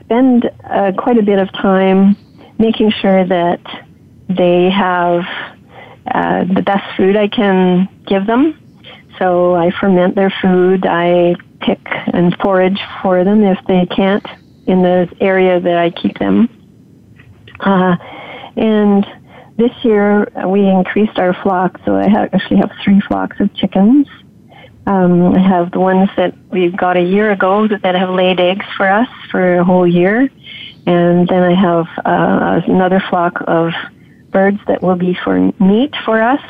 spend 0.00 0.50
uh, 0.64 0.92
quite 0.96 1.18
a 1.18 1.22
bit 1.22 1.38
of 1.38 1.52
time 1.52 2.16
making 2.58 2.90
sure 3.00 3.24
that 3.26 3.60
they 4.28 4.70
have 4.70 5.22
uh, 6.06 6.44
the 6.44 6.62
best 6.62 6.96
food 6.96 7.16
I 7.16 7.28
can 7.28 7.88
give 8.06 8.26
them. 8.26 8.56
So 9.18 9.54
I 9.54 9.70
ferment 9.80 10.14
their 10.14 10.32
food. 10.42 10.86
I 10.86 11.34
pick 11.60 11.80
and 12.12 12.36
forage 12.42 12.80
for 13.02 13.22
them 13.24 13.42
if 13.42 13.58
they 13.66 13.86
can't 13.86 14.26
in 14.66 14.82
the 14.82 15.08
area 15.20 15.60
that 15.60 15.76
I 15.76 15.90
keep 15.90 16.18
them. 16.18 16.48
Uh, 17.60 17.96
and 18.56 19.06
this 19.60 19.84
year 19.84 20.26
we 20.46 20.66
increased 20.66 21.18
our 21.18 21.34
flock, 21.42 21.78
so 21.84 21.94
I 21.94 22.06
actually 22.06 22.56
have 22.56 22.72
three 22.82 23.00
flocks 23.00 23.38
of 23.40 23.52
chickens. 23.54 24.08
Um, 24.86 25.34
I 25.34 25.40
have 25.40 25.70
the 25.70 25.80
ones 25.80 26.08
that 26.16 26.34
we 26.50 26.70
got 26.70 26.96
a 26.96 27.02
year 27.02 27.30
ago 27.30 27.68
that 27.68 27.94
have 27.94 28.08
laid 28.08 28.40
eggs 28.40 28.64
for 28.76 28.88
us 28.88 29.08
for 29.30 29.58
a 29.58 29.64
whole 29.64 29.86
year, 29.86 30.28
and 30.86 31.28
then 31.28 31.42
I 31.42 31.54
have 31.54 31.86
uh, 32.04 32.62
another 32.66 33.02
flock 33.10 33.42
of 33.46 33.72
birds 34.30 34.58
that 34.66 34.82
will 34.82 34.96
be 34.96 35.14
for 35.22 35.52
meat 35.60 35.94
for 36.04 36.22
us, 36.22 36.42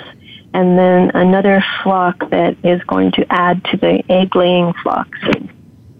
and 0.55 0.79
then 0.79 1.11
another 1.15 1.65
flock 1.83 2.31
that 2.31 2.57
is 2.65 2.81
going 2.85 3.11
to 3.13 3.27
add 3.31 3.65
to 3.67 3.77
the 3.77 4.05
egg 4.09 4.37
laying 4.37 4.73
flocks. 4.83 5.19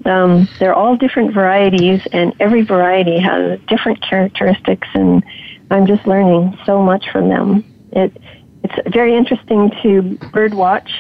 Um, 0.05 0.49
they're 0.59 0.75
all 0.75 0.97
different 0.97 1.35
varieties, 1.35 2.07
and 2.13 2.33
every 2.41 2.63
variety 2.63 3.19
has 3.19 3.59
different 3.67 4.01
characteristics, 4.03 4.89
and 4.95 5.23
I'm 5.71 5.87
just 5.87 6.07
learning 6.07 6.59
so 6.67 6.83
much 6.83 7.11
from 7.11 7.29
them. 7.29 7.65
It, 7.93 8.17
it's 8.65 8.93
very 8.93 9.17
interesting 9.17 9.71
to 9.83 10.03
bird 10.33 10.55
watch. 10.55 10.91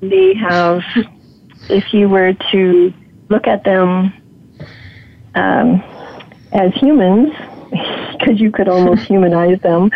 They 0.00 0.34
have, 0.34 0.82
if 1.68 1.92
you 1.94 2.08
were 2.08 2.34
to 2.50 2.92
look 3.28 3.46
at 3.46 3.64
them 3.64 4.12
um, 5.34 5.82
as 6.52 6.74
humans, 6.74 7.32
because 8.12 8.40
you 8.40 8.50
could 8.50 8.68
almost 8.68 9.02
humanize 9.08 9.60
them, 9.60 9.90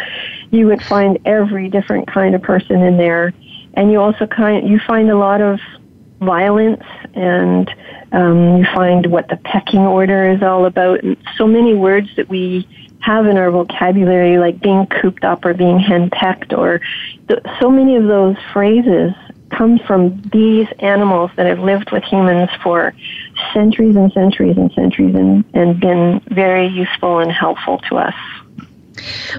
you 0.50 0.66
would 0.66 0.82
find 0.82 1.18
every 1.26 1.68
different 1.68 2.06
kind 2.06 2.34
of 2.34 2.42
person 2.42 2.82
in 2.82 2.96
there, 2.96 3.34
and 3.74 3.90
you 3.90 4.00
also 4.00 4.26
kind 4.26 4.68
you 4.68 4.78
find 4.86 5.10
a 5.10 5.18
lot 5.18 5.40
of 5.40 5.58
violence 6.20 6.82
and 7.14 7.70
um, 8.12 8.58
you 8.58 8.64
find 8.74 9.06
what 9.06 9.28
the 9.28 9.36
pecking 9.36 9.80
order 9.80 10.30
is 10.30 10.42
all 10.42 10.64
about 10.64 11.02
and 11.02 11.16
so 11.36 11.46
many 11.46 11.74
words 11.74 12.08
that 12.16 12.28
we 12.28 12.66
have 13.06 13.26
in 13.26 13.36
our 13.36 13.52
vocabulary 13.52 14.36
like 14.36 14.58
being 14.60 14.84
cooped 14.86 15.22
up 15.22 15.44
or 15.44 15.54
being 15.54 15.78
henpecked 15.78 16.52
or 16.52 16.80
th- 17.28 17.40
so 17.60 17.70
many 17.70 17.94
of 17.94 18.04
those 18.08 18.36
phrases 18.52 19.12
come 19.50 19.78
from 19.78 20.20
these 20.32 20.66
animals 20.80 21.30
that 21.36 21.46
have 21.46 21.60
lived 21.60 21.92
with 21.92 22.02
humans 22.02 22.50
for 22.64 22.92
centuries 23.54 23.94
and 23.94 24.12
centuries 24.12 24.56
and 24.56 24.72
centuries 24.72 25.14
and, 25.14 25.44
and 25.54 25.78
been 25.78 26.20
very 26.32 26.66
useful 26.66 27.20
and 27.20 27.30
helpful 27.30 27.78
to 27.88 27.96
us. 27.96 28.14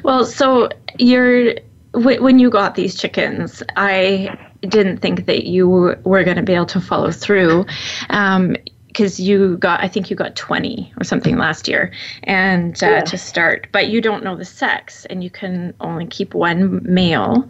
Well, 0.02 0.24
so 0.24 0.70
you're 0.98 1.56
when 1.94 2.40
you 2.40 2.50
got 2.50 2.76
these 2.76 2.96
chickens, 2.96 3.64
I 3.76 4.38
didn't 4.62 5.00
think 5.00 5.26
that 5.26 5.46
you 5.46 5.68
were 5.68 6.24
going 6.24 6.38
to 6.38 6.44
be 6.44 6.54
able 6.54 6.68
to 6.68 6.80
follow 6.80 7.12
through. 7.12 7.66
Um, 8.12 8.56
because 8.98 9.20
you 9.20 9.58
got 9.58 9.80
i 9.82 9.88
think 9.88 10.10
you 10.10 10.16
got 10.16 10.36
20 10.36 10.92
or 11.00 11.04
something 11.04 11.38
last 11.38 11.68
year 11.68 11.92
and 12.24 12.82
uh, 12.84 12.88
yeah. 12.88 13.02
to 13.02 13.18
start 13.18 13.68
but 13.72 13.88
you 13.90 14.02
don't 14.02 14.24
know 14.24 14.36
the 14.36 14.46
sex 14.46 15.06
and 15.06 15.24
you 15.24 15.30
can 15.30 15.74
only 15.80 16.08
keep 16.08 16.34
one 16.34 16.82
male 16.84 17.48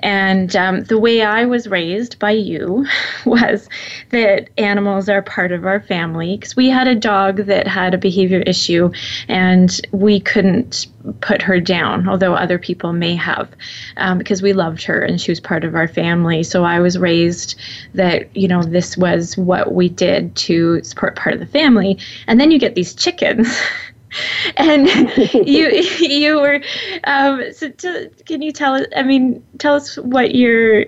and 0.00 0.54
um, 0.56 0.84
the 0.84 0.98
way 0.98 1.22
I 1.22 1.44
was 1.44 1.68
raised 1.68 2.18
by 2.18 2.32
you 2.32 2.86
was 3.24 3.68
that 4.10 4.48
animals 4.58 5.08
are 5.08 5.22
part 5.22 5.52
of 5.52 5.66
our 5.66 5.80
family 5.80 6.36
because 6.36 6.56
we 6.56 6.68
had 6.68 6.88
a 6.88 6.94
dog 6.94 7.38
that 7.46 7.66
had 7.66 7.94
a 7.94 7.98
behavior 7.98 8.40
issue 8.40 8.90
and 9.28 9.80
we 9.92 10.20
couldn't 10.20 10.86
put 11.20 11.42
her 11.42 11.60
down, 11.60 12.08
although 12.08 12.34
other 12.34 12.58
people 12.58 12.92
may 12.92 13.14
have, 13.16 13.48
um, 13.96 14.18
because 14.18 14.42
we 14.42 14.52
loved 14.52 14.82
her 14.84 15.00
and 15.00 15.20
she 15.20 15.30
was 15.30 15.40
part 15.40 15.64
of 15.64 15.74
our 15.74 15.88
family. 15.88 16.42
So 16.42 16.64
I 16.64 16.80
was 16.80 16.98
raised 16.98 17.58
that, 17.94 18.34
you 18.36 18.48
know, 18.48 18.62
this 18.62 18.96
was 18.96 19.36
what 19.36 19.72
we 19.72 19.88
did 19.88 20.34
to 20.36 20.82
support 20.82 21.16
part 21.16 21.34
of 21.34 21.40
the 21.40 21.46
family. 21.46 21.98
And 22.26 22.40
then 22.40 22.50
you 22.50 22.58
get 22.58 22.74
these 22.74 22.94
chickens. 22.94 23.48
and 24.56 24.88
you 25.46 25.68
you 26.00 26.40
were 26.40 26.60
um, 27.04 27.52
so 27.52 27.70
to, 27.70 28.10
can 28.26 28.42
you 28.42 28.52
tell 28.52 28.74
us 28.74 28.86
i 28.96 29.02
mean 29.02 29.42
tell 29.58 29.74
us 29.74 29.96
what 29.98 30.34
your 30.34 30.84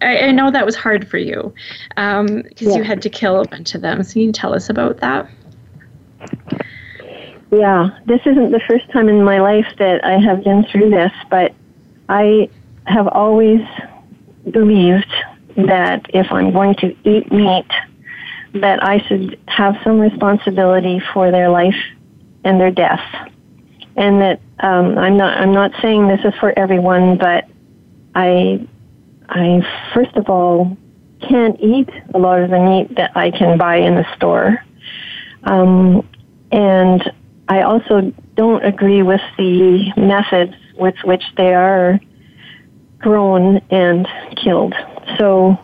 I, 0.00 0.18
I 0.18 0.30
know 0.32 0.50
that 0.50 0.66
was 0.66 0.74
hard 0.74 1.08
for 1.08 1.18
you 1.18 1.54
because 1.90 2.28
um, 2.28 2.42
yeah. 2.58 2.74
you 2.74 2.82
had 2.82 3.02
to 3.02 3.08
kill 3.08 3.40
a 3.40 3.46
bunch 3.46 3.76
of 3.76 3.82
them. 3.82 4.02
So 4.02 4.14
can 4.14 4.22
you 4.22 4.32
tell 4.32 4.52
us 4.52 4.68
about 4.68 4.96
that? 4.96 5.30
Yeah 7.52 7.90
this 8.06 8.20
isn't 8.24 8.50
the 8.50 8.60
first 8.66 8.90
time 8.90 9.08
in 9.08 9.22
my 9.22 9.40
life 9.40 9.66
that 9.78 10.04
i 10.04 10.18
have 10.18 10.42
been 10.42 10.64
through 10.64 10.90
this 10.90 11.12
but 11.30 11.54
i 12.08 12.48
have 12.84 13.06
always 13.08 13.60
believed 14.50 15.12
that 15.56 16.06
if 16.14 16.32
i'm 16.32 16.52
going 16.52 16.74
to 16.76 16.96
eat 17.04 17.30
meat 17.30 17.66
that 18.54 18.82
i 18.82 18.98
should 19.06 19.38
have 19.48 19.76
some 19.84 20.00
responsibility 20.00 21.00
for 21.12 21.30
their 21.30 21.50
life 21.50 21.76
and 22.44 22.60
their 22.60 22.70
death. 22.70 23.02
And 23.96 24.20
that 24.20 24.40
um, 24.60 24.96
I'm 24.98 25.16
not 25.16 25.36
I'm 25.38 25.52
not 25.52 25.72
saying 25.82 26.08
this 26.08 26.24
is 26.24 26.34
for 26.40 26.56
everyone, 26.58 27.18
but 27.18 27.46
I 28.14 28.66
I 29.28 29.60
first 29.94 30.16
of 30.16 30.28
all 30.28 30.76
can't 31.28 31.58
eat 31.60 31.88
a 32.14 32.18
lot 32.18 32.40
of 32.40 32.50
the 32.50 32.58
meat 32.58 32.96
that 32.96 33.16
I 33.16 33.30
can 33.30 33.58
buy 33.58 33.76
in 33.76 33.94
the 33.94 34.06
store. 34.16 34.62
Um, 35.44 36.08
and 36.50 37.12
I 37.48 37.62
also 37.62 38.12
don't 38.34 38.64
agree 38.64 39.02
with 39.02 39.20
the 39.36 39.92
methods 39.96 40.54
with 40.76 40.94
which 41.04 41.22
they 41.36 41.54
are 41.54 42.00
grown 42.98 43.58
and 43.70 44.08
killed. 44.36 44.74
So 45.18 45.58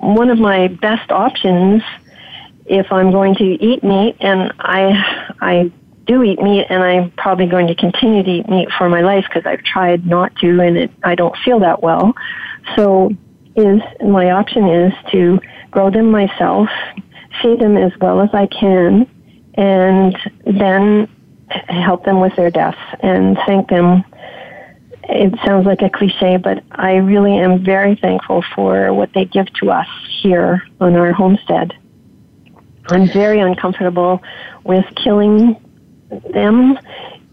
one 0.00 0.30
of 0.30 0.38
my 0.38 0.68
best 0.68 1.10
options 1.10 1.82
if 2.66 2.90
I'm 2.90 3.10
going 3.10 3.34
to 3.36 3.44
eat 3.44 3.84
meat 3.84 4.16
and 4.20 4.52
I 4.58 5.34
I 5.40 5.72
do 6.06 6.22
eat 6.22 6.40
meat, 6.40 6.66
and 6.68 6.82
I'm 6.82 7.10
probably 7.12 7.46
going 7.46 7.66
to 7.68 7.74
continue 7.74 8.22
to 8.22 8.30
eat 8.30 8.48
meat 8.48 8.68
for 8.76 8.88
my 8.88 9.00
life 9.00 9.24
because 9.28 9.46
I've 9.46 9.62
tried 9.62 10.06
not 10.06 10.34
to, 10.36 10.60
and 10.60 10.76
it, 10.76 10.90
I 11.02 11.14
don't 11.14 11.36
feel 11.44 11.60
that 11.60 11.82
well. 11.82 12.14
So, 12.76 13.10
is 13.56 13.80
my 14.04 14.30
option 14.30 14.68
is 14.68 14.92
to 15.12 15.40
grow 15.70 15.90
them 15.90 16.10
myself, 16.10 16.68
feed 17.40 17.60
them 17.60 17.76
as 17.76 17.92
well 18.00 18.20
as 18.20 18.30
I 18.32 18.46
can, 18.46 19.08
and 19.54 20.16
then 20.44 21.08
help 21.68 22.04
them 22.04 22.20
with 22.20 22.34
their 22.36 22.50
death 22.50 22.76
and 23.00 23.38
thank 23.46 23.68
them. 23.68 24.04
It 25.04 25.34
sounds 25.44 25.66
like 25.66 25.82
a 25.82 25.90
cliche, 25.90 26.38
but 26.38 26.64
I 26.72 26.94
really 26.94 27.36
am 27.36 27.62
very 27.62 27.94
thankful 27.96 28.42
for 28.54 28.92
what 28.92 29.10
they 29.14 29.26
give 29.26 29.52
to 29.60 29.70
us 29.70 29.86
here 30.22 30.62
on 30.80 30.96
our 30.96 31.12
homestead. 31.12 31.74
I'm 32.88 33.06
very 33.08 33.40
uncomfortable 33.40 34.22
with 34.64 34.84
killing 34.96 35.56
them 36.32 36.78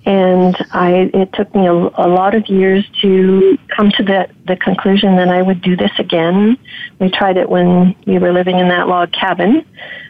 and 0.05 0.55
I 0.71 1.11
it 1.13 1.32
took 1.34 1.53
me 1.53 1.67
a, 1.67 1.73
a, 1.73 2.07
lot 2.09 2.34
of 2.34 2.47
years 2.47 2.86
to 3.01 3.57
come 3.75 3.91
to 3.91 4.03
the 4.03 4.27
the 4.47 4.55
conclusion 4.55 5.15
that 5.17 5.29
I 5.29 5.41
would 5.41 5.61
do 5.61 5.75
this 5.75 5.91
again. 5.99 6.57
We 6.99 7.09
tried 7.11 7.38
it 7.38 7.49
when 7.49 7.95
we 8.07 8.17
were 8.17 8.34
living 8.34 8.57
in 8.57 8.67
that 8.69 8.88
log 8.88 9.11
cabin, 9.11 9.63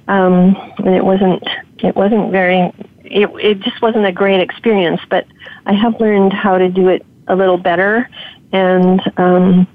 um, 0.07 0.55
and 0.77 0.95
it 0.95 1.03
wasn't 1.03 1.43
it 1.79 1.95
wasn't 1.95 2.31
very 2.31 2.71
it 3.03 3.29
it 3.43 3.59
just 3.59 3.81
wasn't 3.81 4.05
a 4.05 4.13
great 4.13 4.39
experience. 4.39 5.01
But 5.09 5.27
I 5.65 5.73
have 5.73 5.99
learned 5.99 6.31
how 6.31 6.57
to 6.57 6.69
do 6.69 6.87
it 6.87 7.05
a 7.27 7.35
little 7.35 7.57
better, 7.57 8.09
and 8.53 9.01
um, 9.17 9.67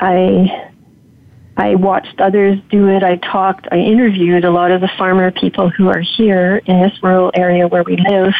I 0.00 0.72
I 1.56 1.76
watched 1.76 2.20
others 2.20 2.58
do 2.68 2.88
it. 2.88 3.02
I 3.02 3.16
talked, 3.16 3.68
I 3.70 3.76
interviewed 3.76 4.44
a 4.44 4.50
lot 4.50 4.70
of 4.70 4.80
the 4.80 4.90
farmer 4.98 5.30
people 5.30 5.68
who 5.70 5.88
are 5.88 6.00
here 6.00 6.60
in 6.66 6.80
this 6.80 6.92
rural 7.02 7.30
area 7.34 7.68
where 7.68 7.84
we 7.84 7.96
live. 7.96 8.34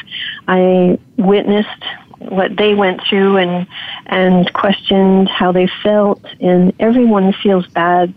I 0.48 0.98
witnessed 1.16 1.84
what 2.18 2.56
they 2.56 2.74
went 2.74 3.00
through 3.08 3.36
and 3.36 3.66
and 4.06 4.50
questioned 4.52 5.28
how 5.28 5.52
they 5.52 5.68
felt 5.82 6.24
and 6.40 6.72
everyone 6.80 7.34
feels 7.42 7.66
bad 7.68 8.14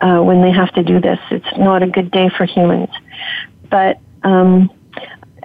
uh, 0.00 0.20
when 0.20 0.42
they 0.42 0.50
have 0.50 0.72
to 0.74 0.82
do 0.82 1.00
this. 1.00 1.18
It's 1.30 1.58
not 1.58 1.82
a 1.82 1.86
good 1.86 2.10
day 2.10 2.28
for 2.28 2.44
humans. 2.44 2.90
But 3.70 3.98
um, 4.22 4.70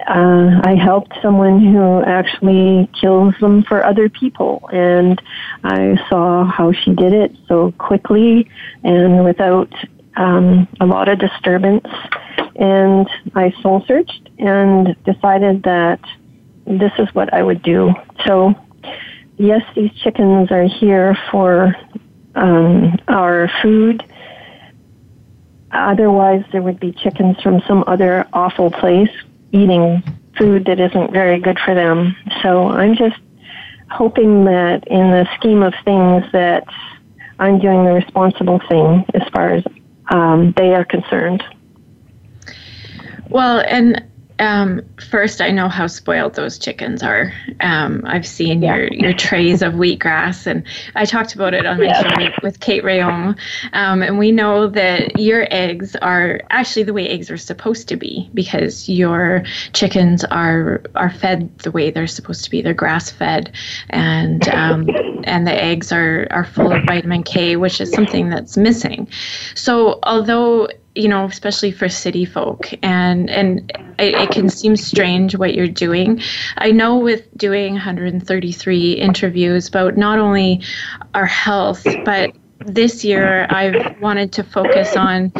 uh, 0.00 0.60
I 0.62 0.74
helped 0.74 1.12
someone 1.22 1.60
who 1.60 2.02
actually 2.02 2.88
kills 3.00 3.34
them 3.40 3.62
for 3.62 3.84
other 3.84 4.08
people, 4.08 4.68
and 4.72 5.20
I 5.64 5.96
saw 6.08 6.44
how 6.44 6.72
she 6.72 6.94
did 6.94 7.12
it 7.12 7.36
so 7.48 7.72
quickly 7.72 8.48
and 8.82 9.24
without 9.24 9.72
um, 10.16 10.68
a 10.80 10.86
lot 10.86 11.08
of 11.08 11.18
disturbance. 11.18 11.86
and 12.56 13.08
I 13.34 13.52
soul 13.62 13.84
searched 13.86 14.30
and 14.38 14.96
decided 15.04 15.62
that 15.64 16.00
this 16.66 16.92
is 16.98 17.08
what 17.14 17.32
I 17.32 17.42
would 17.42 17.62
do. 17.62 17.94
So, 18.26 18.54
yes, 19.36 19.62
these 19.74 19.92
chickens 20.02 20.50
are 20.50 20.64
here 20.64 21.16
for 21.30 21.74
um, 22.34 22.98
our 23.08 23.50
food. 23.62 24.02
Otherwise, 25.70 26.44
there 26.52 26.62
would 26.62 26.80
be 26.80 26.92
chickens 26.92 27.40
from 27.42 27.60
some 27.66 27.84
other 27.86 28.26
awful 28.32 28.70
place 28.70 29.10
eating 29.56 30.02
food 30.38 30.66
that 30.66 30.78
isn't 30.80 31.12
very 31.12 31.40
good 31.40 31.58
for 31.64 31.74
them. 31.74 32.14
So 32.42 32.68
I'm 32.68 32.94
just 32.96 33.16
hoping 33.90 34.44
that 34.44 34.86
in 34.88 35.10
the 35.10 35.26
scheme 35.36 35.62
of 35.62 35.72
things 35.84 36.24
that 36.32 36.64
I'm 37.38 37.58
doing 37.58 37.84
the 37.84 37.92
responsible 37.92 38.60
thing 38.68 39.04
as 39.14 39.22
far 39.32 39.54
as 39.54 39.64
um, 40.10 40.52
they 40.56 40.74
are 40.74 40.84
concerned. 40.84 41.42
Well, 43.28 43.60
and 43.66 44.04
um, 44.38 44.82
first, 45.10 45.40
I 45.40 45.50
know 45.50 45.68
how 45.68 45.86
spoiled 45.86 46.34
those 46.34 46.58
chickens 46.58 47.02
are. 47.02 47.32
Um, 47.60 48.02
I've 48.06 48.26
seen 48.26 48.62
yeah. 48.62 48.76
your, 48.76 48.92
your 48.92 49.12
trays 49.12 49.62
of 49.62 49.74
wheatgrass, 49.74 50.46
and 50.46 50.64
I 50.94 51.04
talked 51.04 51.34
about 51.34 51.54
it 51.54 51.64
on 51.64 51.78
my 51.78 51.86
yeah. 51.86 52.02
show 52.02 52.32
with 52.42 52.60
Kate 52.60 52.84
Rheaume. 52.84 53.36
Um, 53.72 54.02
and 54.02 54.18
we 54.18 54.32
know 54.32 54.68
that 54.68 55.18
your 55.18 55.46
eggs 55.50 55.96
are 55.96 56.40
actually 56.50 56.82
the 56.82 56.92
way 56.92 57.08
eggs 57.08 57.30
are 57.30 57.38
supposed 57.38 57.88
to 57.88 57.96
be 57.96 58.30
because 58.34 58.88
your 58.88 59.42
chickens 59.72 60.24
are 60.24 60.82
are 60.94 61.10
fed 61.10 61.58
the 61.60 61.70
way 61.70 61.90
they're 61.90 62.06
supposed 62.06 62.44
to 62.44 62.50
be. 62.50 62.60
They're 62.60 62.74
grass 62.74 63.10
fed, 63.10 63.52
and 63.90 64.46
um, 64.48 64.88
and 65.24 65.46
the 65.46 65.54
eggs 65.54 65.92
are 65.92 66.26
are 66.30 66.44
full 66.44 66.72
of 66.72 66.84
vitamin 66.86 67.22
K, 67.22 67.56
which 67.56 67.80
is 67.80 67.90
something 67.92 68.28
that's 68.28 68.56
missing. 68.56 69.08
So 69.54 69.98
although 70.02 70.68
you 70.96 71.08
know, 71.08 71.26
especially 71.26 71.70
for 71.70 71.88
city 71.88 72.24
folk, 72.24 72.72
and 72.82 73.28
and 73.28 73.70
it, 73.98 74.14
it, 74.14 74.30
can 74.30 74.48
seem 74.48 74.76
strange 74.76 75.36
what 75.36 75.54
you're 75.54 75.68
doing. 75.68 76.20
I 76.56 76.70
know 76.70 76.96
with 76.96 77.26
doing 77.36 77.74
133 77.74 78.92
interviews 78.92 79.68
about 79.68 79.96
not 79.96 80.18
only 80.18 80.62
our 81.14 81.26
health, 81.26 81.86
but 82.04 82.32
this 82.64 83.04
year 83.04 83.46
I've 83.50 84.00
wanted 84.00 84.32
to 84.32 84.42
focus 84.42 84.96
on 84.96 85.32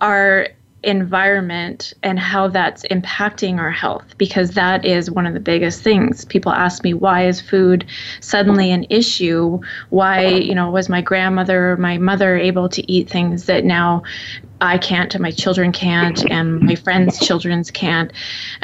our 0.00 0.48
environment 0.84 1.94
and 2.02 2.18
how 2.18 2.48
that's 2.48 2.82
impacting 2.90 3.58
our 3.58 3.70
health 3.70 4.04
because 4.18 4.50
that 4.50 4.84
is 4.84 5.10
one 5.10 5.26
of 5.26 5.34
the 5.34 5.40
biggest 5.40 5.82
things. 5.82 6.24
People 6.24 6.52
ask 6.52 6.84
me 6.84 6.94
why 6.94 7.26
is 7.26 7.40
food 7.40 7.86
suddenly 8.20 8.70
an 8.70 8.86
issue? 8.90 9.60
Why 9.90 10.26
you 10.26 10.54
know 10.54 10.70
was 10.70 10.88
my 10.88 11.00
grandmother 11.00 11.72
or 11.72 11.76
my 11.76 11.98
mother 11.98 12.36
able 12.36 12.68
to 12.68 12.92
eat 12.92 13.08
things 13.08 13.46
that 13.46 13.64
now 13.64 14.02
I 14.64 14.78
can't 14.78 15.14
and 15.14 15.22
my 15.22 15.30
children 15.30 15.72
can't 15.72 16.28
and 16.30 16.60
my 16.60 16.74
friends' 16.74 17.18
children's 17.18 17.70
can't. 17.70 18.12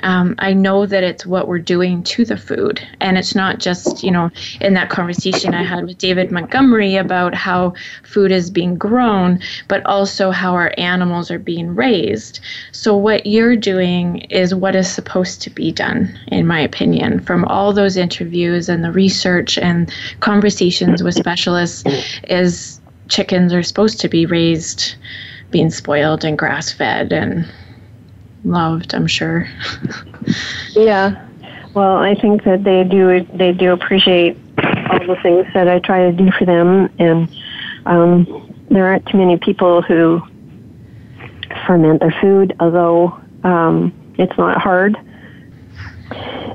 Um, 0.02 0.34
I 0.38 0.52
know 0.52 0.86
that 0.86 1.04
it's 1.04 1.26
what 1.26 1.46
we're 1.46 1.58
doing 1.58 2.02
to 2.04 2.24
the 2.24 2.36
food. 2.36 2.80
And 3.00 3.18
it's 3.18 3.34
not 3.34 3.58
just, 3.58 4.02
you 4.02 4.10
know, 4.10 4.30
in 4.60 4.74
that 4.74 4.90
conversation 4.90 5.54
I 5.54 5.62
had 5.62 5.84
with 5.84 5.98
David 5.98 6.30
Montgomery 6.30 6.96
about 6.96 7.34
how 7.34 7.74
food 8.02 8.32
is 8.32 8.50
being 8.50 8.76
grown, 8.76 9.40
but 9.68 9.84
also 9.86 10.30
how 10.30 10.54
our 10.54 10.72
animals 10.78 11.30
are 11.30 11.38
being 11.38 11.74
raised. 11.74 12.40
So 12.72 12.96
what 12.96 13.26
you're 13.26 13.56
doing 13.56 14.20
is 14.30 14.54
what 14.54 14.74
is 14.74 14.90
supposed 14.90 15.42
to 15.42 15.50
be 15.50 15.70
done, 15.70 16.18
in 16.28 16.46
my 16.46 16.60
opinion, 16.60 17.20
from 17.20 17.44
all 17.44 17.72
those 17.72 17.96
interviews 17.96 18.68
and 18.68 18.82
the 18.82 18.92
research 18.92 19.58
and 19.58 19.92
conversations 20.20 21.02
with 21.02 21.14
specialists 21.14 21.84
is 22.24 22.80
chickens 23.08 23.52
are 23.52 23.62
supposed 23.62 24.00
to 24.00 24.08
be 24.08 24.24
raised 24.24 24.94
being 25.50 25.70
spoiled 25.70 26.24
and 26.24 26.38
grass 26.38 26.72
fed 26.72 27.12
and 27.12 27.46
loved, 28.44 28.94
I'm 28.94 29.06
sure. 29.06 29.48
yeah. 30.70 31.26
Well, 31.74 31.96
I 31.96 32.14
think 32.14 32.44
that 32.44 32.64
they 32.64 32.84
do 32.84 33.24
they 33.34 33.52
do 33.52 33.72
appreciate 33.72 34.36
all 34.90 35.06
the 35.06 35.16
things 35.22 35.46
that 35.54 35.68
I 35.68 35.78
try 35.78 36.10
to 36.10 36.12
do 36.12 36.30
for 36.32 36.44
them, 36.44 36.92
and 36.98 37.28
um, 37.86 38.54
there 38.70 38.86
aren't 38.86 39.06
too 39.06 39.18
many 39.18 39.36
people 39.38 39.82
who 39.82 40.20
ferment 41.66 42.00
their 42.00 42.14
food, 42.20 42.56
although 42.58 43.20
um, 43.44 43.92
it's 44.18 44.36
not 44.36 44.60
hard. 44.60 44.96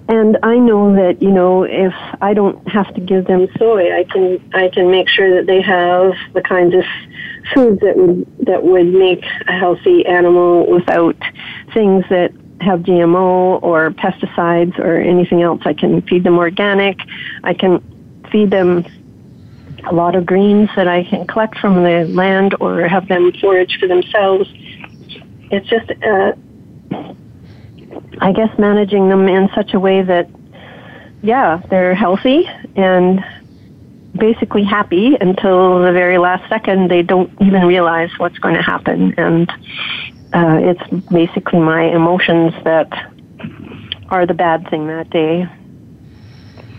And 0.08 0.38
I 0.44 0.58
know 0.58 0.96
that 0.96 1.22
you 1.22 1.32
know 1.32 1.64
if 1.64 1.94
I 2.22 2.34
don't 2.34 2.68
have 2.68 2.94
to 2.94 3.02
give 3.02 3.26
them 3.26 3.48
soy, 3.58 3.92
I 3.92 4.04
can 4.04 4.52
I 4.54 4.70
can 4.70 4.92
make 4.92 5.10
sure 5.10 5.36
that 5.36 5.48
they 5.48 5.62
have 5.62 6.14
the 6.34 6.42
kinds 6.42 6.76
of 6.76 6.84
foods 7.54 7.82
that 7.82 7.98
would 7.98 8.46
that 8.46 8.64
would 8.64 8.88
make 8.88 9.24
a 9.48 9.52
healthy 9.52 10.06
animal 10.06 10.70
without 10.70 11.16
things 11.74 12.06
that 12.10 12.32
have 12.62 12.82
GMO 12.82 13.62
or 13.64 13.92
pesticides 13.92 14.78
or 14.80 14.98
anything 14.98 15.42
else. 15.42 15.62
I 15.66 15.74
can 15.74 16.02
feed 16.04 16.24
them 16.24 16.38
organic. 16.38 17.00
I 17.44 17.54
can 17.54 17.82
feed 18.32 18.52
them 18.52 18.86
a 19.88 19.94
lot 19.94 20.16
of 20.16 20.26
greens 20.26 20.70
that 20.76 20.88
I 20.88 21.04
can 21.04 21.28
collect 21.28 21.58
from 21.60 21.84
the 21.84 22.06
land 22.06 22.56
or 22.60 22.88
have 22.88 23.08
them 23.08 23.32
forage 23.34 23.78
for 23.80 23.88
themselves. 23.88 24.50
It's 25.52 25.68
just, 25.68 25.92
uh, 26.04 26.34
I 28.20 28.32
guess, 28.32 28.58
managing 28.58 29.10
them 29.10 29.28
in 29.28 29.50
such 29.56 29.74
a 29.74 29.80
way 29.80 30.02
that, 30.02 30.30
yeah, 31.22 31.62
they're 31.70 31.96
healthy 31.96 32.48
and 32.76 33.24
basically 34.16 34.64
happy 34.64 35.16
until 35.20 35.82
the 35.82 35.92
very 35.92 36.18
last 36.18 36.48
second. 36.50 36.90
They 36.90 37.02
don't 37.02 37.32
even 37.42 37.66
realize 37.66 38.10
what's 38.18 38.38
going 38.38 38.56
to 38.56 38.62
happen, 38.62 39.14
and 39.18 39.50
uh, 40.34 40.60
it's 40.62 41.06
basically 41.08 41.60
my 41.60 41.84
emotions 41.84 42.54
that 42.64 43.12
are 44.10 44.26
the 44.26 44.34
bad 44.34 44.70
thing 44.70 44.88
that 44.88 45.10
day. 45.10 45.48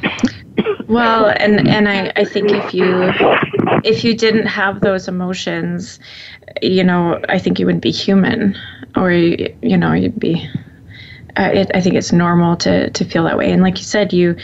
Well, 0.89 1.35
and 1.37 1.69
and 1.69 1.89
I, 1.89 2.13
I 2.17 2.25
think 2.25 2.51
if 2.51 2.73
you 2.73 3.13
if 3.85 4.05
you 4.05 4.15
didn't 4.15 4.47
have 4.47 4.81
those 4.81 5.09
emotions, 5.09 5.99
you 6.63 6.85
know, 6.85 7.21
I 7.29 7.39
think 7.39 7.59
you 7.59 7.67
wouldn't 7.67 7.83
be 7.83 7.91
human, 7.91 8.57
or 8.95 9.11
you 9.11 9.77
know, 9.77 9.93
you'd 9.93 10.19
be 10.19 10.49
uh, 11.37 11.51
it, 11.53 11.71
I 11.75 11.81
think 11.81 11.95
it's 11.95 12.13
normal 12.13 12.57
to 12.57 12.91
to 12.91 13.05
feel 13.05 13.25
that 13.25 13.37
way. 13.37 13.53
And 13.53 13.63
like 13.63 13.79
you 13.79 13.85
said, 13.85 14.13
you 14.13 14.37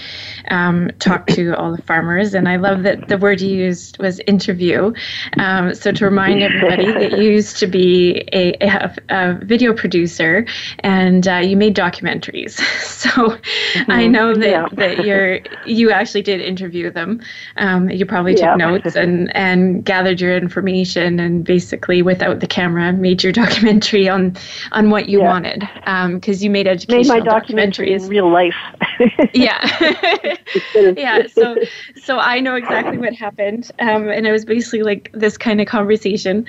um, 0.51 0.91
talk 0.99 1.27
to 1.29 1.57
all 1.57 1.75
the 1.75 1.83
farmers, 1.83 2.35
and 2.35 2.49
I 2.49 2.57
love 2.57 2.83
that 2.83 3.09
the 3.09 3.19
word 3.19 3.41
you 3.41 3.55
used 3.55 3.99
was 3.99 4.21
interview. 4.21 4.93
Um, 5.39 5.75
so 5.75 5.93
to 5.93 6.05
remind 6.05 6.43
everybody 6.43 6.93
that 6.93 7.19
you 7.19 7.31
used 7.33 7.59
to 7.59 7.67
be 7.67 8.29
a, 8.33 8.55
a, 8.61 8.97
a 9.09 9.39
video 9.43 9.73
producer, 9.73 10.47
and 10.81 11.27
uh, 11.27 11.37
you 11.37 11.57
made 11.57 11.77
documentaries. 11.77 12.61
So 13.03 13.09
mm-hmm. 13.09 13.91
I 13.91 14.07
know 14.07 14.33
that 14.33 14.49
yeah. 14.49 14.69
that 14.75 15.05
you're 15.05 15.41
you 15.67 15.91
actually 15.91 16.23
did 16.23 16.41
interview 16.41 16.89
them. 16.89 17.21
Um, 17.57 17.91
you 17.91 18.07
probably 18.07 18.35
took 18.35 18.45
yeah. 18.45 18.55
notes 18.55 18.95
and 18.95 19.35
and 19.35 19.85
gathered 19.85 20.21
your 20.21 20.37
information, 20.37 21.19
and 21.19 21.45
basically 21.45 22.03
without 22.03 22.39
the 22.39 22.47
camera 22.47 22.93
made 22.93 23.25
your 23.25 23.33
documentary 23.43 24.09
on 24.09 24.37
on 24.71 24.91
what 24.91 25.09
you 25.09 25.21
yeah. 25.21 25.29
wanted 25.29 25.61
because 26.15 26.41
um, 26.41 26.45
you 26.45 26.51
made 26.51 26.69
educational 26.85 27.17
made 27.17 27.25
my 27.25 27.41
documentaries 27.41 28.05
in 28.05 28.09
real 28.09 28.31
life. 28.31 28.55
yeah. 29.35 30.37
yeah. 30.97 31.27
So, 31.27 31.57
so 32.03 32.19
I 32.19 32.41
know 32.41 32.57
exactly 32.57 32.99
what 32.99 33.15
happened, 33.15 33.71
um, 33.79 34.09
and 34.09 34.27
it 34.27 34.33
was 34.33 34.45
basically 34.45 34.83
like 34.83 35.11
this 35.13 35.37
kind 35.37 35.61
of 35.61 35.67
conversation, 35.67 36.47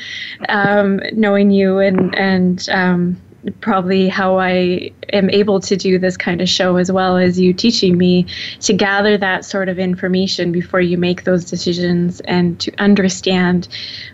um, 0.49 0.99
knowing 1.13 1.51
you 1.51 1.79
and 1.79 2.15
and 2.15 2.67
um, 2.69 3.21
probably 3.59 4.07
how 4.07 4.39
I 4.39 4.91
am 5.11 5.29
able 5.29 5.59
to 5.61 5.75
do 5.75 5.99
this 5.99 6.15
kind 6.15 6.41
of 6.41 6.47
show 6.47 6.77
as 6.77 6.91
well 6.91 7.17
as 7.17 7.39
you 7.39 7.53
teaching 7.53 7.97
me 7.97 8.25
to 8.61 8.73
gather 8.73 9.17
that 9.17 9.43
sort 9.43 9.67
of 9.69 9.79
information 9.79 10.51
before 10.51 10.79
you 10.79 10.97
make 10.97 11.23
those 11.23 11.43
decisions 11.45 12.21
and 12.21 12.59
to 12.61 12.71
understand 12.77 13.67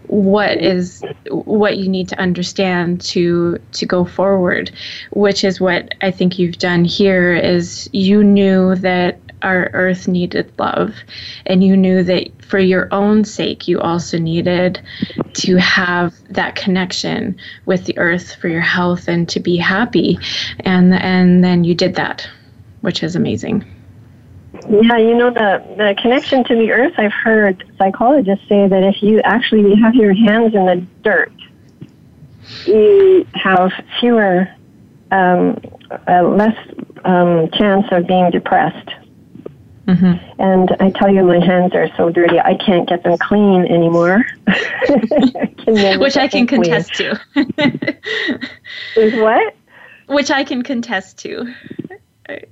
what 0.07 0.57
is 0.57 1.03
what 1.30 1.77
you 1.77 1.88
need 1.88 2.09
to 2.09 2.19
understand 2.19 3.01
to 3.01 3.57
to 3.73 3.86
go 3.86 4.03
forward 4.03 4.71
which 5.11 5.43
is 5.43 5.61
what 5.61 5.93
I 6.01 6.09
think 6.09 6.39
you've 6.39 6.57
done 6.57 6.86
here 6.86 7.36
is 7.36 7.89
you 7.93 8.23
knew 8.23 8.75
that 8.75 9.19
our 9.42 9.70
earth 9.74 10.08
needed 10.08 10.52
love. 10.58 10.96
And 11.46 11.64
you 11.64 11.78
knew 11.78 12.04
that 12.04 12.30
for 12.44 12.60
your 12.60 12.88
own 12.92 13.24
sake, 13.26 13.68
you 13.68 13.80
also 13.80 14.18
needed 14.18 14.82
to 15.34 15.56
have 15.58 16.14
that 16.30 16.56
connection 16.56 17.38
with 17.66 17.86
the 17.86 17.98
earth 17.98 18.36
for 18.36 18.48
your 18.48 18.62
health 18.62 19.08
and 19.08 19.28
to 19.30 19.40
be 19.40 19.58
happy. 19.58 20.18
And, 20.62 20.94
and 20.94 21.44
then 21.44 21.64
you 21.64 21.76
did 21.76 21.96
that, 21.96 22.28
which 22.82 23.04
is 23.04 23.16
amazing. 23.16 23.66
Yeah, 24.68 24.98
you 24.98 25.16
know 25.16 25.30
the 25.30 25.64
the 25.78 25.96
connection 26.02 26.44
to 26.46 26.56
the 26.56 26.72
earth. 26.72 26.94
I've 26.98 27.14
heard 27.14 27.64
psychologists 27.78 28.48
say 28.50 28.68
that 28.68 28.84
if 28.84 29.02
you 29.02 29.22
actually 29.22 29.76
have 29.76 29.94
your 29.96 30.14
hands 30.14 30.54
in 30.56 30.66
the 30.66 30.86
dirt, 31.04 31.32
you 32.66 33.28
have 33.36 33.72
fewer, 34.00 34.48
um, 35.12 35.60
uh, 36.08 36.24
less 36.24 36.58
um, 37.06 37.50
chance 37.52 37.86
of 37.92 38.08
being 38.08 38.32
depressed. 38.32 38.90
Mm-hmm. 39.90 40.42
And 40.42 40.76
I 40.80 40.92
tell 40.92 41.12
you, 41.12 41.24
my 41.24 41.44
hands 41.44 41.74
are 41.74 41.90
so 41.98 42.12
dirty, 42.12 42.40
I 42.40 42.56
can't 42.56 42.88
get 42.88 43.04
them 43.04 43.18
clean 43.18 43.66
anymore. 43.66 44.24
I 44.48 45.96
which 45.98 46.16
I 46.16 46.28
can 46.28 46.46
contest 46.46 46.94
to. 46.96 47.20
Is 48.96 49.16
what? 49.16 49.56
Which 50.08 50.30
I 50.30 50.44
can 50.44 50.62
contest 50.62 51.18
to. 51.20 51.52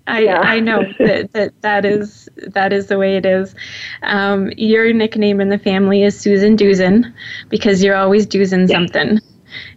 I, 0.08 0.20
yeah. 0.22 0.40
I 0.40 0.60
know 0.60 0.82
that, 1.00 1.34
that 1.34 1.62
that 1.62 1.86
is 1.86 2.28
that 2.40 2.74
is 2.74 2.88
the 2.88 2.98
way 2.98 3.18
it 3.18 3.26
is. 3.28 3.54
Um, 4.02 4.52
your 4.58 4.92
nickname 4.92 5.40
in 5.40 5.50
the 5.50 5.60
family 5.60 6.02
is 6.02 6.20
Susan 6.20 6.58
Doozen 6.58 7.14
because 7.50 7.84
you're 7.84 7.96
always 7.96 8.26
yeah. 8.68 8.78
something. 8.78 9.20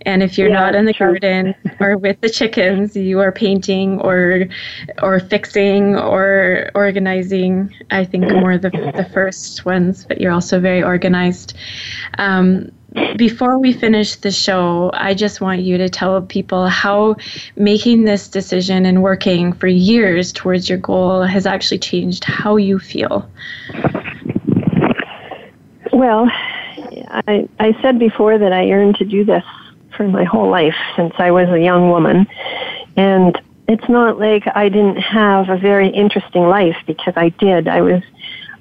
And 0.02 0.22
if 0.22 0.38
you're 0.38 0.48
yeah, 0.48 0.60
not 0.60 0.74
in 0.74 0.84
the 0.84 0.92
true. 0.92 1.18
garden 1.18 1.54
or 1.80 1.96
with 1.96 2.20
the 2.20 2.30
chickens, 2.30 2.96
you 2.96 3.20
are 3.20 3.32
painting 3.32 4.00
or 4.00 4.46
or 5.02 5.20
fixing 5.20 5.96
or 5.96 6.70
organizing. 6.74 7.74
I 7.90 8.04
think 8.04 8.30
more 8.30 8.58
the 8.58 8.70
the 8.70 9.08
first 9.12 9.64
ones, 9.64 10.04
but 10.06 10.20
you're 10.20 10.32
also 10.32 10.60
very 10.60 10.82
organized. 10.82 11.54
Um, 12.18 12.72
before 13.16 13.58
we 13.58 13.72
finish 13.72 14.16
the 14.16 14.32
show, 14.32 14.90
I 14.94 15.14
just 15.14 15.40
want 15.40 15.60
you 15.60 15.78
to 15.78 15.88
tell 15.88 16.22
people 16.22 16.66
how 16.68 17.16
making 17.54 18.04
this 18.04 18.28
decision 18.28 18.84
and 18.84 19.02
working 19.02 19.52
for 19.52 19.68
years 19.68 20.32
towards 20.32 20.68
your 20.68 20.78
goal 20.78 21.22
has 21.22 21.46
actually 21.46 21.78
changed 21.78 22.24
how 22.24 22.56
you 22.56 22.78
feel. 22.78 23.30
Well, 25.92 26.28
I, 27.28 27.48
I 27.58 27.80
said 27.80 27.98
before 27.98 28.38
that 28.38 28.52
I 28.52 28.62
yearned 28.62 28.96
to 28.96 29.04
do 29.04 29.24
this 29.24 29.44
my 30.08 30.24
whole 30.24 30.50
life 30.50 30.76
since 30.96 31.14
I 31.18 31.30
was 31.30 31.48
a 31.48 31.60
young 31.60 31.90
woman. 31.90 32.26
And 32.96 33.40
it's 33.68 33.88
not 33.88 34.18
like 34.18 34.44
I 34.54 34.68
didn't 34.68 34.96
have 34.96 35.48
a 35.48 35.56
very 35.56 35.88
interesting 35.88 36.42
life 36.42 36.76
because 36.86 37.14
I 37.16 37.28
did. 37.28 37.68
I 37.68 37.82
was 37.82 38.02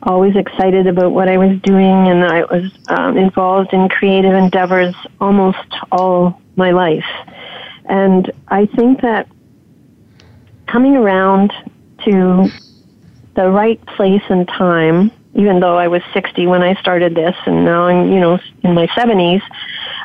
always 0.03 0.35
excited 0.35 0.87
about 0.87 1.11
what 1.11 1.27
I 1.27 1.37
was 1.37 1.59
doing 1.61 2.07
and 2.07 2.23
I 2.23 2.43
was 2.43 2.71
um, 2.89 3.17
involved 3.17 3.73
in 3.73 3.89
creative 3.89 4.33
endeavors 4.33 4.95
almost 5.19 5.67
all 5.91 6.39
my 6.55 6.71
life. 6.71 7.09
And 7.85 8.31
I 8.47 8.67
think 8.67 9.01
that 9.01 9.27
coming 10.67 10.95
around 10.95 11.51
to 12.05 12.47
the 13.35 13.49
right 13.49 13.83
place 13.87 14.21
and 14.29 14.47
time, 14.47 15.11
even 15.33 15.59
though 15.59 15.77
I 15.77 15.87
was 15.87 16.01
60 16.13 16.47
when 16.47 16.61
I 16.61 16.79
started 16.81 17.15
this 17.15 17.35
and 17.45 17.65
now 17.65 17.87
I'm, 17.87 18.11
you 18.11 18.19
know, 18.19 18.39
in 18.63 18.73
my 18.73 18.87
70s, 18.87 19.41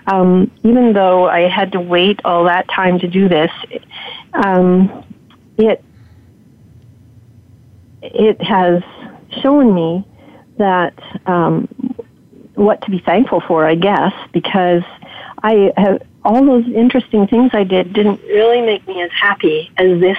um, 0.06 0.50
even 0.62 0.92
though 0.92 1.28
I 1.28 1.48
had 1.48 1.72
to 1.72 1.80
wait 1.80 2.20
all 2.24 2.44
that 2.44 2.68
time 2.68 2.98
to 3.00 3.08
do 3.08 3.28
this, 3.28 3.50
um, 4.32 5.04
it 5.56 5.82
it 8.02 8.42
has 8.42 8.82
shown 9.42 9.74
me 9.74 10.06
that 10.58 10.94
um, 11.26 11.66
what 12.54 12.82
to 12.82 12.90
be 12.90 12.98
thankful 12.98 13.40
for, 13.40 13.66
I 13.66 13.74
guess, 13.74 14.12
because 14.32 14.82
I 15.42 15.72
have 15.76 16.02
all 16.24 16.44
those 16.44 16.66
interesting 16.68 17.26
things 17.26 17.50
I 17.52 17.64
did 17.64 17.92
didn't 17.92 18.20
really 18.22 18.62
make 18.62 18.86
me 18.86 19.02
as 19.02 19.10
happy 19.12 19.70
as 19.76 20.00
this 20.00 20.18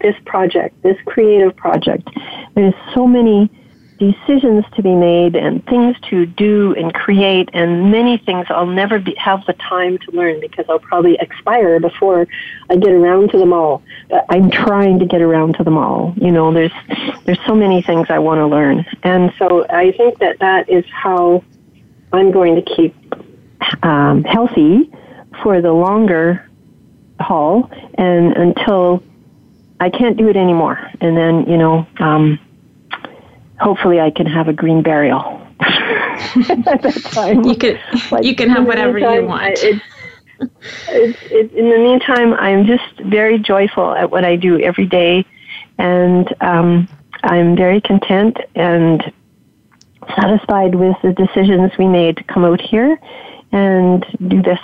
this 0.00 0.16
project, 0.24 0.82
this 0.82 0.96
creative 1.06 1.56
project. 1.56 2.08
There's 2.54 2.74
so 2.94 3.06
many 3.06 3.50
decisions 3.98 4.64
to 4.74 4.82
be 4.82 4.94
made 4.94 5.36
and 5.36 5.64
things 5.66 5.96
to 6.10 6.26
do 6.26 6.74
and 6.74 6.92
create 6.92 7.48
and 7.52 7.90
many 7.90 8.18
things 8.18 8.46
I'll 8.50 8.66
never 8.66 8.98
be, 8.98 9.14
have 9.14 9.44
the 9.46 9.54
time 9.54 9.98
to 9.98 10.10
learn 10.12 10.40
because 10.40 10.66
I'll 10.68 10.78
probably 10.78 11.16
expire 11.18 11.80
before 11.80 12.26
I 12.68 12.76
get 12.76 12.90
around 12.92 13.30
to 13.30 13.38
them 13.38 13.52
all. 13.52 13.82
But 14.08 14.26
I'm 14.28 14.50
trying 14.50 14.98
to 14.98 15.06
get 15.06 15.22
around 15.22 15.54
to 15.56 15.64
them 15.64 15.78
all. 15.78 16.14
You 16.16 16.30
know, 16.30 16.52
there's 16.52 16.72
there's 17.24 17.38
so 17.46 17.54
many 17.54 17.82
things 17.82 18.08
I 18.10 18.18
want 18.18 18.38
to 18.38 18.46
learn, 18.46 18.84
and 19.02 19.32
so 19.38 19.66
I 19.68 19.92
think 19.92 20.18
that 20.18 20.38
that 20.40 20.68
is 20.68 20.84
how 20.90 21.42
I'm 22.12 22.30
going 22.30 22.54
to 22.56 22.62
keep 22.62 22.94
um, 23.82 24.24
healthy 24.24 24.90
for 25.42 25.60
the 25.60 25.72
longer 25.72 26.48
haul 27.18 27.70
and 27.94 28.36
until 28.36 29.02
I 29.80 29.90
can't 29.90 30.16
do 30.16 30.28
it 30.28 30.36
anymore, 30.36 30.78
and 31.00 31.16
then 31.16 31.48
you 31.48 31.56
know. 31.56 31.86
Um, 31.98 32.40
hopefully 33.60 34.00
I 34.00 34.10
can 34.10 34.26
have 34.26 34.48
a 34.48 34.52
green 34.52 34.82
burial 34.82 35.40
at 35.60 36.64
that 36.64 37.00
time. 37.12 37.44
You 37.44 37.56
can 37.56 37.78
but 38.10 38.24
you 38.24 38.34
can 38.34 38.48
have 38.50 38.66
whatever 38.66 38.94
meantime, 38.94 39.22
you 39.22 39.26
want. 39.26 39.58
It's, 39.58 39.84
it's, 40.88 41.18
it, 41.30 41.52
in 41.52 41.70
the 41.70 41.78
meantime, 41.78 42.34
I'm 42.34 42.66
just 42.66 43.00
very 43.06 43.38
joyful 43.38 43.94
at 43.94 44.10
what 44.10 44.24
I 44.24 44.36
do 44.36 44.60
every 44.60 44.86
day, 44.86 45.24
and 45.78 46.32
um, 46.40 46.88
I'm 47.22 47.56
very 47.56 47.80
content 47.80 48.36
and 48.54 49.02
satisfied 50.14 50.74
with 50.74 50.96
the 51.02 51.12
decisions 51.12 51.72
we 51.78 51.88
made 51.88 52.16
to 52.18 52.24
come 52.24 52.44
out 52.44 52.60
here 52.60 52.98
and 53.52 54.04
do 54.28 54.42
this 54.42 54.60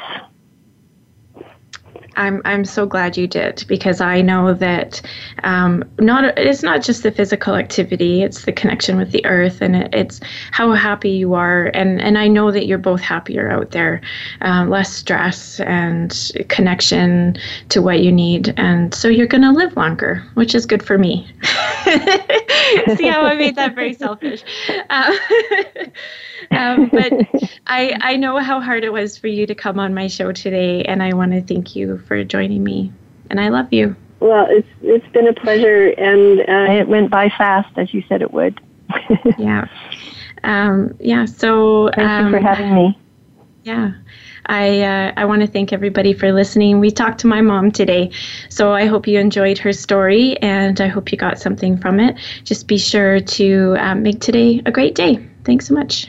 I'm 2.16 2.42
I'm 2.44 2.64
so 2.64 2.86
glad 2.86 3.16
you 3.16 3.26
did 3.26 3.64
because 3.68 4.00
I 4.00 4.20
know 4.20 4.54
that 4.54 5.00
um, 5.44 5.84
not 5.98 6.38
it's 6.38 6.62
not 6.62 6.82
just 6.82 7.02
the 7.02 7.10
physical 7.10 7.54
activity; 7.54 8.22
it's 8.22 8.44
the 8.44 8.52
connection 8.52 8.96
with 8.96 9.12
the 9.12 9.24
earth, 9.24 9.60
and 9.60 9.76
it, 9.76 9.94
it's 9.94 10.20
how 10.50 10.72
happy 10.72 11.10
you 11.10 11.34
are. 11.34 11.66
and 11.74 12.00
And 12.00 12.18
I 12.18 12.28
know 12.28 12.50
that 12.50 12.66
you're 12.66 12.78
both 12.78 13.00
happier 13.00 13.50
out 13.50 13.70
there, 13.70 14.00
um, 14.40 14.70
less 14.70 14.92
stress 14.92 15.60
and 15.60 16.32
connection 16.48 17.36
to 17.70 17.82
what 17.82 18.00
you 18.00 18.12
need, 18.12 18.54
and 18.56 18.94
so 18.94 19.08
you're 19.08 19.26
going 19.26 19.42
to 19.42 19.52
live 19.52 19.76
longer, 19.76 20.22
which 20.34 20.54
is 20.54 20.66
good 20.66 20.82
for 20.82 20.98
me. 20.98 21.26
See 22.96 23.08
how 23.08 23.22
I 23.22 23.34
made 23.34 23.56
that 23.56 23.74
very 23.74 23.94
selfish. 23.94 24.44
Uh, 24.90 25.16
um, 26.50 26.88
but 26.92 27.12
I 27.66 27.96
I 28.00 28.16
know 28.16 28.38
how 28.38 28.60
hard 28.60 28.84
it 28.84 28.92
was 28.92 29.16
for 29.16 29.28
you 29.28 29.46
to 29.46 29.54
come 29.54 29.78
on 29.78 29.94
my 29.94 30.06
show 30.06 30.32
today, 30.32 30.82
and 30.84 31.02
I 31.02 31.14
want 31.14 31.32
to 31.32 31.42
thank 31.42 31.74
you 31.74 32.01
for 32.02 32.22
joining 32.24 32.62
me. 32.62 32.92
And 33.30 33.40
I 33.40 33.48
love 33.48 33.72
you. 33.72 33.96
Well, 34.20 34.46
it's 34.48 34.68
it's 34.82 35.06
been 35.08 35.26
a 35.26 35.32
pleasure, 35.32 35.88
and 35.88 36.40
uh, 36.40 36.72
it 36.72 36.86
went 36.86 37.10
by 37.10 37.28
fast 37.28 37.76
as 37.76 37.92
you 37.92 38.04
said 38.08 38.22
it 38.22 38.32
would. 38.32 38.60
yeah, 39.38 39.66
um, 40.44 40.94
yeah. 41.00 41.24
So 41.24 41.90
thank 41.94 42.08
um, 42.08 42.26
you 42.26 42.30
for 42.32 42.36
um, 42.38 42.44
having 42.44 42.74
me. 42.74 42.98
Yeah. 43.64 43.92
I 44.46 44.80
uh, 44.80 45.12
I 45.16 45.24
want 45.24 45.42
to 45.42 45.46
thank 45.46 45.72
everybody 45.72 46.12
for 46.12 46.32
listening. 46.32 46.80
We 46.80 46.90
talked 46.90 47.20
to 47.20 47.26
my 47.26 47.40
mom 47.40 47.70
today, 47.70 48.10
so 48.48 48.72
I 48.72 48.86
hope 48.86 49.06
you 49.06 49.18
enjoyed 49.18 49.58
her 49.58 49.72
story 49.72 50.36
and 50.38 50.80
I 50.80 50.88
hope 50.88 51.12
you 51.12 51.18
got 51.18 51.38
something 51.38 51.78
from 51.78 52.00
it. 52.00 52.16
Just 52.44 52.66
be 52.66 52.78
sure 52.78 53.20
to 53.20 53.76
um, 53.78 54.02
make 54.02 54.20
today 54.20 54.60
a 54.66 54.72
great 54.72 54.94
day. 54.94 55.24
Thanks 55.44 55.66
so 55.68 55.74
much. 55.74 56.08